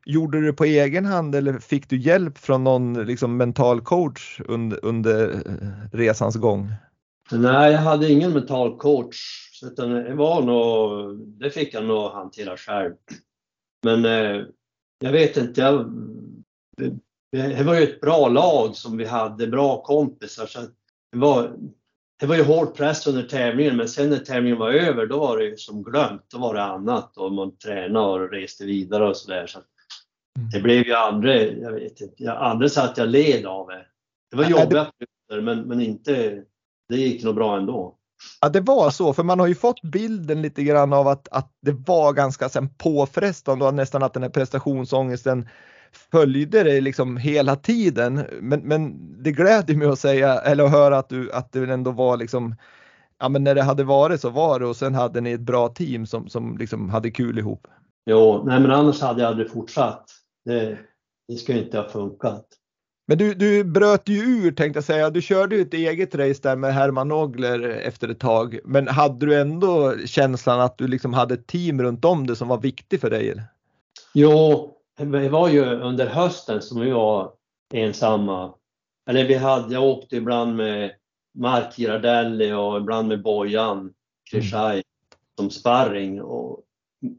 Gjorde 0.05 0.39
du 0.39 0.45
det 0.45 0.53
på 0.53 0.65
egen 0.65 1.05
hand 1.05 1.35
eller 1.35 1.59
fick 1.59 1.89
du 1.89 1.97
hjälp 1.97 2.37
från 2.37 2.63
någon 2.63 3.05
liksom, 3.05 3.37
mental 3.37 3.81
coach 3.81 4.41
under, 4.45 4.85
under 4.85 5.43
resans 5.93 6.35
gång? 6.35 6.73
Nej, 7.31 7.71
jag 7.71 7.79
hade 7.79 8.11
ingen 8.11 8.33
mental 8.33 8.77
coach 8.77 9.17
utan 9.63 9.89
det 9.89 10.15
var 10.15 10.41
nog, 10.41 11.17
det 11.19 11.49
fick 11.49 11.73
jag 11.73 11.85
nog 11.85 12.11
hantera 12.11 12.57
själv. 12.57 12.93
Men 13.83 14.05
eh, 14.05 14.45
jag 14.99 15.11
vet 15.11 15.37
inte, 15.37 15.61
jag, 15.61 15.91
det 17.31 17.63
var 17.63 17.75
ju 17.75 17.83
ett 17.83 18.01
bra 18.01 18.29
lag 18.29 18.75
som 18.75 18.97
vi 18.97 19.05
hade, 19.05 19.47
bra 19.47 19.81
kompisar. 19.81 20.45
Så 20.45 20.59
det, 21.11 21.17
var, 21.17 21.55
det 22.19 22.25
var 22.25 22.35
ju 22.35 22.43
hård 22.43 22.75
press 22.75 23.07
under 23.07 23.23
tävlingen 23.23 23.77
men 23.77 23.89
sen 23.89 24.09
när 24.09 24.17
tävlingen 24.17 24.59
var 24.59 24.71
över 24.71 25.05
då 25.05 25.19
var 25.19 25.37
det 25.37 25.59
som 25.59 25.83
glömt, 25.83 26.25
då 26.27 26.37
var 26.37 26.53
det 26.53 26.63
annat 26.63 27.17
och 27.17 27.31
man 27.31 27.57
tränade 27.57 28.07
och 28.07 28.31
reste 28.31 28.65
vidare 28.65 29.07
och 29.07 29.17
sådär. 29.17 29.47
Så 29.47 29.59
mm. 30.39 30.49
det 30.49 30.59
blev 30.59 30.85
ju 30.85 30.93
aldrig, 30.93 31.59
jag 31.61 31.71
vet 31.71 32.01
inte, 32.01 32.23
jag 32.23 32.37
aldrig 32.37 32.71
så 32.71 32.81
att 32.81 32.97
jag 32.97 33.09
led 33.09 33.45
av 33.45 33.67
det. 33.67 33.85
Det 34.31 34.37
var 34.37 34.49
jobbiga 34.49 34.91
men, 35.41 35.61
men 35.61 35.81
inte, 35.81 36.43
det 36.89 36.97
gick 36.97 37.23
nog 37.23 37.35
bra 37.35 37.57
ändå. 37.57 37.97
Ja, 38.41 38.49
det 38.49 38.61
var 38.61 38.89
så, 38.89 39.13
för 39.13 39.23
man 39.23 39.39
har 39.39 39.47
ju 39.47 39.55
fått 39.55 39.81
bilden 39.81 40.41
lite 40.41 40.63
grann 40.63 40.93
av 40.93 41.07
att, 41.07 41.27
att 41.31 41.51
det 41.61 41.71
var 41.71 42.13
ganska 42.13 42.49
sen 42.49 42.69
påfrestande 42.69 43.65
och 43.65 43.73
nästan 43.73 44.03
att 44.03 44.13
den 44.13 44.23
här 44.23 44.29
prestationsångesten 44.29 45.47
följde 46.11 46.63
dig 46.63 46.81
liksom 46.81 47.17
hela 47.17 47.55
tiden. 47.55 48.25
Men, 48.41 48.59
men 48.59 48.93
det 49.23 49.31
gläder 49.31 49.75
mig 49.75 49.87
att 49.87 49.99
säga, 49.99 50.39
eller 50.39 50.63
att 50.63 50.71
höra 50.71 50.97
att 50.97 51.09
du, 51.09 51.31
att 51.31 51.51
det 51.51 51.73
ändå 51.73 51.91
var 51.91 52.17
liksom, 52.17 52.55
ja 53.19 53.29
men 53.29 53.43
när 53.43 53.55
det 53.55 53.63
hade 53.63 53.83
varit 53.83 54.21
så 54.21 54.29
var 54.29 54.59
det 54.59 54.65
och 54.65 54.75
sen 54.75 54.95
hade 54.95 55.21
ni 55.21 55.31
ett 55.31 55.41
bra 55.41 55.69
team 55.69 56.05
som, 56.05 56.29
som 56.29 56.57
liksom 56.57 56.89
hade 56.89 57.11
kul 57.11 57.39
ihop. 57.39 57.67
Jo, 58.09 58.43
nej 58.45 58.59
men 58.59 58.71
annars 58.71 59.01
hade 59.01 59.21
jag 59.21 59.29
aldrig 59.29 59.51
fortsatt. 59.51 60.05
Det, 60.45 60.77
det 61.27 61.35
skulle 61.35 61.63
inte 61.63 61.77
ha 61.77 61.89
funkat. 61.89 62.45
Men 63.07 63.17
du, 63.17 63.33
du 63.33 63.63
bröt 63.63 64.09
ju 64.09 64.17
ur 64.17 64.51
tänkte 64.51 64.77
jag 64.77 64.83
säga. 64.83 65.09
Du 65.09 65.21
körde 65.21 65.55
ju 65.55 65.61
ett 65.61 65.73
eget 65.73 66.15
race 66.15 66.39
där 66.43 66.55
med 66.55 66.73
Herman 66.73 67.07
Nogler 67.07 67.59
efter 67.69 68.09
ett 68.09 68.19
tag. 68.19 68.59
Men 68.63 68.87
hade 68.87 69.25
du 69.25 69.41
ändå 69.41 69.93
känslan 70.05 70.61
att 70.61 70.77
du 70.77 70.87
liksom 70.87 71.13
hade 71.13 71.33
ett 71.33 71.47
team 71.47 71.81
runt 71.81 72.05
om 72.05 72.27
dig 72.27 72.35
som 72.35 72.47
var 72.47 72.61
viktigt 72.61 73.01
för 73.01 73.09
dig? 73.09 73.43
Jo, 74.13 74.71
det 74.97 75.29
var 75.29 75.49
ju 75.49 75.65
under 75.65 76.07
hösten 76.07 76.61
som 76.61 76.81
vi 76.81 76.91
var 76.91 77.31
ensamma. 77.73 78.53
Eller 79.09 79.25
vi 79.25 79.35
hade, 79.35 79.73
jag 79.73 79.83
åkte 79.83 80.15
ibland 80.15 80.55
med 80.55 80.91
Mark 81.37 81.75
Girardelli 81.77 82.53
och 82.53 82.77
ibland 82.77 83.07
med 83.07 83.23
Bojan 83.23 83.93
Krishaj 84.31 84.73
mm. 84.73 84.83
som 85.37 85.49
sparring. 85.49 86.21
Och, 86.21 86.59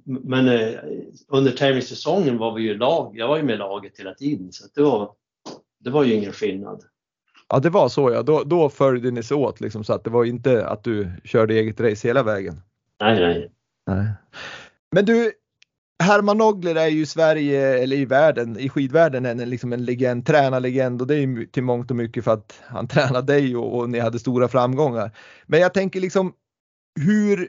men 0.04 0.48
eh, 0.48 0.74
under 1.28 1.52
tävlingssäsongen 1.52 2.38
var 2.38 2.54
vi 2.54 2.62
ju 2.62 2.78
lag, 2.78 3.18
jag 3.18 3.28
var 3.28 3.36
ju 3.36 3.42
med 3.42 3.58
laget 3.58 3.98
hela 3.98 4.14
tiden 4.14 4.52
så 4.52 4.64
det 4.74 4.82
var 4.82 5.12
det 5.78 5.90
var 5.90 6.04
ju 6.04 6.14
ingen 6.14 6.32
skillnad. 6.32 6.84
Ja 7.48 7.58
det 7.58 7.70
var 7.70 7.88
så 7.88 8.10
ja, 8.10 8.22
då, 8.22 8.44
då 8.44 8.68
följde 8.68 9.10
ni 9.10 9.22
sig 9.22 9.36
åt 9.36 9.60
liksom 9.60 9.84
så 9.84 9.92
att 9.92 10.04
det 10.04 10.10
var 10.10 10.24
inte 10.24 10.66
att 10.66 10.84
du 10.84 11.10
körde 11.24 11.54
eget 11.54 11.80
race 11.80 12.08
hela 12.08 12.22
vägen. 12.22 12.60
Nej, 13.00 13.20
nej. 13.20 13.50
nej. 13.86 14.08
Men 14.90 15.04
du, 15.04 15.32
Herman 16.02 16.38
Nogler 16.38 16.74
är 16.74 16.86
ju 16.86 17.00
i 17.00 17.06
Sverige, 17.06 17.78
eller 17.82 17.96
i 17.96 18.04
världen, 18.04 18.58
i 18.58 18.68
skidvärlden 18.68 19.26
en, 19.26 19.50
liksom 19.50 19.72
en 19.72 19.84
legend, 19.84 20.26
tränarlegend 20.26 21.00
och 21.00 21.06
det 21.06 21.14
är 21.14 21.18
ju 21.18 21.46
till 21.46 21.62
mångt 21.62 21.90
och 21.90 21.96
mycket 21.96 22.24
för 22.24 22.32
att 22.32 22.60
han 22.66 22.88
tränade 22.88 23.32
dig 23.32 23.56
och, 23.56 23.78
och 23.78 23.90
ni 23.90 23.98
hade 23.98 24.18
stora 24.18 24.48
framgångar. 24.48 25.10
Men 25.46 25.60
jag 25.60 25.74
tänker 25.74 26.00
liksom 26.00 26.32
hur, 27.00 27.48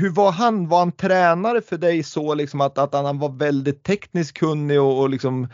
hur 0.00 0.10
var 0.10 0.32
han? 0.32 0.68
Var 0.68 0.78
han 0.78 0.92
tränare 0.92 1.60
för 1.60 1.78
dig 1.78 2.02
så 2.02 2.34
liksom 2.34 2.60
att, 2.60 2.78
att 2.78 2.94
han 2.94 3.18
var 3.18 3.38
väldigt 3.38 3.82
tekniskt 3.82 4.38
kunnig 4.38 4.80
och, 4.80 5.00
och 5.00 5.10
liksom 5.10 5.48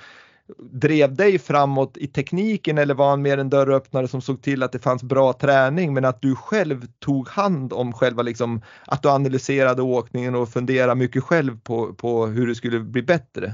drev 0.58 1.14
dig 1.14 1.38
framåt 1.38 1.96
i 1.96 2.06
tekniken 2.06 2.78
eller 2.78 2.94
var 2.94 3.10
han 3.10 3.22
mer 3.22 3.38
en 3.38 3.50
dörröppnare 3.50 4.08
som 4.08 4.20
såg 4.20 4.42
till 4.42 4.62
att 4.62 4.72
det 4.72 4.78
fanns 4.78 5.02
bra 5.02 5.32
träning 5.32 5.94
men 5.94 6.04
att 6.04 6.22
du 6.22 6.34
själv 6.34 6.86
tog 6.98 7.28
hand 7.28 7.72
om 7.72 7.92
själva 7.92 8.22
liksom 8.22 8.62
att 8.86 9.02
du 9.02 9.08
analyserade 9.08 9.82
åkningen 9.82 10.34
och 10.34 10.48
funderade 10.48 10.94
mycket 10.94 11.24
själv 11.24 11.60
på, 11.60 11.94
på 11.94 12.26
hur 12.26 12.46
det 12.46 12.54
skulle 12.54 12.80
bli 12.80 13.02
bättre. 13.02 13.52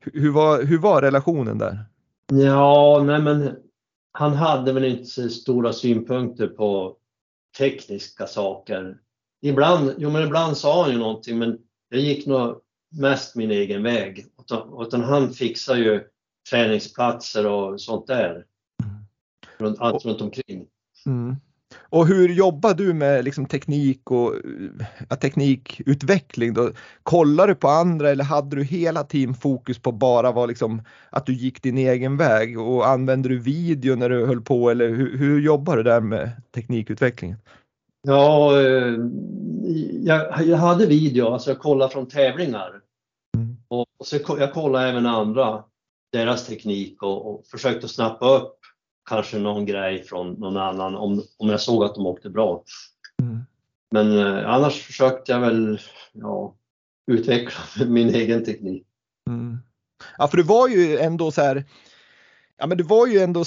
Hur 0.00 0.30
var, 0.30 0.62
hur 0.62 0.78
var 0.78 1.02
relationen 1.02 1.58
där? 1.58 1.84
Ja, 2.32 3.02
nej 3.06 3.20
men 3.20 3.56
han 4.12 4.32
hade 4.32 4.72
väl 4.72 4.84
inte 4.84 5.04
så 5.04 5.28
stora 5.28 5.72
synpunkter 5.72 6.46
på 6.46 6.96
tekniska 7.58 8.26
saker. 8.26 8.96
Ibland, 9.42 9.94
jo 9.98 10.10
men 10.10 10.26
ibland 10.26 10.56
sa 10.56 10.82
han 10.82 10.92
ju 10.92 10.98
någonting 10.98 11.38
men 11.38 11.58
jag 11.88 12.00
gick 12.00 12.26
nog 12.26 12.60
mest 12.90 13.36
min 13.36 13.50
egen 13.50 13.82
väg. 13.82 14.26
Utan 14.80 15.02
han 15.02 15.30
fixar 15.32 15.76
ju 15.76 16.04
träningsplatser 16.50 17.46
och 17.46 17.80
sånt 17.80 18.06
där. 18.06 18.30
Mm. 18.30 19.04
Runt, 19.58 19.80
allt 19.80 20.04
runt 20.04 20.20
omkring. 20.20 20.66
Mm. 21.06 21.36
Och 21.80 22.06
hur 22.06 22.28
jobbar 22.28 22.74
du 22.74 22.94
med 22.94 23.24
liksom 23.24 23.46
teknik 23.46 24.10
och 24.10 24.34
ja, 25.08 25.16
teknikutveckling? 25.16 26.54
Då? 26.54 26.70
Kollar 27.02 27.46
du 27.46 27.54
på 27.54 27.68
andra 27.68 28.10
eller 28.10 28.24
hade 28.24 28.56
du 28.56 28.64
hela 28.64 29.04
tiden 29.04 29.34
fokus 29.34 29.78
på 29.78 29.92
bara 29.92 30.32
var 30.32 30.46
liksom, 30.46 30.82
att 31.10 31.26
du 31.26 31.34
gick 31.34 31.62
din 31.62 31.78
egen 31.78 32.16
väg 32.16 32.60
och 32.60 32.88
använde 32.88 33.28
du 33.28 33.38
video 33.38 33.96
när 33.96 34.08
du 34.08 34.26
höll 34.26 34.40
på 34.40 34.70
eller 34.70 34.88
hur, 34.88 35.18
hur 35.18 35.40
jobbar 35.40 35.76
du 35.76 35.82
där 35.82 36.00
med 36.00 36.30
teknikutvecklingen? 36.54 37.38
Ja, 38.02 38.60
eh, 38.60 38.94
jag, 40.02 40.46
jag 40.46 40.56
hade 40.56 40.86
video, 40.86 41.26
alltså 41.26 41.50
jag 41.50 41.58
kollade 41.58 41.92
från 41.92 42.08
tävlingar. 42.08 42.80
Mm. 43.36 43.56
Och, 43.68 43.86
och 43.98 44.06
så, 44.06 44.16
jag 44.38 44.52
kollade 44.52 44.88
även 44.88 45.06
andra, 45.06 45.64
deras 46.12 46.46
teknik 46.46 47.02
och, 47.02 47.30
och 47.30 47.46
försökte 47.46 47.88
snappa 47.88 48.28
upp 48.36 48.58
kanske 49.08 49.38
någon 49.38 49.66
grej 49.66 50.02
från 50.04 50.32
någon 50.32 50.56
annan 50.56 50.94
om, 50.94 51.22
om 51.38 51.48
jag 51.48 51.60
såg 51.60 51.84
att 51.84 51.94
de 51.94 52.06
åkte 52.06 52.30
bra. 52.30 52.64
Mm. 53.22 53.40
Men 53.90 54.18
eh, 54.18 54.48
annars 54.50 54.82
försökte 54.82 55.32
jag 55.32 55.40
väl 55.40 55.80
ja, 56.12 56.54
utveckla 57.06 57.60
min 57.86 58.14
egen 58.14 58.44
teknik. 58.44 58.86
Mm. 59.30 59.58
Ja, 60.18 60.28
för 60.28 60.36
det 60.36 60.42
var 60.42 60.68
ju 60.68 60.98
ändå 60.98 61.30
så 61.30 61.40
här. 61.40 61.64
Ja, 62.62 62.66
men 62.66 62.78
du 62.78 62.84
var 62.84 63.06
ju 63.06 63.18
ändå 63.18 63.44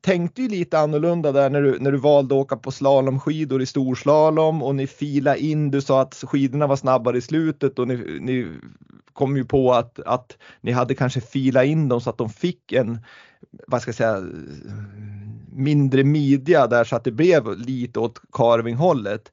tänkte 0.00 0.42
ju 0.42 0.48
lite 0.48 0.78
annorlunda 0.78 1.32
där 1.32 1.50
när 1.50 1.62
du 1.62 1.78
när 1.78 1.92
du 1.92 1.98
valde 1.98 2.34
att 2.34 2.40
åka 2.40 2.56
på 2.56 2.70
slalomskidor 2.70 3.62
i 3.62 3.66
storslalom 3.66 4.62
och 4.62 4.74
ni 4.74 4.86
fila 4.86 5.36
in. 5.36 5.70
Du 5.70 5.80
sa 5.80 6.00
att 6.00 6.14
skidorna 6.14 6.66
var 6.66 6.76
snabbare 6.76 7.18
i 7.18 7.20
slutet 7.20 7.78
och 7.78 7.88
ni, 7.88 8.18
ni 8.20 8.48
kom 9.12 9.36
ju 9.36 9.44
på 9.44 9.72
att 9.72 10.00
att 10.00 10.36
ni 10.60 10.72
hade 10.72 10.94
kanske 10.94 11.20
fila 11.20 11.64
in 11.64 11.88
dem 11.88 12.00
så 12.00 12.10
att 12.10 12.18
de 12.18 12.30
fick 12.30 12.72
en 12.72 12.98
vad 13.66 13.82
ska 13.82 13.88
jag 13.88 13.96
säga 13.96 14.22
mindre 15.52 16.04
midja 16.04 16.66
där 16.66 16.84
så 16.84 16.96
att 16.96 17.04
det 17.04 17.12
blev 17.12 17.58
lite 17.58 18.00
åt 18.00 18.20
carvinghållet. 18.32 19.32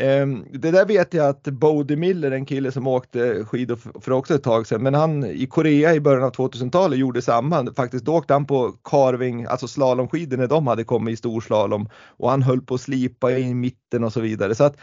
Ehm, 0.00 0.44
det 0.52 0.70
där 0.70 0.86
vet 0.86 1.14
jag 1.14 1.28
att 1.28 1.42
Bodie 1.42 1.96
Miller, 1.96 2.30
en 2.30 2.46
kille 2.46 2.72
som 2.72 2.86
åkte 2.86 3.44
skidor 3.44 4.00
för 4.00 4.12
också 4.12 4.34
ett 4.34 4.42
tag 4.42 4.66
sedan, 4.66 4.82
men 4.82 4.94
han 4.94 5.24
i 5.24 5.46
Korea 5.46 5.94
i 5.94 6.00
början 6.00 6.24
av 6.24 6.32
2000-talet 6.32 6.98
gjorde 6.98 7.22
samma. 7.22 7.72
Faktiskt 7.76 8.04
då 8.04 8.14
åkte 8.14 8.32
han 8.32 8.46
på 8.46 8.72
carving, 8.84 9.44
alltså 9.44 9.68
slalomskidor 9.68 10.36
när 10.36 10.46
de 10.46 10.66
hade 10.66 10.84
kommit 10.84 11.12
i 11.12 11.16
storslalom 11.16 11.88
och 11.92 12.30
han 12.30 12.42
höll 12.42 12.60
på 12.60 12.74
att 12.74 12.80
slipa 12.80 13.30
i 13.30 13.54
mitten 13.54 14.04
och 14.04 14.12
så 14.12 14.20
vidare. 14.20 14.54
Så 14.54 14.64
att 14.64 14.76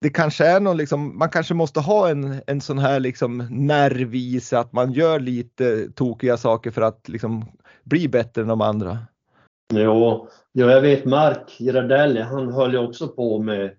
det 0.00 0.10
kanske 0.10 0.46
är 0.46 0.60
någon 0.60 0.76
liksom, 0.76 1.18
man 1.18 1.28
kanske 1.28 1.54
måste 1.54 1.80
ha 1.80 2.08
en, 2.08 2.40
en 2.46 2.60
sån 2.60 2.78
här 2.78 3.00
liksom 3.00 3.46
nerv 3.50 4.14
i 4.14 4.40
sig 4.40 4.58
att 4.58 4.72
man 4.72 4.92
gör 4.92 5.20
lite 5.20 5.90
tokiga 5.90 6.36
saker 6.36 6.70
för 6.70 6.82
att 6.82 7.08
liksom 7.08 7.44
bli 7.84 8.08
bättre 8.08 8.42
än 8.42 8.48
de 8.48 8.60
andra. 8.60 8.98
Jo, 9.74 10.28
ja, 10.52 10.70
jag 10.70 10.80
vet 10.80 11.04
Mark 11.04 11.50
Girardelli, 11.58 12.20
han 12.20 12.52
höll 12.52 12.72
ju 12.72 12.78
också 12.78 13.08
på 13.08 13.38
med 13.38 13.70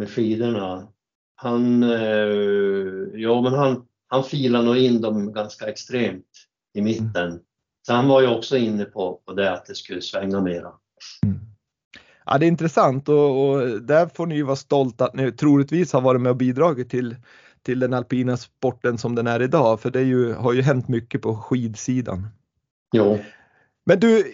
med 0.00 0.10
skidorna. 0.10 0.88
Han, 1.36 1.82
eh, 1.82 2.38
ja, 3.14 3.40
men 3.42 3.52
han, 3.52 3.84
han 4.08 4.24
filade 4.24 4.64
nog 4.64 4.76
in 4.76 5.00
dem 5.00 5.32
ganska 5.32 5.66
extremt 5.66 6.26
i 6.74 6.82
mitten. 6.82 7.28
Mm. 7.28 7.38
Så 7.86 7.92
han 7.92 8.08
var 8.08 8.20
ju 8.20 8.28
också 8.28 8.56
inne 8.56 8.84
på, 8.84 9.20
på 9.26 9.32
det 9.32 9.52
att 9.52 9.66
det 9.66 9.74
skulle 9.74 10.00
svänga 10.00 10.40
mera. 10.40 10.72
Mm. 11.26 11.40
Ja, 12.26 12.38
det 12.38 12.46
är 12.46 12.48
intressant 12.48 13.08
och, 13.08 13.50
och 13.50 13.82
där 13.82 14.06
får 14.06 14.26
ni 14.26 14.34
ju 14.34 14.42
vara 14.42 14.56
stolta 14.56 15.04
att 15.04 15.14
ni 15.14 15.32
troligtvis 15.32 15.92
har 15.92 16.00
varit 16.00 16.20
med 16.20 16.30
och 16.30 16.36
bidragit 16.36 16.90
till, 16.90 17.16
till 17.62 17.80
den 17.80 17.94
alpina 17.94 18.36
sporten 18.36 18.98
som 18.98 19.14
den 19.14 19.26
är 19.26 19.42
idag. 19.42 19.80
För 19.80 19.90
det 19.90 20.02
ju, 20.02 20.32
har 20.32 20.52
ju 20.52 20.62
hänt 20.62 20.88
mycket 20.88 21.22
på 21.22 21.36
skidsidan. 21.36 22.28
Jo. 22.92 23.18
Men 23.86 24.00
du, 24.00 24.24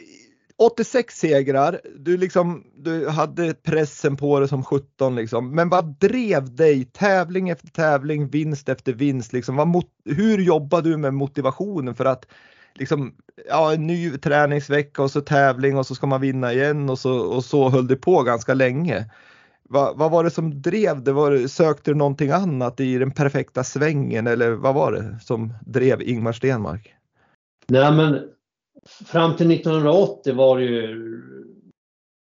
86 0.59 1.19
segrar, 1.19 1.81
du, 1.97 2.17
liksom, 2.17 2.65
du 2.77 3.09
hade 3.09 3.55
pressen 3.55 4.17
på 4.17 4.41
dig 4.41 4.49
som 4.49 4.65
17 4.65 5.17
liksom. 5.17 5.55
Men 5.55 5.69
vad 5.69 5.99
drev 5.99 6.55
dig 6.55 6.85
tävling 6.85 7.49
efter 7.49 7.69
tävling, 7.69 8.29
vinst 8.29 8.69
efter 8.69 8.93
vinst? 8.93 9.33
Liksom? 9.33 9.57
Vad, 9.57 9.85
hur 10.05 10.39
jobbade 10.39 10.91
du 10.91 10.97
med 10.97 11.15
motivationen 11.15 11.95
för 11.95 12.05
att 12.05 12.27
liksom, 12.75 13.15
ja, 13.49 13.73
en 13.73 13.87
ny 13.87 14.19
träningsvecka 14.19 15.03
och 15.03 15.11
så 15.11 15.21
tävling 15.21 15.79
och 15.79 15.87
så 15.87 15.95
ska 15.95 16.07
man 16.07 16.21
vinna 16.21 16.53
igen 16.53 16.91
och 16.91 16.99
så, 16.99 17.19
och 17.19 17.45
så 17.45 17.69
höll 17.69 17.87
det 17.87 17.97
på 17.97 18.23
ganska 18.23 18.55
länge. 18.55 19.11
Va, 19.69 19.93
vad 19.97 20.11
var 20.11 20.25
det 20.25 20.31
som 20.31 20.63
drev 20.63 21.03
det? 21.03 21.13
Var, 21.13 21.47
sökte 21.47 21.91
du 21.91 21.95
någonting 21.95 22.31
annat 22.31 22.81
i 22.81 22.99
den 22.99 23.11
perfekta 23.11 23.65
svängen 23.65 24.27
eller 24.27 24.51
vad 24.51 24.75
var 24.75 24.93
det 24.93 25.19
som 25.23 25.53
drev 25.61 26.03
Ingmar 26.03 26.33
Stenmark? 26.33 26.95
Nej 27.69 27.93
men 27.93 28.36
fram 28.87 29.37
till 29.37 29.51
1980 29.51 30.35
var 30.35 30.59
det 30.59 30.65
ju 30.65 31.23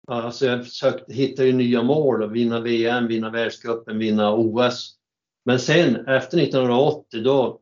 Alltså 0.07 0.47
jag 0.47 0.65
försökte 0.65 1.13
hitta 1.13 1.45
ju 1.45 1.53
nya 1.53 1.83
mål 1.83 2.23
och 2.23 2.35
vinna 2.35 2.61
VM, 2.61 3.07
vinna 3.07 3.31
världscupen, 3.31 3.99
vinna 3.99 4.35
OS. 4.35 4.97
Men 5.45 5.59
sen 5.59 5.97
efter 6.07 6.39
1980 6.39 7.23
då, 7.23 7.61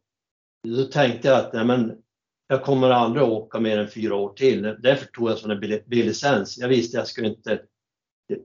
då 0.68 0.84
tänkte 0.84 1.28
jag 1.28 1.38
att 1.38 1.52
nej, 1.52 1.64
men, 1.64 2.02
jag 2.46 2.62
kommer 2.62 2.90
aldrig 2.90 3.24
åka 3.24 3.60
mer 3.60 3.78
än 3.78 3.88
fyra 3.88 4.14
år 4.14 4.32
till. 4.32 4.62
Därför 4.62 5.06
tog 5.06 5.30
jag 5.30 5.38
sån 5.38 5.60
B-licens. 5.86 6.58
Jag 6.58 6.68
visste 6.68 6.96
jag 6.96 7.06
skulle 7.06 7.28
inte 7.28 7.62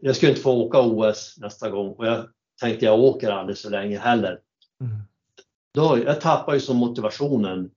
jag 0.01 0.15
skulle 0.15 0.29
inte 0.29 0.41
få 0.41 0.51
åka 0.51 0.81
OS 0.81 1.35
nästa 1.37 1.69
gång 1.69 1.93
och 1.93 2.07
jag 2.07 2.29
tänkte 2.61 2.85
jag 2.85 2.99
åker 2.99 3.31
aldrig 3.31 3.57
så 3.57 3.69
länge 3.69 3.99
heller. 3.99 4.39
Mm. 4.81 4.97
Då, 5.73 5.99
jag 6.05 6.21
tappade 6.21 6.57
ju 6.57 6.61
så 6.61 6.73
motivationen 6.73 7.71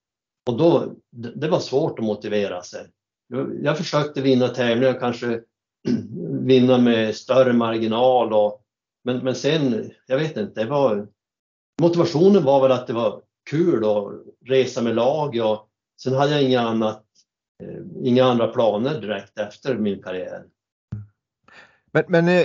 och 0.47 0.57
då, 0.57 0.95
det 1.11 1.49
var 1.49 1.61
svårt 1.61 1.99
att 1.99 2.05
motivera 2.05 2.63
sig. 2.63 2.87
Jag 3.63 3.79
försökte 3.79 4.23
vinna 4.23 4.49
tävlingar, 4.49 5.01
kanske 5.01 5.41
vinna 6.41 6.79
med 6.79 7.17
större 7.17 7.53
marginal 7.53 8.33
och, 8.33 8.63
men, 9.05 9.19
men 9.19 9.35
sen, 9.35 9.91
jag 10.07 10.19
vet 10.19 10.37
inte, 10.37 10.65
det 10.65 10.71
var, 10.71 11.09
motivationen 11.81 12.45
var 12.45 12.63
väl 12.63 12.73
att 12.73 12.87
det 12.87 12.93
var 12.93 13.23
kul 13.51 13.85
att 13.85 14.13
resa 14.47 14.83
med 14.83 14.95
lag 14.95 15.41
och 15.43 15.69
sen 16.03 16.13
hade 16.13 16.33
jag 16.33 16.43
inga, 16.43 16.61
annat, 16.61 17.05
eh, 17.63 18.07
inga 18.07 18.25
andra 18.25 18.49
planer 18.49 19.01
direkt 19.01 19.39
efter 19.39 19.79
min 19.79 20.03
karriär. 20.03 20.45
Men, 21.93 22.05
men 22.09 22.29
eh, 22.29 22.45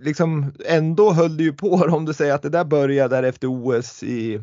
liksom 0.00 0.52
ändå 0.64 1.12
höll 1.12 1.36
du 1.36 1.44
ju 1.44 1.52
på 1.52 1.70
om 1.70 2.04
du 2.04 2.14
säger 2.14 2.34
att 2.34 2.42
det 2.42 2.48
där 2.48 2.64
började 2.64 3.16
där 3.16 3.22
efter 3.22 3.48
OS 3.50 4.02
i 4.02 4.40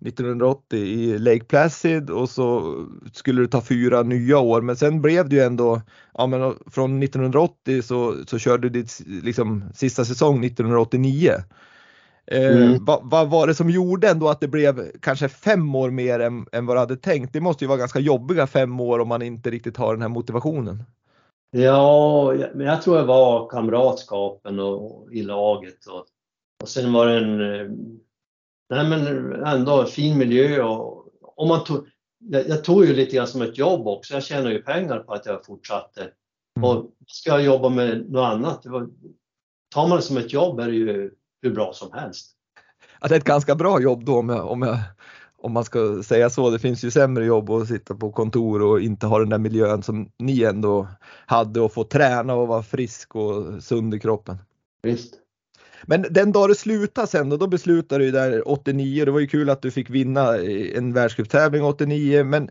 1980 0.00 0.78
i 0.78 1.18
Lake 1.18 1.44
Placid 1.44 2.10
och 2.10 2.28
så 2.30 2.74
skulle 3.12 3.42
det 3.42 3.48
ta 3.48 3.60
fyra 3.60 4.02
nya 4.02 4.38
år 4.38 4.60
men 4.60 4.76
sen 4.76 5.02
blev 5.02 5.28
det 5.28 5.36
ju 5.36 5.42
ändå, 5.42 5.82
ja 6.14 6.26
men 6.26 6.54
från 6.66 7.02
1980 7.02 7.82
så, 7.82 8.14
så 8.26 8.38
körde 8.38 8.68
du 8.68 8.80
ditt 8.80 9.00
liksom, 9.06 9.64
sista 9.74 10.04
säsong 10.04 10.44
1989. 10.44 11.32
Eh, 12.26 12.56
mm. 12.56 12.84
vad, 12.84 13.00
vad, 13.10 13.30
var 13.30 13.46
det 13.46 13.54
som 13.54 13.70
gjorde 13.70 14.08
ändå 14.08 14.28
att 14.28 14.40
det 14.40 14.48
blev 14.48 14.90
kanske 15.00 15.28
fem 15.28 15.74
år 15.74 15.90
mer 15.90 16.20
än, 16.20 16.46
än 16.52 16.66
vad 16.66 16.76
du 16.76 16.80
hade 16.80 16.96
tänkt? 16.96 17.32
Det 17.32 17.40
måste 17.40 17.64
ju 17.64 17.68
vara 17.68 17.78
ganska 17.78 17.98
jobbiga 17.98 18.46
fem 18.46 18.80
år 18.80 18.98
om 18.98 19.08
man 19.08 19.22
inte 19.22 19.50
riktigt 19.50 19.76
har 19.76 19.94
den 19.94 20.02
här 20.02 20.08
motivationen. 20.08 20.84
Ja, 21.50 22.34
men 22.54 22.66
jag 22.66 22.82
tror 22.82 22.96
det 22.96 23.04
var 23.04 23.48
kamratskapen 23.48 24.60
och, 24.60 24.84
och 24.84 25.12
i 25.12 25.22
laget 25.22 25.86
och, 25.86 26.04
och 26.62 26.68
sen 26.68 26.92
var 26.92 27.06
det 27.06 27.16
en 27.16 27.54
eh, 27.54 27.66
nej 28.70 28.88
men 28.88 29.32
ändå 29.32 29.84
fin 29.84 30.18
miljö 30.18 30.62
och, 30.62 31.04
och 31.22 31.46
man 31.46 31.64
tog, 31.64 31.86
jag, 32.18 32.48
jag, 32.48 32.64
tog 32.64 32.84
ju 32.84 32.94
lite 32.94 33.16
grann 33.16 33.26
som 33.26 33.42
ett 33.42 33.58
jobb 33.58 33.86
också. 33.86 34.14
Jag 34.14 34.22
tjänar 34.22 34.50
ju 34.50 34.62
pengar 34.62 34.98
på 34.98 35.12
att 35.12 35.26
jag 35.26 35.46
fortsatte. 35.46 36.10
Mm. 36.56 36.70
Och 36.70 36.90
ska 37.06 37.30
jag 37.30 37.42
jobba 37.42 37.68
med 37.68 38.10
något 38.10 38.26
annat, 38.26 38.66
var, 38.66 38.88
tar 39.74 39.88
man 39.88 39.96
det 39.96 40.02
som 40.02 40.16
ett 40.16 40.32
jobb 40.32 40.60
är 40.60 40.66
det 40.66 40.74
ju 40.74 41.10
hur 41.42 41.54
bra 41.54 41.72
som 41.72 41.92
helst. 41.92 42.32
Ja, 43.00 43.08
det 43.08 43.14
är 43.14 43.18
ett 43.18 43.24
ganska 43.24 43.54
bra 43.54 43.80
jobb 43.80 44.04
då 44.04 44.18
om, 44.18 44.28
jag, 44.28 44.50
om, 44.50 44.62
jag, 44.62 44.78
om 45.36 45.52
man 45.52 45.64
ska 45.64 46.02
säga 46.02 46.30
så. 46.30 46.50
Det 46.50 46.58
finns 46.58 46.84
ju 46.84 46.90
sämre 46.90 47.24
jobb 47.24 47.50
att 47.50 47.68
sitta 47.68 47.94
på 47.94 48.12
kontor 48.12 48.62
och 48.62 48.80
inte 48.80 49.06
ha 49.06 49.18
den 49.18 49.28
där 49.28 49.38
miljön 49.38 49.82
som 49.82 50.10
ni 50.18 50.42
ändå 50.42 50.88
hade 51.26 51.60
och 51.60 51.72
få 51.72 51.84
träna 51.84 52.34
och 52.34 52.48
vara 52.48 52.62
frisk 52.62 53.16
och 53.16 53.62
sund 53.62 53.94
i 53.94 54.00
kroppen. 54.00 54.36
Visst. 54.82 55.14
Men 55.86 56.06
den 56.10 56.32
dag 56.32 56.48
det 56.48 56.54
slutade 56.54 57.06
sen 57.06 57.28
då, 57.28 57.36
då 57.36 57.46
beslutade 57.46 58.04
du 58.04 58.10
där 58.10 58.48
89, 58.48 59.04
det 59.04 59.10
var 59.10 59.20
ju 59.20 59.26
kul 59.26 59.50
att 59.50 59.62
du 59.62 59.70
fick 59.70 59.90
vinna 59.90 60.36
en 60.74 60.92
världscuptävling 60.92 61.64
89 61.64 62.24
men 62.24 62.50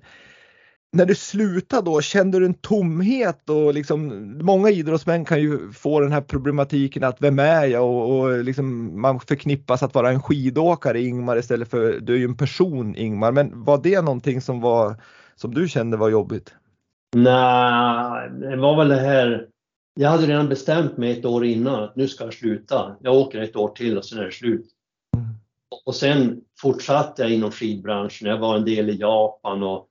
när 0.95 1.05
du 1.05 1.15
slutade 1.15 1.81
då, 1.81 2.01
kände 2.01 2.39
du 2.39 2.45
en 2.45 2.53
tomhet 2.53 3.49
och 3.49 3.73
liksom 3.73 4.31
många 4.41 4.69
idrottsmän 4.69 5.25
kan 5.25 5.41
ju 5.41 5.71
få 5.71 5.99
den 5.99 6.11
här 6.11 6.21
problematiken 6.21 7.03
att 7.03 7.21
vem 7.21 7.39
är 7.39 7.65
jag 7.65 7.83
och, 7.83 8.19
och 8.19 8.43
liksom 8.43 8.91
man 9.01 9.19
förknippas 9.19 9.83
att 9.83 9.95
vara 9.95 10.09
en 10.09 10.21
skidåkare 10.21 11.01
Ingmar 11.01 11.38
istället 11.38 11.69
för 11.69 11.99
du 11.99 12.13
är 12.13 12.17
ju 12.17 12.25
en 12.25 12.38
person 12.38 12.95
Ingmar. 12.95 13.31
Men 13.31 13.63
var 13.63 13.79
det 13.83 14.01
någonting 14.01 14.41
som 14.41 14.61
var 14.61 14.95
som 15.36 15.53
du 15.53 15.67
kände 15.67 15.97
var 15.97 16.09
jobbigt? 16.09 16.53
Nej, 17.15 18.29
det 18.29 18.57
var 18.57 18.77
väl 18.77 18.89
det 18.89 18.99
här 18.99 19.47
jag 20.00 20.10
hade 20.10 20.28
redan 20.28 20.50
bestämt 20.50 20.98
mig 20.98 21.12
ett 21.12 21.26
år 21.26 21.46
innan 21.46 21.84
att 21.84 21.96
nu 21.96 22.08
ska 22.08 22.24
jag 22.24 22.34
sluta. 22.34 22.96
Jag 23.02 23.16
åker 23.16 23.41
ett 23.41 23.56
år 23.56 23.70
till 23.70 23.98
och 23.98 24.06
sen 24.06 24.20
är 24.20 24.26
det 24.26 24.32
slut. 24.32 24.68
Mm. 25.16 25.28
Och 25.86 25.96
sen 25.96 26.41
fortsatte 26.60 27.22
jag 27.22 27.32
inom 27.32 27.52
skidbranschen. 27.52 28.28
Jag 28.28 28.38
var 28.38 28.56
en 28.56 28.66
del 28.66 28.89
i 28.89 28.96
Japan 28.96 29.64
och 29.64 29.89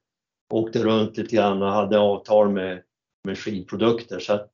åkte 0.53 0.85
runt 0.85 1.17
lite 1.17 1.37
grann 1.37 1.63
och 1.63 1.73
hade 1.73 1.99
avtal 1.99 2.51
med, 2.51 2.83
med 3.25 3.39
skidprodukter. 3.39 4.21
Så 4.21 4.47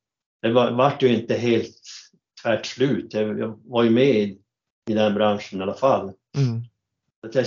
det 0.43 0.53
var, 0.53 0.71
vart 0.71 1.03
ju 1.03 1.15
inte 1.15 1.35
helt 1.35 1.81
tvärt 2.43 2.67
slut. 2.67 3.15
Jag, 3.15 3.39
jag 3.39 3.61
var 3.65 3.83
ju 3.83 3.91
med 3.91 4.17
i, 4.17 4.39
i 4.91 4.95
den 4.95 5.15
branschen 5.15 5.61
i 5.61 5.63
alla 5.63 5.75
fall. 5.75 6.13
Mm. 6.37 6.63
Så 7.33 7.39
jag 7.39 7.47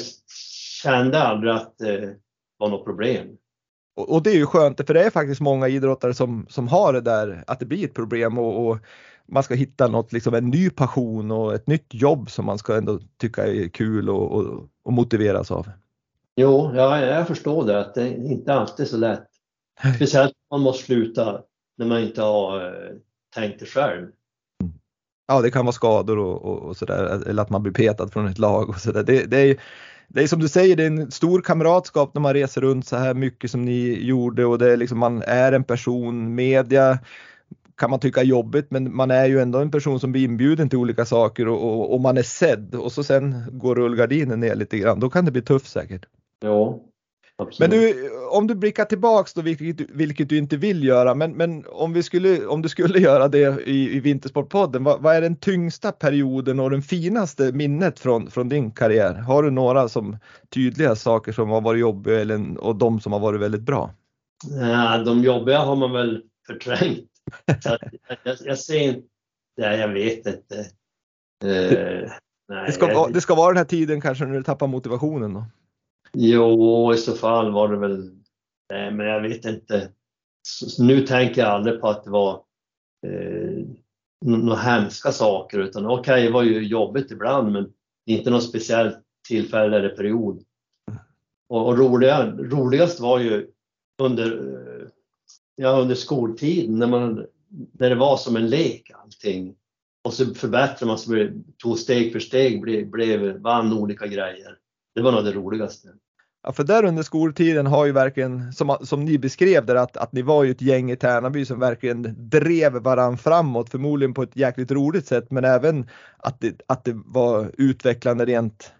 kände 0.84 1.20
aldrig 1.20 1.54
att 1.54 1.78
det 1.78 2.16
var 2.58 2.70
något 2.70 2.86
problem. 2.86 3.38
Och, 3.96 4.14
och, 4.14 4.24
det 4.24 4.30
är 4.30 4.36
ju 4.36 4.46
skönt 4.46 4.88
för 4.88 4.94
det 4.94 5.04
är 5.04 5.10
faktiskt 5.10 5.42
många 5.42 5.68
idrottare 5.68 6.14
som, 6.14 6.46
som 6.50 6.68
har 6.68 6.94
det 6.94 7.02
där 7.02 7.44
att 7.48 7.60
det 7.60 7.66
blir 7.66 7.86
ett 7.86 7.94
problem 7.94 8.38
och, 8.38 8.68
och 8.68 8.78
man 9.28 9.44
ska 9.44 9.54
hitta 9.54 9.88
något, 9.88 10.14
liksom 10.14 10.34
en 10.34 10.50
ny 10.50 10.70
passion 10.70 11.32
och 11.32 11.54
ett 11.54 11.68
nytt 11.68 11.94
jobb 11.94 12.32
som 12.32 12.46
man 12.46 12.58
ska 12.58 12.78
ändå 12.78 13.00
tycka 13.18 13.48
är 13.48 13.68
kul 13.68 14.10
och, 14.10 14.32
och, 14.32 14.70
och 14.84 14.94
motiveras 14.94 15.52
av. 15.52 15.70
Jo, 16.36 16.72
ja, 16.76 17.00
jag 17.00 17.28
förstår 17.28 17.66
det 17.66 17.80
att 17.80 17.96
det 17.96 18.08
inte 18.10 18.54
alltid 18.54 18.86
är 18.86 18.90
så 18.90 18.98
lätt. 18.98 19.28
Speciellt 19.96 20.34
om 20.50 20.60
man 20.60 20.64
måste 20.64 20.86
sluta 20.86 21.42
när 21.78 21.86
man 21.86 22.02
inte 22.02 22.22
har 22.22 22.66
eh, 22.66 22.96
tänkt 23.36 23.60
det 23.60 23.66
själv. 23.66 24.08
Ja, 25.28 25.42
det 25.42 25.52
kan 25.52 25.66
vara 25.66 25.74
skador 25.74 26.18
och, 26.18 26.46
och, 26.46 26.60
och 26.60 26.78
sådär, 26.78 27.28
eller 27.28 27.44
att 27.44 27.50
man 27.50 27.64
blir 27.64 27.74
petad 27.74 28.08
från 28.08 28.28
ett 28.28 28.40
lag 28.40 28.70
och 28.70 28.76
sådär. 28.76 29.04
Det, 29.04 29.26
det, 29.26 29.38
är, 29.38 29.58
det 30.08 30.24
är 30.24 30.28
som 30.28 30.40
du 30.40 30.48
säger, 30.48 30.76
det 30.76 30.84
är 30.84 30.88
en 30.88 31.12
stor 31.12 31.42
kamratskap 31.42 32.14
när 32.14 32.22
man 32.22 32.34
reser 32.34 32.62
runt 32.62 32.88
så 32.88 32.96
här 32.96 33.14
mycket 33.14 33.52
som 33.52 33.66
ni 33.66 34.06
gjorde 34.06 34.46
och 34.46 34.58
det 34.58 34.74
är 34.74 34.78
liksom, 34.78 35.00
man 35.00 35.22
är 35.22 35.52
en 35.52 35.64
person, 35.64 36.36
media 36.36 37.00
kan 37.78 37.90
man 37.90 38.00
tycka 38.00 38.22
är 38.22 38.26
jobbigt 38.26 38.72
men 38.72 38.96
man 38.96 39.12
är 39.12 39.26
ju 39.26 39.40
ändå 39.40 39.60
en 39.60 39.72
person 39.72 40.00
som 40.00 40.12
blir 40.12 40.24
inbjuden 40.24 40.70
till 40.70 40.80
olika 40.80 41.06
saker 41.06 41.48
och, 41.48 41.64
och, 41.64 41.94
och 41.94 42.02
man 42.02 42.18
är 42.18 42.24
sedd 42.24 42.76
och 42.76 42.92
så 42.92 43.04
sen 43.04 43.44
går 43.52 43.76
rullgardinen 43.76 44.40
ner 44.40 44.56
lite 44.56 44.78
grann. 44.78 45.00
Då 45.00 45.10
kan 45.10 45.26
det 45.26 45.32
bli 45.32 45.42
tufft 45.42 45.72
säkert. 45.72 46.06
Ja, 46.40 46.80
Absolut. 47.44 47.72
Men 47.72 47.80
du, 47.80 48.10
om 48.30 48.48
du 48.48 48.56
blickar 48.56 48.86
tillbaks 48.86 49.34
då, 49.34 49.42
vilket, 49.42 49.90
vilket 49.90 50.30
du 50.30 50.38
inte 50.38 50.58
vill 50.58 50.84
göra, 50.84 51.16
men, 51.16 51.32
men 51.32 51.66
om, 51.68 51.94
vi 51.94 52.04
skulle, 52.04 52.46
om 52.46 52.62
du 52.62 52.70
skulle 52.70 53.00
göra 53.10 53.28
det 53.28 53.62
i, 53.68 53.98
i 53.98 54.00
Vintersportpodden, 54.00 54.84
vad, 54.84 55.02
vad, 55.02 55.16
är 55.16 55.22
den 55.22 55.36
tyngsta 55.36 55.92
perioden 55.92 56.60
och 56.60 56.72
den 56.72 56.82
finaste 56.82 57.52
minnet 57.52 58.00
från, 58.00 58.32
från 58.32 58.50
din 58.50 58.72
karriär? 58.72 59.14
Har 59.14 59.44
du 59.44 59.52
några 59.52 59.90
som 59.90 60.18
tydliga 60.50 60.96
saker 60.96 61.32
som 61.32 61.50
har 61.50 61.62
varit 61.62 61.82
jobbiga 61.82 62.22
eller, 62.22 62.58
och 62.58 62.76
de 62.76 63.00
som 63.00 63.14
har 63.14 63.20
varit 63.20 63.42
väldigt 63.42 63.62
bra? 63.62 63.94
Ja, 64.60 64.98
de 64.98 65.24
jobbiga 65.24 65.60
har 65.60 65.76
man 65.76 65.92
väl 65.92 66.22
förträngt. 66.48 67.10
jag, 67.46 67.78
jag, 68.24 68.38
jag 68.46 68.60
ser 68.60 68.80
inte, 68.80 69.08
nej, 69.58 69.80
jag 69.80 69.88
vet 69.88 70.28
inte. 70.28 70.56
Uh, 71.46 72.10
nej, 72.50 72.66
det, 72.66 72.72
ska, 72.72 73.08
det 73.08 73.22
ska 73.22 73.36
vara 73.36 73.48
den 73.48 73.58
här 73.58 73.66
tiden 73.66 74.02
kanske 74.02 74.26
när 74.26 74.34
du 74.34 74.44
tappar 74.44 74.68
motivationen 74.68 75.34
då? 75.34 75.46
Jo, 76.18 76.94
i 76.94 76.98
så 76.98 77.14
fall 77.14 77.52
var 77.52 77.70
det 77.70 77.78
väl, 77.78 78.12
nej 78.70 78.92
men 78.92 79.06
jag 79.06 79.22
vet 79.22 79.46
inte. 79.46 79.90
Så 80.48 80.84
nu 80.84 81.08
tänker 81.08 81.42
jag 81.42 81.52
aldrig 81.52 81.82
på 81.82 81.88
att 81.88 82.04
det 82.04 82.10
var 82.10 82.34
eh, 83.08 83.66
några 84.26 84.56
hemska 84.56 85.12
saker 85.12 85.60
utan 85.60 85.86
okej, 85.86 86.00
okay, 86.00 86.24
det 86.24 86.32
var 86.32 86.44
ju 86.44 86.68
jobbigt 86.68 87.12
ibland 87.12 87.52
men 87.52 87.74
inte 88.06 88.30
något 88.30 88.50
speciellt 88.50 88.98
tillfälle 89.28 89.78
eller 89.78 89.90
period. 89.90 90.44
Och, 91.50 91.68
och 91.68 91.78
roliga, 91.78 92.32
roligast 92.32 93.00
var 93.00 93.20
ju 93.20 93.48
under, 94.02 94.32
eh, 94.32 94.88
ja, 95.56 95.70
under 95.70 95.96
skoltiden 95.96 96.80
när, 96.80 96.88
man, 96.88 97.26
när 97.72 97.90
det 97.90 97.96
var 97.96 98.18
som 98.18 98.36
en 98.36 98.50
lek 98.50 98.92
allting. 98.94 99.56
Och 100.04 100.14
så 100.14 100.26
förbättrade 100.26 100.86
man 100.86 100.98
sig, 100.98 101.34
tog 101.58 101.80
steg 101.80 102.12
för 102.12 102.20
steg, 102.20 102.62
blev, 102.62 102.90
blev, 102.90 103.38
vann 103.38 103.74
olika 103.74 104.08
grejer. 104.08 104.58
Det 104.96 105.02
var 105.02 105.12
nog 105.12 105.24
det 105.26 105.32
roligaste. 105.32 105.90
Ja, 106.44 106.52
för 106.52 106.64
där 106.64 106.86
under 106.86 107.04
skoltiden 107.04 107.68
har 107.68 107.86
ju 107.86 107.92
verkligen, 107.92 108.54
som, 108.54 108.78
som 108.82 109.06
ni 109.06 109.18
beskrev 109.18 109.66
där, 109.66 109.76
att, 109.76 109.98
att 109.98 110.14
ni 110.14 110.22
var 110.22 110.44
ju 110.44 110.52
ett 110.52 110.62
gäng 110.62 110.92
i 110.92 110.96
Tärnaby 110.96 111.46
som 111.46 111.60
verkligen 111.60 112.16
drev 112.18 112.74
varann 112.74 113.18
framåt, 113.18 113.70
förmodligen 113.70 114.14
på 114.14 114.24
ett 114.24 114.36
jäkligt 114.36 114.72
roligt 114.72 115.08
sätt, 115.08 115.32
men 115.32 115.46
även 115.46 115.88
att 116.18 116.40
det, 116.40 116.62
att 116.68 116.86
det 116.86 117.02
var 117.06 117.52
utvecklande 117.58 118.26
rent 118.26 118.74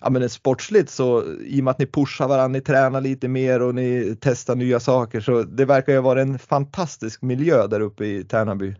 ja, 0.00 0.10
men 0.10 0.28
sportsligt 0.28 0.90
så 0.90 1.24
i 1.40 1.60
och 1.60 1.64
med 1.64 1.70
att 1.70 1.78
ni 1.78 1.86
pushar 1.86 2.28
varandra, 2.28 2.48
ni 2.48 2.60
tränar 2.60 3.00
lite 3.00 3.28
mer 3.28 3.62
och 3.62 3.74
ni 3.74 4.16
testar 4.20 4.56
nya 4.56 4.80
saker 4.80 5.20
så 5.20 5.42
det 5.42 5.64
verkar 5.64 5.92
ju 5.92 6.00
vara 6.00 6.22
en 6.22 6.38
fantastisk 6.38 7.22
miljö 7.22 7.66
där 7.66 7.80
uppe 7.80 8.06
i 8.06 8.24
Tärnaby. 8.24 8.74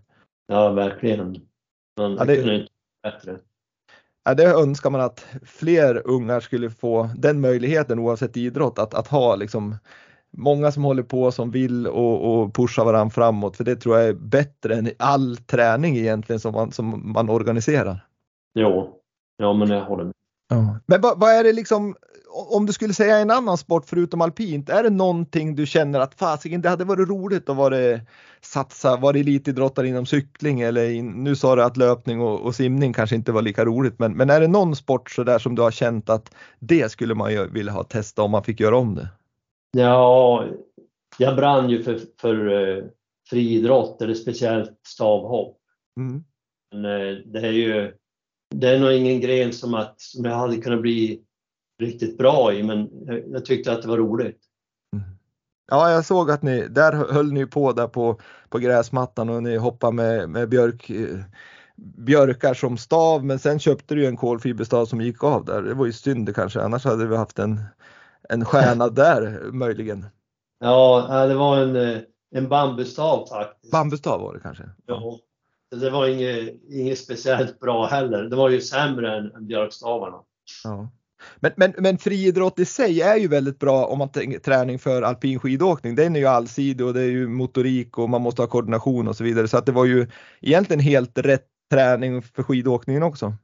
Ja, 0.46 0.72
verkligen. 0.72 1.36
Man 1.98 2.16
ja, 2.16 2.24
det, 2.24 2.36
kunde 2.36 2.54
inte 2.54 2.72
bättre. 3.02 3.38
Ja, 4.26 4.34
det 4.34 4.44
önskar 4.44 4.90
man 4.90 5.00
att 5.00 5.26
fler 5.42 6.02
ungar 6.04 6.40
skulle 6.40 6.70
få 6.70 7.10
den 7.16 7.40
möjligheten 7.40 7.98
oavsett 7.98 8.36
idrott 8.36 8.78
att, 8.78 8.94
att 8.94 9.08
ha 9.08 9.36
liksom 9.36 9.76
många 10.36 10.72
som 10.72 10.84
håller 10.84 11.02
på 11.02 11.32
som 11.32 11.50
vill 11.50 11.86
och, 11.86 12.42
och 12.42 12.54
pusha 12.54 12.84
varandra 12.84 13.10
framåt 13.10 13.56
för 13.56 13.64
det 13.64 13.76
tror 13.76 13.98
jag 13.98 14.08
är 14.08 14.12
bättre 14.12 14.74
än 14.74 14.90
all 14.98 15.36
träning 15.36 15.96
egentligen 15.96 16.40
som 16.40 16.52
man, 16.52 16.72
som 16.72 17.12
man 17.12 17.30
organiserar. 17.30 18.06
Jo, 18.54 19.00
ja 19.36 19.52
men 19.52 19.70
jag 19.70 19.84
håller 19.84 20.04
med. 20.04 20.12
Ja. 20.48 20.78
Men 20.86 21.00
vad, 21.00 21.20
vad, 21.20 21.30
är 21.30 21.44
det 21.44 21.52
liksom, 21.52 21.94
om 22.36 22.66
du 22.66 22.72
skulle 22.72 22.94
säga 22.94 23.18
en 23.18 23.30
annan 23.30 23.58
sport 23.58 23.84
förutom 23.86 24.20
alpint, 24.20 24.68
är 24.68 24.82
det 24.82 24.90
någonting 24.90 25.54
du 25.54 25.66
känner 25.66 26.00
att 26.00 26.14
fasiken 26.14 26.62
det 26.62 26.68
hade 26.68 26.84
varit 26.84 27.08
roligt 27.08 27.48
att 27.48 27.56
vara 27.56 27.76
satsa, 28.40 28.96
vara 28.96 29.18
elitidrottare 29.18 29.88
inom 29.88 30.06
cykling 30.06 30.60
eller 30.60 30.90
in, 30.90 31.24
nu 31.24 31.36
sa 31.36 31.56
du 31.56 31.62
att 31.62 31.76
löpning 31.76 32.20
och, 32.20 32.40
och, 32.40 32.54
simning 32.54 32.92
kanske 32.92 33.16
inte 33.16 33.32
var 33.32 33.42
lika 33.42 33.64
roligt 33.64 33.98
men, 33.98 34.12
men 34.12 34.30
är 34.30 34.40
det 34.40 34.48
någon 34.48 34.76
sport 34.76 35.10
så 35.10 35.24
där 35.24 35.38
som 35.38 35.54
du 35.54 35.62
har 35.62 35.70
känt 35.70 36.10
att 36.10 36.34
det 36.58 36.92
skulle 36.92 37.14
man 37.14 37.32
ju 37.32 37.46
vilja 37.46 37.72
ha 37.72 37.84
testat 37.84 38.24
om 38.24 38.30
man 38.30 38.44
fick 38.44 38.60
göra 38.60 38.76
om 38.76 38.94
det? 38.94 39.08
Ja, 39.72 40.44
jag 41.18 41.36
brann 41.36 41.70
ju 41.70 41.82
för, 41.82 42.00
för 42.20 42.48
uh, 42.48 42.84
friidrott 43.30 44.02
eller 44.02 44.14
speciellt 44.14 44.80
stavhopp. 44.86 45.58
Mm. 46.00 46.24
Men, 46.72 46.84
uh, 46.84 47.18
det 47.26 47.40
är 47.40 47.52
ju 47.52 47.92
det 48.54 48.68
är 48.68 48.78
nog 48.78 48.92
ingen 48.92 49.20
gren 49.20 49.52
som, 49.52 49.74
att, 49.74 50.00
som 50.00 50.24
jag 50.24 50.34
hade 50.34 50.56
kunnat 50.56 50.80
bli 50.80 51.20
riktigt 51.78 52.18
bra 52.18 52.52
i, 52.52 52.62
men 52.62 52.90
jag, 53.32 53.44
tyckte 53.44 53.72
att 53.72 53.82
det 53.82 53.88
var 53.88 53.96
roligt. 53.96 54.40
Mm. 54.92 55.06
Ja, 55.70 55.90
jag 55.90 56.04
såg 56.04 56.30
att 56.30 56.42
ni, 56.42 56.68
där 56.68 56.92
höll 56.92 57.32
ni 57.32 57.46
på 57.46 57.72
där 57.72 57.88
på, 57.88 58.20
på 58.48 58.58
gräsmattan 58.58 59.28
och 59.28 59.42
ni 59.42 59.56
hoppade 59.56 59.92
med, 59.92 60.28
med 60.28 60.48
björk, 60.48 60.90
björkar 61.76 62.54
som 62.54 62.78
stav, 62.78 63.24
men 63.24 63.38
sen 63.38 63.58
köpte 63.58 63.94
du 63.94 64.06
en 64.06 64.16
kolfiberstav 64.16 64.86
som 64.86 65.00
gick 65.00 65.24
av 65.24 65.44
där. 65.44 65.62
Det 65.62 65.74
var 65.74 65.86
ju 65.86 65.92
synd 65.92 66.34
kanske, 66.34 66.60
annars 66.60 66.84
hade 66.84 67.06
vi 67.06 67.16
haft 67.16 67.38
en, 67.38 67.60
en 68.28 68.44
stjärna 68.44 68.88
där 68.88 69.50
möjligen. 69.52 70.06
Ja, 70.58 71.26
det 71.28 71.34
var 71.34 71.56
en, 71.56 71.76
eh, 71.76 71.98
en 72.34 72.48
bambustav 72.48 73.26
faktiskt. 73.26 73.72
Bambustav 73.72 74.20
var 74.20 74.34
det 74.34 74.40
kanske? 74.40 74.64
Ja. 74.86 75.18
Det 75.70 75.90
var 75.90 76.06
inget, 76.06 76.54
inget 76.70 76.98
speciellt 76.98 77.60
bra 77.60 77.86
heller. 77.86 78.22
Det 78.22 78.36
var 78.36 78.48
ju 78.48 78.60
sämre 78.60 79.16
än, 79.16 79.32
än 79.32 79.46
björkstavarna. 79.46 80.16
Ja. 80.64 80.90
Men, 81.36 81.52
men, 81.56 81.74
men 81.78 81.98
friidrott 81.98 82.58
i 82.58 82.64
sig 82.64 83.02
är 83.02 83.16
ju 83.16 83.28
väldigt 83.28 83.58
bra 83.58 83.86
om 83.86 83.98
man 83.98 84.08
tänker 84.08 84.38
träning 84.38 84.78
för 84.78 85.02
alpin 85.02 85.38
skidåkning. 85.38 85.94
Den 85.94 86.16
är 86.16 86.20
ju 86.20 86.26
allsidig 86.26 86.86
och 86.86 86.94
det 86.94 87.00
är 87.00 87.10
ju 87.10 87.28
motorik 87.28 87.98
och 87.98 88.10
man 88.10 88.22
måste 88.22 88.42
ha 88.42 88.46
koordination 88.46 89.08
och 89.08 89.16
så 89.16 89.24
vidare. 89.24 89.48
Så 89.48 89.58
att 89.58 89.66
det 89.66 89.72
var 89.72 89.84
ju 89.84 90.06
egentligen 90.40 90.80
helt 90.80 91.18
rätt 91.18 91.46
träning 91.70 92.22
för 92.22 92.42
skidåkningen 92.42 93.02
också. 93.02 93.34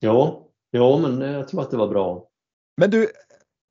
Ja, 0.00 0.48
ja 0.70 0.98
men 0.98 1.20
jag 1.20 1.48
tror 1.48 1.60
att 1.60 1.70
det 1.70 1.76
var 1.76 1.88
bra. 1.88 2.28
Men 2.76 2.90
du, 2.90 3.08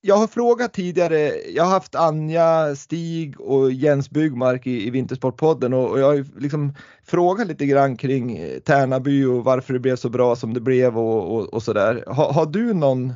jag 0.02 0.16
har 0.16 0.28
frågat 0.28 0.74
tidigare, 0.74 1.32
jag 1.56 1.64
har 1.64 1.72
haft 1.72 1.96
Anja, 1.96 2.76
Stig 2.76 3.42
och 3.42 3.72
Jens 3.72 4.10
Byggmark 4.10 4.68
i, 4.68 4.88
i 4.88 4.90
Vintersportpodden 4.90 5.74
och, 5.74 5.90
och 5.90 6.00
jag 6.00 6.06
har 6.06 6.40
liksom 6.40 6.74
frågat 7.04 7.48
lite 7.48 7.66
grann 7.66 7.98
kring 7.98 8.40
Tärnaby 8.66 9.26
och 9.26 9.44
varför 9.44 9.74
det 9.74 9.80
blev 9.80 9.96
så 9.96 10.10
bra 10.10 10.36
som 10.36 10.54
det 10.54 10.60
blev 10.60 10.98
och, 10.98 11.36
och, 11.36 11.54
och 11.54 11.64
sådär. 11.64 12.04
Ha, 12.08 12.32
har 12.32 12.46
du 12.46 12.74
någon 12.74 13.14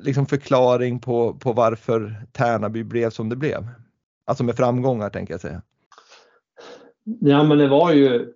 liksom 0.00 0.26
förklaring 0.26 1.00
på, 1.00 1.34
på 1.34 1.52
varför 1.52 2.26
Tärnaby 2.32 2.84
blev 2.84 3.10
som 3.10 3.28
det 3.28 3.36
blev? 3.36 3.68
Alltså 4.26 4.44
med 4.44 4.56
framgångar 4.56 5.10
tänker 5.10 5.34
jag 5.34 5.40
säga. 5.40 5.62
Ja 7.20 7.42
men 7.42 7.58
det 7.58 7.68
var 7.68 7.92
ju 7.92 8.32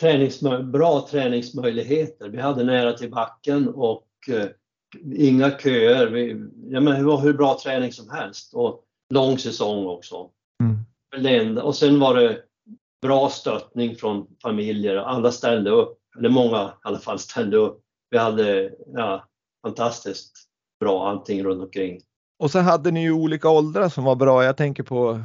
träningsmö 0.00 0.62
bra 0.62 1.08
träningsmöjligheter. 1.10 2.28
Vi 2.28 2.40
hade 2.40 2.64
nära 2.64 2.92
till 2.92 3.10
backen 3.10 3.68
och 3.68 4.06
eh, 4.28 4.48
inga 5.14 5.50
köer. 5.50 6.06
Vi, 6.06 6.46
ja, 6.70 6.80
men 6.80 6.98
det 6.98 7.04
var 7.04 7.20
hur 7.20 7.32
bra 7.32 7.58
träning 7.62 7.92
som 7.92 8.10
helst 8.10 8.54
och 8.54 8.84
lång 9.14 9.38
säsong 9.38 9.86
också. 9.86 10.30
Mm. 10.62 11.58
Och 11.58 11.76
sen 11.76 12.00
var 12.00 12.14
det 12.14 12.42
bra 13.02 13.28
stöttning 13.28 13.96
från 13.96 14.26
familjer. 14.42 14.96
Alla 14.96 15.32
ställde 15.32 15.70
upp, 15.70 15.98
eller 16.18 16.28
många 16.28 16.64
i 16.64 16.70
alla 16.82 16.98
fall 16.98 17.18
ställde 17.18 17.56
upp. 17.56 17.80
Vi 18.10 18.18
hade 18.18 18.72
ja, 18.94 19.28
fantastiskt 19.62 20.32
bra 20.80 21.08
allting 21.08 21.44
runt 21.44 21.62
omkring. 21.62 22.00
Och 22.38 22.50
så 22.50 22.58
hade 22.58 22.90
ni 22.90 23.02
ju 23.02 23.12
olika 23.12 23.48
åldrar 23.48 23.88
som 23.88 24.04
var 24.04 24.16
bra. 24.16 24.44
Jag 24.44 24.56
tänker 24.56 24.82
på 24.82 25.20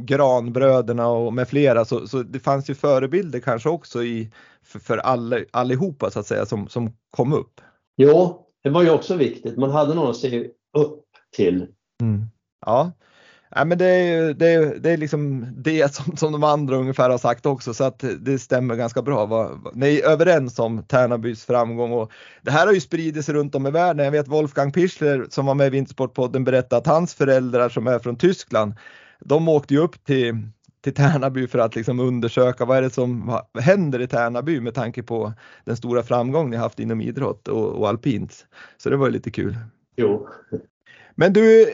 Granbröderna 0.00 1.08
och 1.08 1.32
med 1.32 1.48
flera 1.48 1.84
så, 1.84 2.06
så 2.06 2.22
det 2.22 2.40
fanns 2.40 2.70
ju 2.70 2.74
förebilder 2.74 3.40
kanske 3.40 3.68
också 3.68 4.02
i, 4.02 4.30
för, 4.62 4.78
för 4.78 4.98
alla, 4.98 5.38
allihopa 5.50 6.10
så 6.10 6.20
att 6.20 6.26
säga 6.26 6.46
som, 6.46 6.68
som 6.68 6.92
kom 7.10 7.32
upp. 7.32 7.60
Jo, 7.96 8.46
det 8.62 8.70
var 8.70 8.82
ju 8.82 8.90
också 8.90 9.16
viktigt. 9.16 9.56
Man 9.56 9.70
hade 9.70 9.94
någon 9.94 10.10
att 10.10 10.16
se 10.16 10.48
upp 10.76 11.04
till. 11.36 11.66
Mm. 12.02 12.24
Ja. 12.66 12.92
Ja, 13.50 13.64
men 13.64 13.78
det 13.78 13.86
är, 13.86 14.34
det, 14.34 14.48
är, 14.48 14.78
det 14.78 14.90
är 14.90 14.96
liksom 14.96 15.46
det 15.56 15.94
som, 15.94 16.16
som 16.16 16.32
de 16.32 16.44
andra 16.44 16.76
ungefär 16.76 17.10
har 17.10 17.18
sagt 17.18 17.46
också 17.46 17.74
så 17.74 17.84
att 17.84 18.04
det 18.20 18.38
stämmer 18.38 18.74
ganska 18.76 19.02
bra. 19.02 19.26
Vad, 19.26 19.76
ni 19.76 19.98
är 19.98 20.08
överens 20.08 20.58
om 20.58 20.82
Tärnabys 20.82 21.44
framgång 21.44 21.92
och 21.92 22.12
det 22.42 22.50
här 22.50 22.66
har 22.66 22.72
ju 22.72 22.80
spridit 22.80 23.24
sig 23.24 23.34
runt 23.34 23.54
om 23.54 23.66
i 23.66 23.70
världen. 23.70 24.04
Jag 24.04 24.12
vet 24.12 24.28
Wolfgang 24.28 24.72
Pichler 24.72 25.26
som 25.30 25.46
var 25.46 25.54
med 25.54 25.66
i 25.66 25.70
Vintersportpodden 25.70 26.44
berättade 26.44 26.76
att 26.78 26.86
hans 26.86 27.14
föräldrar 27.14 27.68
som 27.68 27.86
är 27.86 27.98
från 27.98 28.16
Tyskland, 28.16 28.74
de 29.20 29.48
åkte 29.48 29.74
ju 29.74 29.80
upp 29.80 30.04
till, 30.04 30.36
till 30.84 30.94
Tärnaby 30.94 31.46
för 31.46 31.58
att 31.58 31.76
liksom 31.76 32.00
undersöka 32.00 32.64
vad 32.64 32.78
är 32.78 32.82
det 32.82 32.90
som 32.90 33.40
händer 33.60 34.00
i 34.00 34.06
Tärnaby 34.06 34.60
med 34.60 34.74
tanke 34.74 35.02
på 35.02 35.32
den 35.64 35.76
stora 35.76 36.02
framgång 36.02 36.50
ni 36.50 36.56
haft 36.56 36.80
inom 36.80 37.00
idrott 37.00 37.48
och, 37.48 37.68
och 37.68 37.88
alpint. 37.88 38.46
Så 38.76 38.90
det 38.90 38.96
var 38.96 39.06
ju 39.06 39.12
lite 39.12 39.30
kul. 39.30 39.56
Jo. 39.96 40.28
Men 41.14 41.32
du, 41.32 41.66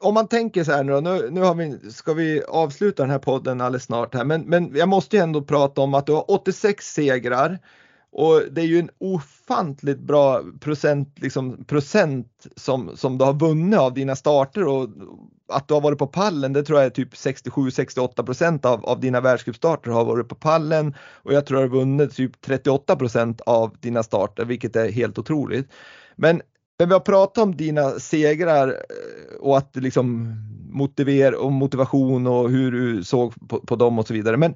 om 0.00 0.14
man 0.14 0.28
tänker 0.28 0.64
så 0.64 0.72
här 0.72 0.84
nu, 0.84 1.00
nu, 1.00 1.30
nu 1.30 1.40
har 1.40 1.54
vi, 1.54 1.90
ska 1.90 2.14
vi 2.14 2.42
avsluta 2.48 3.02
den 3.02 3.10
här 3.10 3.18
podden 3.18 3.60
alldeles 3.60 3.84
snart 3.84 4.14
här, 4.14 4.24
men, 4.24 4.42
men 4.42 4.76
jag 4.76 4.88
måste 4.88 5.16
ju 5.16 5.22
ändå 5.22 5.42
prata 5.42 5.80
om 5.80 5.94
att 5.94 6.06
du 6.06 6.12
har 6.12 6.30
86 6.30 6.92
segrar 6.92 7.58
och 8.12 8.42
det 8.50 8.60
är 8.60 8.66
ju 8.66 8.78
en 8.78 8.90
ofantligt 8.98 9.98
bra 9.98 10.42
procent, 10.60 11.18
liksom, 11.18 11.64
procent 11.64 12.46
som, 12.56 12.96
som 12.96 13.18
du 13.18 13.24
har 13.24 13.32
vunnit 13.32 13.78
av 13.78 13.94
dina 13.94 14.16
starter 14.16 14.66
och 14.66 14.88
att 15.48 15.68
du 15.68 15.74
har 15.74 15.80
varit 15.80 15.98
på 15.98 16.06
pallen, 16.06 16.52
det 16.52 16.62
tror 16.62 16.78
jag 16.78 16.86
är 16.86 16.90
typ 16.90 17.14
67-68 17.14 18.24
procent 18.24 18.64
av, 18.64 18.84
av 18.84 19.00
dina 19.00 19.20
världscupstarter 19.20 19.90
har 19.90 20.04
varit 20.04 20.28
på 20.28 20.34
pallen 20.34 20.94
och 21.00 21.32
jag 21.32 21.46
tror 21.46 21.58
du 21.58 21.62
har 21.64 21.76
vunnit 21.78 22.16
typ 22.16 22.40
38 22.40 22.96
procent 22.96 23.40
av 23.40 23.76
dina 23.80 24.02
starter, 24.02 24.44
vilket 24.44 24.76
är 24.76 24.90
helt 24.90 25.18
otroligt. 25.18 25.70
Men 26.16 26.42
men 26.78 26.88
vi 26.88 26.92
har 26.92 27.00
pratat 27.00 27.42
om 27.42 27.56
dina 27.56 27.90
segrar 27.90 28.68
eh, 28.68 29.36
och 29.40 29.58
att 29.58 29.76
liksom 29.76 30.36
motiver 30.70 31.34
och 31.34 31.52
motivation 31.52 32.26
och 32.26 32.50
hur 32.50 32.72
du 32.72 33.04
såg 33.04 33.48
på, 33.48 33.60
på 33.60 33.76
dem 33.76 33.98
och 33.98 34.06
så 34.06 34.14
vidare. 34.14 34.36
Men 34.36 34.54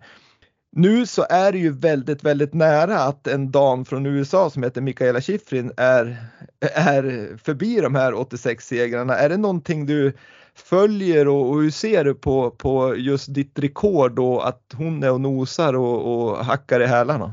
nu 0.77 1.07
så 1.07 1.27
är 1.31 1.53
det 1.53 1.59
ju 1.59 1.71
väldigt, 1.73 2.25
väldigt 2.25 2.55
nära 2.55 2.99
att 2.99 3.27
en 3.27 3.51
dam 3.51 3.85
från 3.85 4.07
USA 4.07 4.51
som 4.51 4.63
heter 4.63 4.81
Mikaela 4.81 5.21
Shiffrin 5.21 5.73
är, 5.77 6.17
är 6.61 7.37
förbi 7.45 7.81
de 7.81 7.95
här 7.95 8.15
86 8.15 8.67
segrarna. 8.67 9.15
Är 9.15 9.29
det 9.29 9.37
någonting 9.37 9.87
du 9.87 10.13
följer 10.55 11.29
och, 11.29 11.51
och 11.51 11.63
hur 11.63 11.71
ser 11.71 12.05
du 12.05 12.15
på, 12.15 12.51
på 12.51 12.97
just 12.97 13.35
ditt 13.35 13.59
rekord 13.59 14.19
och 14.19 14.49
att 14.49 14.75
hon 14.75 15.03
är 15.03 15.13
och 15.13 15.21
nosar 15.21 15.75
och, 15.75 16.29
och 16.31 16.45
hackar 16.45 16.81
i 16.81 16.87
hälarna? 16.87 17.33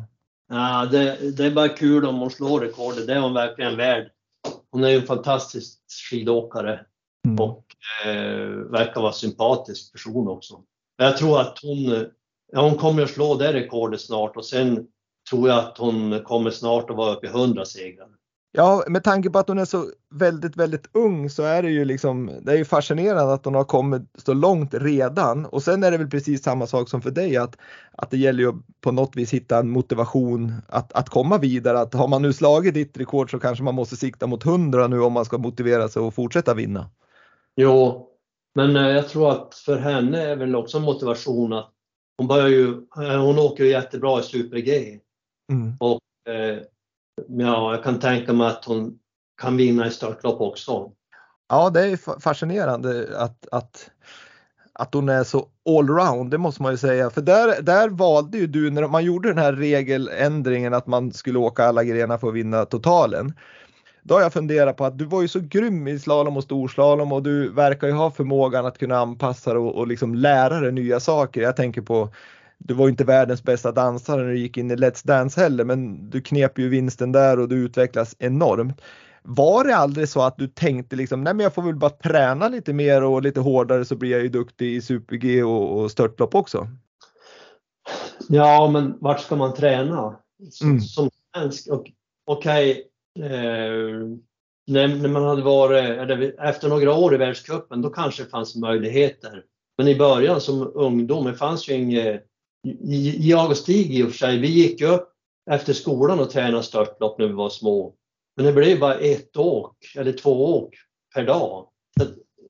Ja, 0.49 0.87
det, 0.91 1.37
det 1.37 1.45
är 1.45 1.51
bara 1.51 1.69
kul 1.69 2.05
om 2.05 2.19
hon 2.19 2.31
slår 2.31 2.59
rekordet, 2.59 3.07
det 3.07 3.13
är 3.13 3.19
hon 3.19 3.33
verkligen 3.33 3.77
värd. 3.77 4.07
Hon 4.77 4.83
är 4.83 4.95
en 4.95 5.07
fantastisk 5.07 5.79
skidåkare 6.09 6.85
mm. 7.25 7.39
och 7.39 7.65
eh, 8.05 8.49
verkar 8.49 9.01
vara 9.01 9.11
sympatisk 9.11 9.91
person 9.91 10.27
också. 10.27 10.63
Jag 10.97 11.17
tror 11.17 11.41
att 11.41 11.59
hon, 11.63 12.05
ja, 12.51 12.61
hon 12.61 12.77
kommer 12.77 13.03
att 13.03 13.09
slå 13.09 13.35
det 13.35 13.53
rekordet 13.53 14.01
snart 14.01 14.37
och 14.37 14.45
sen 14.45 14.87
tror 15.29 15.49
jag 15.49 15.59
att 15.59 15.77
hon 15.77 16.23
kommer 16.23 16.51
snart 16.51 16.89
att 16.89 16.95
vara 16.95 17.15
uppe 17.15 17.27
i 17.27 17.29
100 17.29 17.65
segrar. 17.65 18.09
Ja, 18.51 18.83
med 18.87 19.03
tanke 19.03 19.29
på 19.29 19.39
att 19.39 19.47
hon 19.47 19.59
är 19.59 19.65
så 19.65 19.85
väldigt, 20.09 20.55
väldigt 20.55 20.89
ung 20.91 21.29
så 21.29 21.43
är 21.43 21.63
det 21.63 21.69
ju 21.69 21.85
liksom, 21.85 22.31
det 22.41 22.51
är 22.51 22.57
ju 22.57 22.65
fascinerande 22.65 23.33
att 23.33 23.45
hon 23.45 23.55
har 23.55 23.63
kommit 23.63 24.01
så 24.15 24.33
långt 24.33 24.73
redan. 24.73 25.45
Och 25.45 25.63
sen 25.63 25.83
är 25.83 25.91
det 25.91 25.97
väl 25.97 26.09
precis 26.09 26.43
samma 26.43 26.67
sak 26.67 26.89
som 26.89 27.01
för 27.01 27.11
dig 27.11 27.37
att, 27.37 27.57
att 27.91 28.11
det 28.11 28.17
gäller 28.17 28.43
ju 28.43 28.53
på 28.81 28.91
något 28.91 29.15
vis 29.15 29.33
hitta 29.33 29.59
en 29.59 29.69
motivation 29.69 30.53
att, 30.67 30.93
att 30.93 31.09
komma 31.09 31.37
vidare. 31.37 31.79
Att 31.79 31.93
har 31.93 32.07
man 32.07 32.21
nu 32.21 32.33
slagit 32.33 32.73
ditt 32.73 32.97
rekord 32.97 33.31
så 33.31 33.39
kanske 33.39 33.63
man 33.63 33.75
måste 33.75 33.95
sikta 33.95 34.27
mot 34.27 34.45
100 34.45 34.87
nu 34.87 35.01
om 35.01 35.13
man 35.13 35.25
ska 35.25 35.37
motivera 35.37 35.87
sig 35.87 36.01
och 36.01 36.13
fortsätta 36.13 36.53
vinna. 36.53 36.89
Jo, 37.55 38.07
men 38.55 38.75
eh, 38.75 38.87
jag 38.87 39.09
tror 39.09 39.31
att 39.31 39.55
för 39.55 39.77
henne 39.77 40.21
är 40.21 40.35
väl 40.35 40.55
också 40.55 40.79
motivation 40.79 41.53
att 41.53 41.71
hon 42.17 42.27
börjar 42.27 42.47
ju, 42.47 42.67
eh, 43.03 43.21
hon 43.21 43.39
åker 43.39 43.63
ju 43.63 43.69
jättebra 43.69 44.19
i 44.19 44.23
Super-G. 44.23 44.99
Mm. 45.51 45.73
Och 45.79 46.31
eh, 46.33 46.57
ja, 47.27 47.73
jag 47.73 47.83
kan 47.83 47.99
tänka 47.99 48.33
mig 48.33 48.47
att 48.47 48.65
hon 48.65 48.99
kan 49.41 49.57
vinna 49.57 49.87
i 49.87 49.91
störtlopp 49.91 50.41
också. 50.41 50.91
Ja, 51.49 51.69
det 51.69 51.81
är 51.81 52.19
fascinerande 52.19 53.07
att, 53.17 53.47
att, 53.51 53.89
att 54.73 54.93
hon 54.93 55.09
är 55.09 55.23
så 55.23 55.47
allround, 55.69 56.31
det 56.31 56.37
måste 56.37 56.61
man 56.61 56.71
ju 56.71 56.77
säga. 56.77 57.09
För 57.09 57.21
där, 57.21 57.61
där 57.61 57.89
valde 57.89 58.37
ju 58.37 58.47
du, 58.47 58.71
när 58.71 58.87
man 58.87 59.05
gjorde 59.05 59.29
den 59.29 59.37
här 59.37 59.53
regeländringen 59.53 60.73
att 60.73 60.87
man 60.87 61.11
skulle 61.11 61.39
åka 61.39 61.63
alla 61.65 61.83
grenar 61.83 62.17
för 62.17 62.27
att 62.27 62.33
vinna 62.33 62.65
totalen. 62.65 63.33
Då 64.03 64.15
har 64.15 64.21
jag 64.21 64.33
funderat 64.33 64.77
på 64.77 64.85
att 64.85 64.97
du 64.97 65.05
var 65.05 65.21
ju 65.21 65.27
så 65.27 65.39
grym 65.39 65.87
i 65.87 65.99
slalom 65.99 66.37
och 66.37 66.43
storslalom 66.43 67.11
och 67.11 67.23
du 67.23 67.49
verkar 67.49 67.87
ju 67.87 67.93
ha 67.93 68.11
förmågan 68.11 68.65
att 68.65 68.77
kunna 68.77 68.97
anpassa 68.97 69.53
dig 69.53 69.59
och, 69.59 69.75
och 69.75 69.87
liksom 69.87 70.15
lära 70.15 70.59
dig 70.59 70.71
nya 70.71 70.99
saker. 70.99 71.41
Jag 71.41 71.55
tänker 71.55 71.81
på 71.81 72.09
du 72.57 72.73
var 72.73 72.89
inte 72.89 73.03
världens 73.03 73.43
bästa 73.43 73.71
dansare 73.71 74.21
när 74.21 74.29
du 74.29 74.37
gick 74.37 74.57
in 74.57 74.71
i 74.71 74.75
Let's 74.75 75.07
Dance 75.07 75.41
heller, 75.41 75.63
men 75.63 76.09
du 76.09 76.21
knep 76.21 76.59
ju 76.59 76.69
vinsten 76.69 77.11
där 77.11 77.39
och 77.39 77.49
du 77.49 77.55
utvecklas 77.55 78.15
enormt. 78.19 78.81
Var 79.23 79.63
det 79.63 79.75
aldrig 79.75 80.09
så 80.09 80.21
att 80.21 80.37
du 80.37 80.47
tänkte 80.47 80.95
liksom, 80.95 81.23
nej 81.23 81.33
men 81.33 81.43
jag 81.43 81.53
får 81.53 81.61
väl 81.61 81.75
bara 81.75 81.89
träna 81.89 82.49
lite 82.49 82.73
mer 82.73 83.03
och 83.03 83.21
lite 83.21 83.39
hårdare 83.39 83.85
så 83.85 83.95
blir 83.95 84.11
jag 84.11 84.21
ju 84.21 84.29
duktig 84.29 84.75
i 84.75 84.81
Super-G 84.81 85.43
och, 85.43 85.79
och 85.79 85.91
störtlopp 85.91 86.35
också? 86.35 86.67
Ja, 88.27 88.69
men 88.73 88.97
vart 88.99 89.19
ska 89.19 89.35
man 89.35 89.53
träna? 89.53 90.15
Som, 90.51 90.69
mm. 90.69 90.81
som 90.81 91.09
svensk? 91.35 91.67
Okej, 92.25 92.83
okay. 93.15 93.31
eh, 93.31 93.95
när, 94.67 94.87
när, 94.87 95.09
man 95.09 95.23
hade 95.23 95.41
varit, 95.41 95.83
eller 95.83 96.41
efter 96.41 96.69
några 96.69 96.93
år 96.93 97.13
i 97.13 97.17
världscupen, 97.17 97.81
då 97.81 97.89
kanske 97.89 98.23
det 98.23 98.29
fanns 98.29 98.55
möjligheter. 98.55 99.43
Men 99.77 99.87
i 99.87 99.95
början 99.95 100.41
som 100.41 100.71
ungdom, 100.75 101.25
det 101.25 101.33
fanns 101.33 101.69
ju 101.69 101.73
inget 101.73 102.25
jag 103.19 103.49
och 103.49 103.57
Stig 103.57 103.99
i 103.99 104.03
och 104.03 104.09
för 104.11 104.17
sig, 104.17 104.37
vi 104.37 104.47
gick 104.47 104.81
upp 104.81 105.09
efter 105.51 105.73
skolan 105.73 106.19
och 106.19 106.29
tränade 106.29 106.63
störtlopp 106.63 107.19
när 107.19 107.27
vi 107.27 107.33
var 107.33 107.49
små. 107.49 107.95
Men 108.35 108.45
det 108.45 108.53
blev 108.53 108.79
bara 108.79 108.95
ett 108.95 109.37
åk 109.37 109.77
eller 109.95 110.13
två 110.13 110.57
åk 110.57 110.75
per 111.15 111.25
dag. 111.25 111.67
Så 111.99 112.05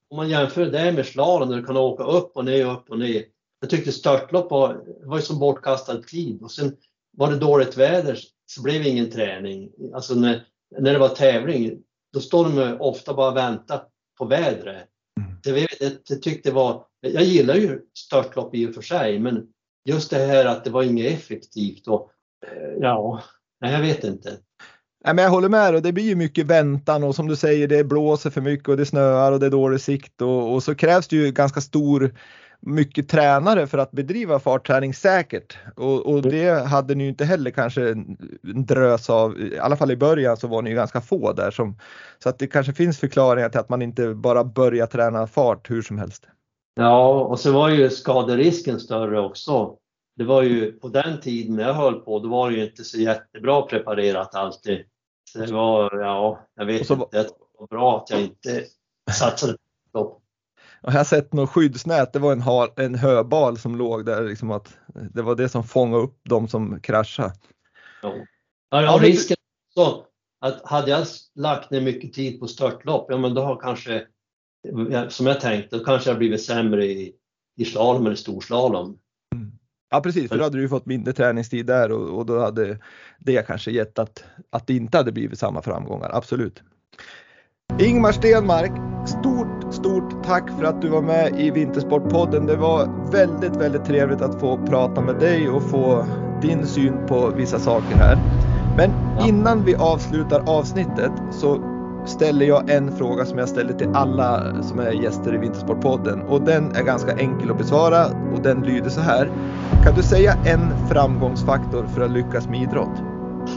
om 0.10 0.18
man 0.18 0.30
jämför 0.30 0.66
det 0.66 0.92
med 0.92 1.06
slalom 1.06 1.50
där 1.50 1.58
du 1.58 1.64
kan 1.64 1.78
åka 1.78 2.04
upp 2.04 2.32
och 2.36 2.46
ner, 2.46 2.72
upp 2.72 2.90
och 2.90 3.00
ner. 3.00 3.24
Jag 3.60 3.70
tyckte 3.70 3.92
störtlopp 3.92 4.52
var, 4.52 4.84
var 5.04 5.20
som 5.20 5.40
bortkastad 5.40 6.02
tid 6.02 6.42
och 6.42 6.52
sen 6.52 6.76
var 7.18 7.32
det 7.32 7.38
dåligt 7.38 7.78
väder 7.78 8.20
så 8.46 8.62
blev 8.62 8.84
det 8.84 8.90
ingen 8.90 9.12
träning. 9.12 9.72
Alltså 9.94 10.16
när, 10.16 10.46
när 10.80 10.94
det 10.94 11.00
var 11.00 11.10
tävling, 11.10 11.80
då 12.14 12.20
står 12.20 12.44
de 12.44 12.78
ofta 12.80 13.14
bara 13.14 13.32
och 13.32 13.38
väntar 13.38 13.84
på 14.18 14.26
vädret. 14.26 14.88
Mm. 15.20 15.32
Det, 15.44 15.68
det, 15.80 16.06
det 16.08 16.16
tyckte 16.16 16.52
var, 16.52 16.86
jag 17.02 17.24
gillar 17.24 17.56
ju 17.56 17.82
störtlopp 17.98 18.56
i 18.56 18.68
och 18.68 18.74
för 18.74 18.82
sig, 18.82 19.20
men 19.20 19.48
just 19.88 20.10
det 20.10 20.18
här 20.18 20.46
att 20.46 20.64
det 20.64 20.70
var 20.70 20.84
inget 20.84 21.14
effektivt 21.14 21.88
och 21.88 22.12
eh, 22.48 22.74
ja, 22.80 23.24
nej, 23.62 23.74
jag 23.74 23.82
vet 23.82 24.04
inte. 24.04 24.30
Nej, 25.06 25.14
men 25.14 25.24
jag 25.24 25.32
håller 25.32 25.50
med 25.50 25.76
och 25.76 25.82
det 25.82 25.92
blir 25.92 26.04
ju 26.04 26.16
mycket 26.16 26.46
väntan 26.46 27.04
och 27.04 27.16
som 27.16 27.28
du 27.28 27.36
säger 27.36 27.68
det 27.68 27.84
blåser 27.84 28.30
för 28.30 28.42
mycket 28.42 28.70
och 28.70 28.78
det 28.78 28.86
snöar 28.86 29.32
och 29.32 29.40
det 29.40 29.46
är 29.46 29.50
dålig 29.50 29.82
sikt 29.82 30.22
och, 30.22 30.54
och 30.54 30.64
så 30.64 30.76
krävs 30.76 31.08
det 31.08 31.16
ju 31.16 31.32
ganska 31.32 31.62
stor 31.62 32.14
mycket 32.60 33.10
tränare 33.10 33.68
för 33.68 33.78
att 33.78 33.92
bedriva 33.92 34.40
fartträning 34.40 34.94
säkert. 34.94 35.58
Och, 35.76 36.06
och 36.06 36.22
det 36.22 36.68
hade 36.68 36.96
ni 36.96 37.04
ju 37.04 37.10
inte 37.10 37.26
heller 37.26 37.52
kanske 37.52 37.90
en 37.90 38.18
drös 38.44 39.10
av, 39.10 39.40
i 39.40 39.60
alla 39.60 39.78
fall 39.78 39.92
i 39.92 39.98
början 39.98 40.38
så 40.38 40.48
var 40.48 40.62
ni 40.62 40.70
ju 40.70 40.76
ganska 40.76 41.02
få 41.02 41.34
där 41.34 41.52
som, 41.52 41.80
så 42.24 42.30
att 42.30 42.40
det 42.40 42.48
kanske 42.48 42.74
finns 42.74 43.00
förklaringar 43.00 43.50
till 43.50 43.60
att 43.60 43.70
man 43.70 43.82
inte 43.82 44.14
bara 44.14 44.44
börjar 44.44 44.88
träna 44.88 45.28
fart 45.28 45.70
hur 45.70 45.82
som 45.82 45.98
helst. 45.98 46.28
Ja, 46.78 47.10
och 47.10 47.40
så 47.40 47.52
var 47.52 47.70
ju 47.70 47.90
skaderisken 47.90 48.80
större 48.80 49.20
också. 49.20 49.78
Det 50.16 50.24
var 50.24 50.42
ju 50.42 50.72
på 50.72 50.88
den 50.88 51.22
tiden 51.22 51.56
när 51.56 51.64
jag 51.64 51.74
höll 51.74 52.00
på, 52.00 52.20
då 52.20 52.30
var 52.30 52.50
det 52.50 52.58
ju 52.58 52.66
inte 52.66 52.84
så 52.84 52.98
jättebra 52.98 53.62
preparerat 53.62 54.36
alltid. 54.36 54.86
Så 55.34 55.40
det 55.40 55.54
var, 55.54 56.00
ja, 56.00 56.48
jag 56.56 56.66
vet 56.66 56.88
så, 56.88 56.94
inte, 56.94 57.24
det 57.24 57.30
var 57.60 57.68
bra 57.68 57.98
att 57.98 58.10
jag 58.10 58.22
inte 58.22 58.64
satsade 59.12 59.58
på 59.92 60.22
jag 60.82 60.92
har 60.92 61.04
sett 61.04 61.34
något 61.34 61.50
skyddsnät, 61.50 62.14
det 62.14 62.20
var 62.20 62.32
en, 62.32 62.42
hal, 62.42 62.70
en 62.76 62.96
höbal 62.96 63.58
som 63.58 63.76
låg 63.76 64.06
där, 64.06 64.24
liksom 64.24 64.52
att 64.52 64.78
det 65.14 65.22
var 65.22 65.36
det 65.36 65.50
som 65.50 65.64
fångade 65.64 66.04
upp 66.04 66.20
de 66.24 66.48
som 66.48 66.80
kraschade. 66.80 67.34
Ja, 68.02 68.14
ja, 68.70 68.82
ja 68.82 69.00
risken 69.02 69.38
så 69.74 70.06
att 70.40 70.62
hade 70.66 70.92
jag 70.92 71.08
lagt 71.36 71.72
ner 71.72 71.82
mycket 71.82 72.14
tid 72.14 72.40
på 72.40 72.48
störtlopp, 72.48 73.06
ja 73.10 73.18
men 73.18 73.34
då 73.34 73.42
har 73.42 73.56
kanske 73.56 74.08
som 75.10 75.26
jag 75.26 75.42
tänkte, 75.42 75.78
då 75.78 75.84
kanske 75.84 76.10
jag 76.10 76.18
blivit 76.18 76.44
sämre 76.44 76.86
i, 76.86 77.14
i 77.58 77.66
slalom 77.66 78.06
eller 78.06 78.16
storslalom. 78.16 78.98
Mm. 79.36 79.52
Ja 79.90 80.02
precis, 80.02 80.30
för 80.30 80.38
då 80.38 80.44
hade 80.44 80.58
du 80.58 80.70
fått 80.70 80.86
mindre 80.86 81.14
träningstid 81.14 81.66
där 81.66 81.92
och, 81.92 82.18
och 82.18 82.26
då 82.26 82.40
hade 82.40 82.80
det 83.20 83.48
kanske 83.48 83.72
gett 83.72 84.00
att, 84.00 84.24
att 84.50 84.68
det 84.68 84.74
inte 84.74 84.98
hade 84.98 85.12
blivit 85.12 85.40
samma 85.40 85.62
framgångar, 85.62 86.10
absolut. 86.14 86.64
Ingmar 87.80 88.12
Stenmark, 88.12 88.72
stort, 89.08 89.74
stort 89.74 90.24
tack 90.24 90.50
för 90.50 90.64
att 90.64 90.82
du 90.82 90.88
var 90.88 91.02
med 91.02 91.40
i 91.40 91.52
Vintersportpodden. 91.52 92.46
Det 92.46 92.56
var 92.56 93.12
väldigt, 93.12 93.56
väldigt 93.56 93.86
trevligt 93.86 94.22
att 94.22 94.40
få 94.40 94.66
prata 94.66 95.02
med 95.02 95.20
dig 95.20 95.50
och 95.50 95.70
få 95.70 96.06
din 96.42 96.66
syn 96.66 97.08
på 97.08 97.30
vissa 97.30 97.60
saker 97.60 97.96
här. 97.96 98.18
Men 98.78 98.92
innan 99.28 99.66
vi 99.66 99.76
avslutar 99.76 100.44
avsnittet 100.50 101.12
så 101.32 101.77
ställer 102.08 102.46
jag 102.46 102.70
en 102.70 102.92
fråga 102.92 103.26
som 103.26 103.38
jag 103.38 103.50
ställer 103.50 103.74
till 103.74 103.90
alla 103.94 104.64
som 104.64 104.80
är 104.80 104.92
gäster 104.92 105.36
i 105.36 105.38
Vintersportpodden 105.38 106.22
och 106.22 106.42
den 106.42 106.76
är 106.76 106.84
ganska 106.84 107.12
enkel 107.12 107.52
att 107.52 107.58
besvara 107.58 108.06
och 108.06 108.42
den 108.44 108.62
lyder 108.62 108.90
så 108.90 109.02
här. 109.02 109.32
Kan 109.84 109.96
du 109.96 110.04
säga 110.04 110.34
en 110.46 110.88
framgångsfaktor 110.90 111.86
för 111.86 112.02
att 112.02 112.12
lyckas 112.12 112.48
med 112.48 112.62
idrott? 112.62 113.02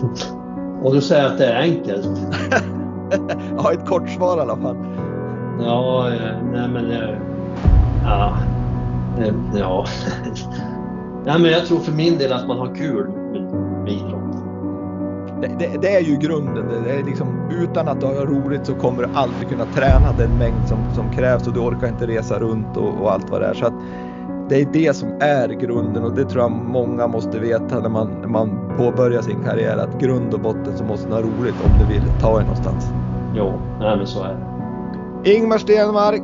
Och 0.83 0.95
du 0.95 1.01
säger 1.01 1.27
att 1.27 1.39
det 1.39 1.47
är 1.47 1.61
enkelt? 1.61 2.09
ja, 3.57 3.73
ett 3.73 3.87
kort 3.87 4.11
svar 4.11 4.39
i 4.39 4.41
alla 4.41 4.57
fall. 4.57 4.77
Ja, 5.61 6.11
nej 6.53 6.69
men 6.69 6.91
ja, 8.05 8.37
ja. 9.59 9.87
nej, 11.25 11.39
men 11.39 11.51
jag 11.51 11.67
tror 11.67 11.79
för 11.79 11.93
min 11.93 12.19
del 12.19 12.33
att 12.33 12.47
man 12.47 12.59
har 12.59 12.75
kul 12.75 13.09
med, 13.09 13.43
med 13.85 13.93
idrott. 13.93 14.30
Det, 15.41 15.51
det, 15.59 15.83
det, 15.83 15.95
är 15.95 16.01
ju 16.01 16.17
grunden. 16.17 16.65
Det 16.85 16.91
är 16.91 17.05
liksom, 17.05 17.51
utan 17.51 17.89
att 17.89 18.01
du 18.01 18.07
har 18.07 18.27
roligt 18.27 18.67
så 18.67 18.75
kommer 18.75 19.03
du 19.03 19.09
aldrig 19.15 19.49
kunna 19.49 19.65
träna 19.65 20.13
den 20.19 20.39
mängd 20.39 20.69
som, 20.69 20.79
som 20.95 21.13
krävs 21.13 21.47
och 21.47 21.53
du 21.53 21.61
orkar 21.61 21.89
inte 21.89 22.07
resa 22.07 22.39
runt 22.39 22.77
och, 22.77 23.03
och 23.03 23.13
allt 23.13 23.31
vad 23.31 23.41
det 23.41 23.47
är. 23.47 23.55
Så 23.55 23.67
att 23.67 23.75
det 24.49 24.61
är 24.61 24.67
det 24.73 24.97
som 24.97 25.09
är 25.21 25.49
grunden 25.49 26.05
och 26.05 26.15
det 26.15 26.25
tror 26.25 26.43
jag 26.43 26.51
många 26.51 27.07
måste 27.07 27.39
veta 27.39 27.81
när 27.81 27.89
man, 27.89 28.11
när 28.21 28.29
man 28.29 28.73
påbörjar 28.77 29.23
sin 29.23 29.45
karriär 29.45 29.77
att 29.77 30.01
grund 30.01 30.35
och 30.35 30.41
botten 30.41 30.79
så 30.79 30.85
måste 30.85 31.09
man 31.09 31.17
ha 31.17 31.31
roligt 31.31 31.55
om 31.65 31.71
du 31.79 31.95
vill 31.95 32.03
ta 32.21 32.41
er 32.41 32.43
någonstans. 32.43 32.89
Jo, 33.35 33.53
nej 33.81 33.97
men 33.97 34.07
så 34.07 34.23
är 34.25 34.29
det. 34.29 35.35
Ingmar 35.35 35.59
Stenmark, 35.59 36.23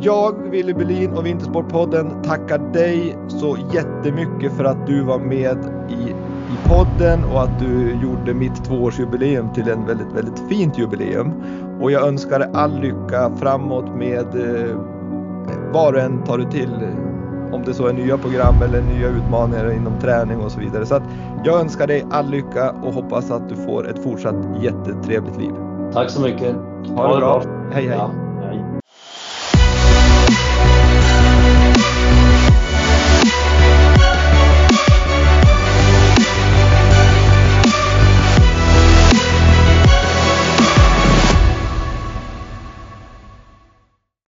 jag, 0.00 0.50
Willy 0.50 0.74
Berlin 0.74 1.12
och 1.12 1.26
Vintersportpodden 1.26 2.22
tackar 2.22 2.58
dig 2.72 3.16
så 3.28 3.56
jättemycket 3.72 4.52
för 4.52 4.64
att 4.64 4.86
du 4.86 5.02
var 5.02 5.18
med 5.18 5.58
i, 5.88 6.14
i 6.52 6.68
podden 6.68 7.24
och 7.24 7.42
att 7.42 7.58
du 7.58 7.96
gjorde 8.02 8.34
mitt 8.34 8.64
tvåårsjubileum 8.64 9.52
till 9.52 9.68
en 9.68 9.86
väldigt, 9.86 10.12
väldigt 10.12 10.48
fint 10.48 10.78
jubileum. 10.78 11.32
Och 11.80 11.92
jag 11.92 12.08
önskar 12.08 12.38
dig 12.38 12.48
all 12.54 12.80
lycka 12.80 13.30
framåt 13.36 13.96
med 13.96 14.26
eh, 14.34 14.76
vad 15.72 15.94
du 15.94 16.00
än 16.00 16.24
tar 16.24 16.38
du 16.38 16.44
till 16.44 16.70
om 17.52 17.62
det 17.64 17.74
så 17.74 17.86
är 17.86 17.92
nya 17.92 18.18
program 18.18 18.62
eller 18.62 18.82
nya 18.82 19.08
utmaningar 19.08 19.72
inom 19.72 20.00
träning 20.00 20.38
och 20.38 20.52
så 20.52 20.60
vidare. 20.60 20.86
Så 20.86 20.94
att 20.94 21.02
jag 21.44 21.60
önskar 21.60 21.86
dig 21.86 22.06
all 22.10 22.30
lycka 22.30 22.70
och 22.70 22.94
hoppas 22.94 23.30
att 23.30 23.48
du 23.48 23.56
får 23.56 23.90
ett 23.90 24.02
fortsatt 24.02 24.36
jättetrevligt 24.60 25.36
liv. 25.38 25.52
Tack 25.92 26.10
så 26.10 26.20
mycket. 26.20 26.56
Ha, 26.88 27.06
ha 27.06 27.14
det 27.14 27.20
bra. 27.20 27.40
bra. 27.40 27.52
Hej 27.72 27.86
hej. 27.86 27.96
Ja. 27.98 28.21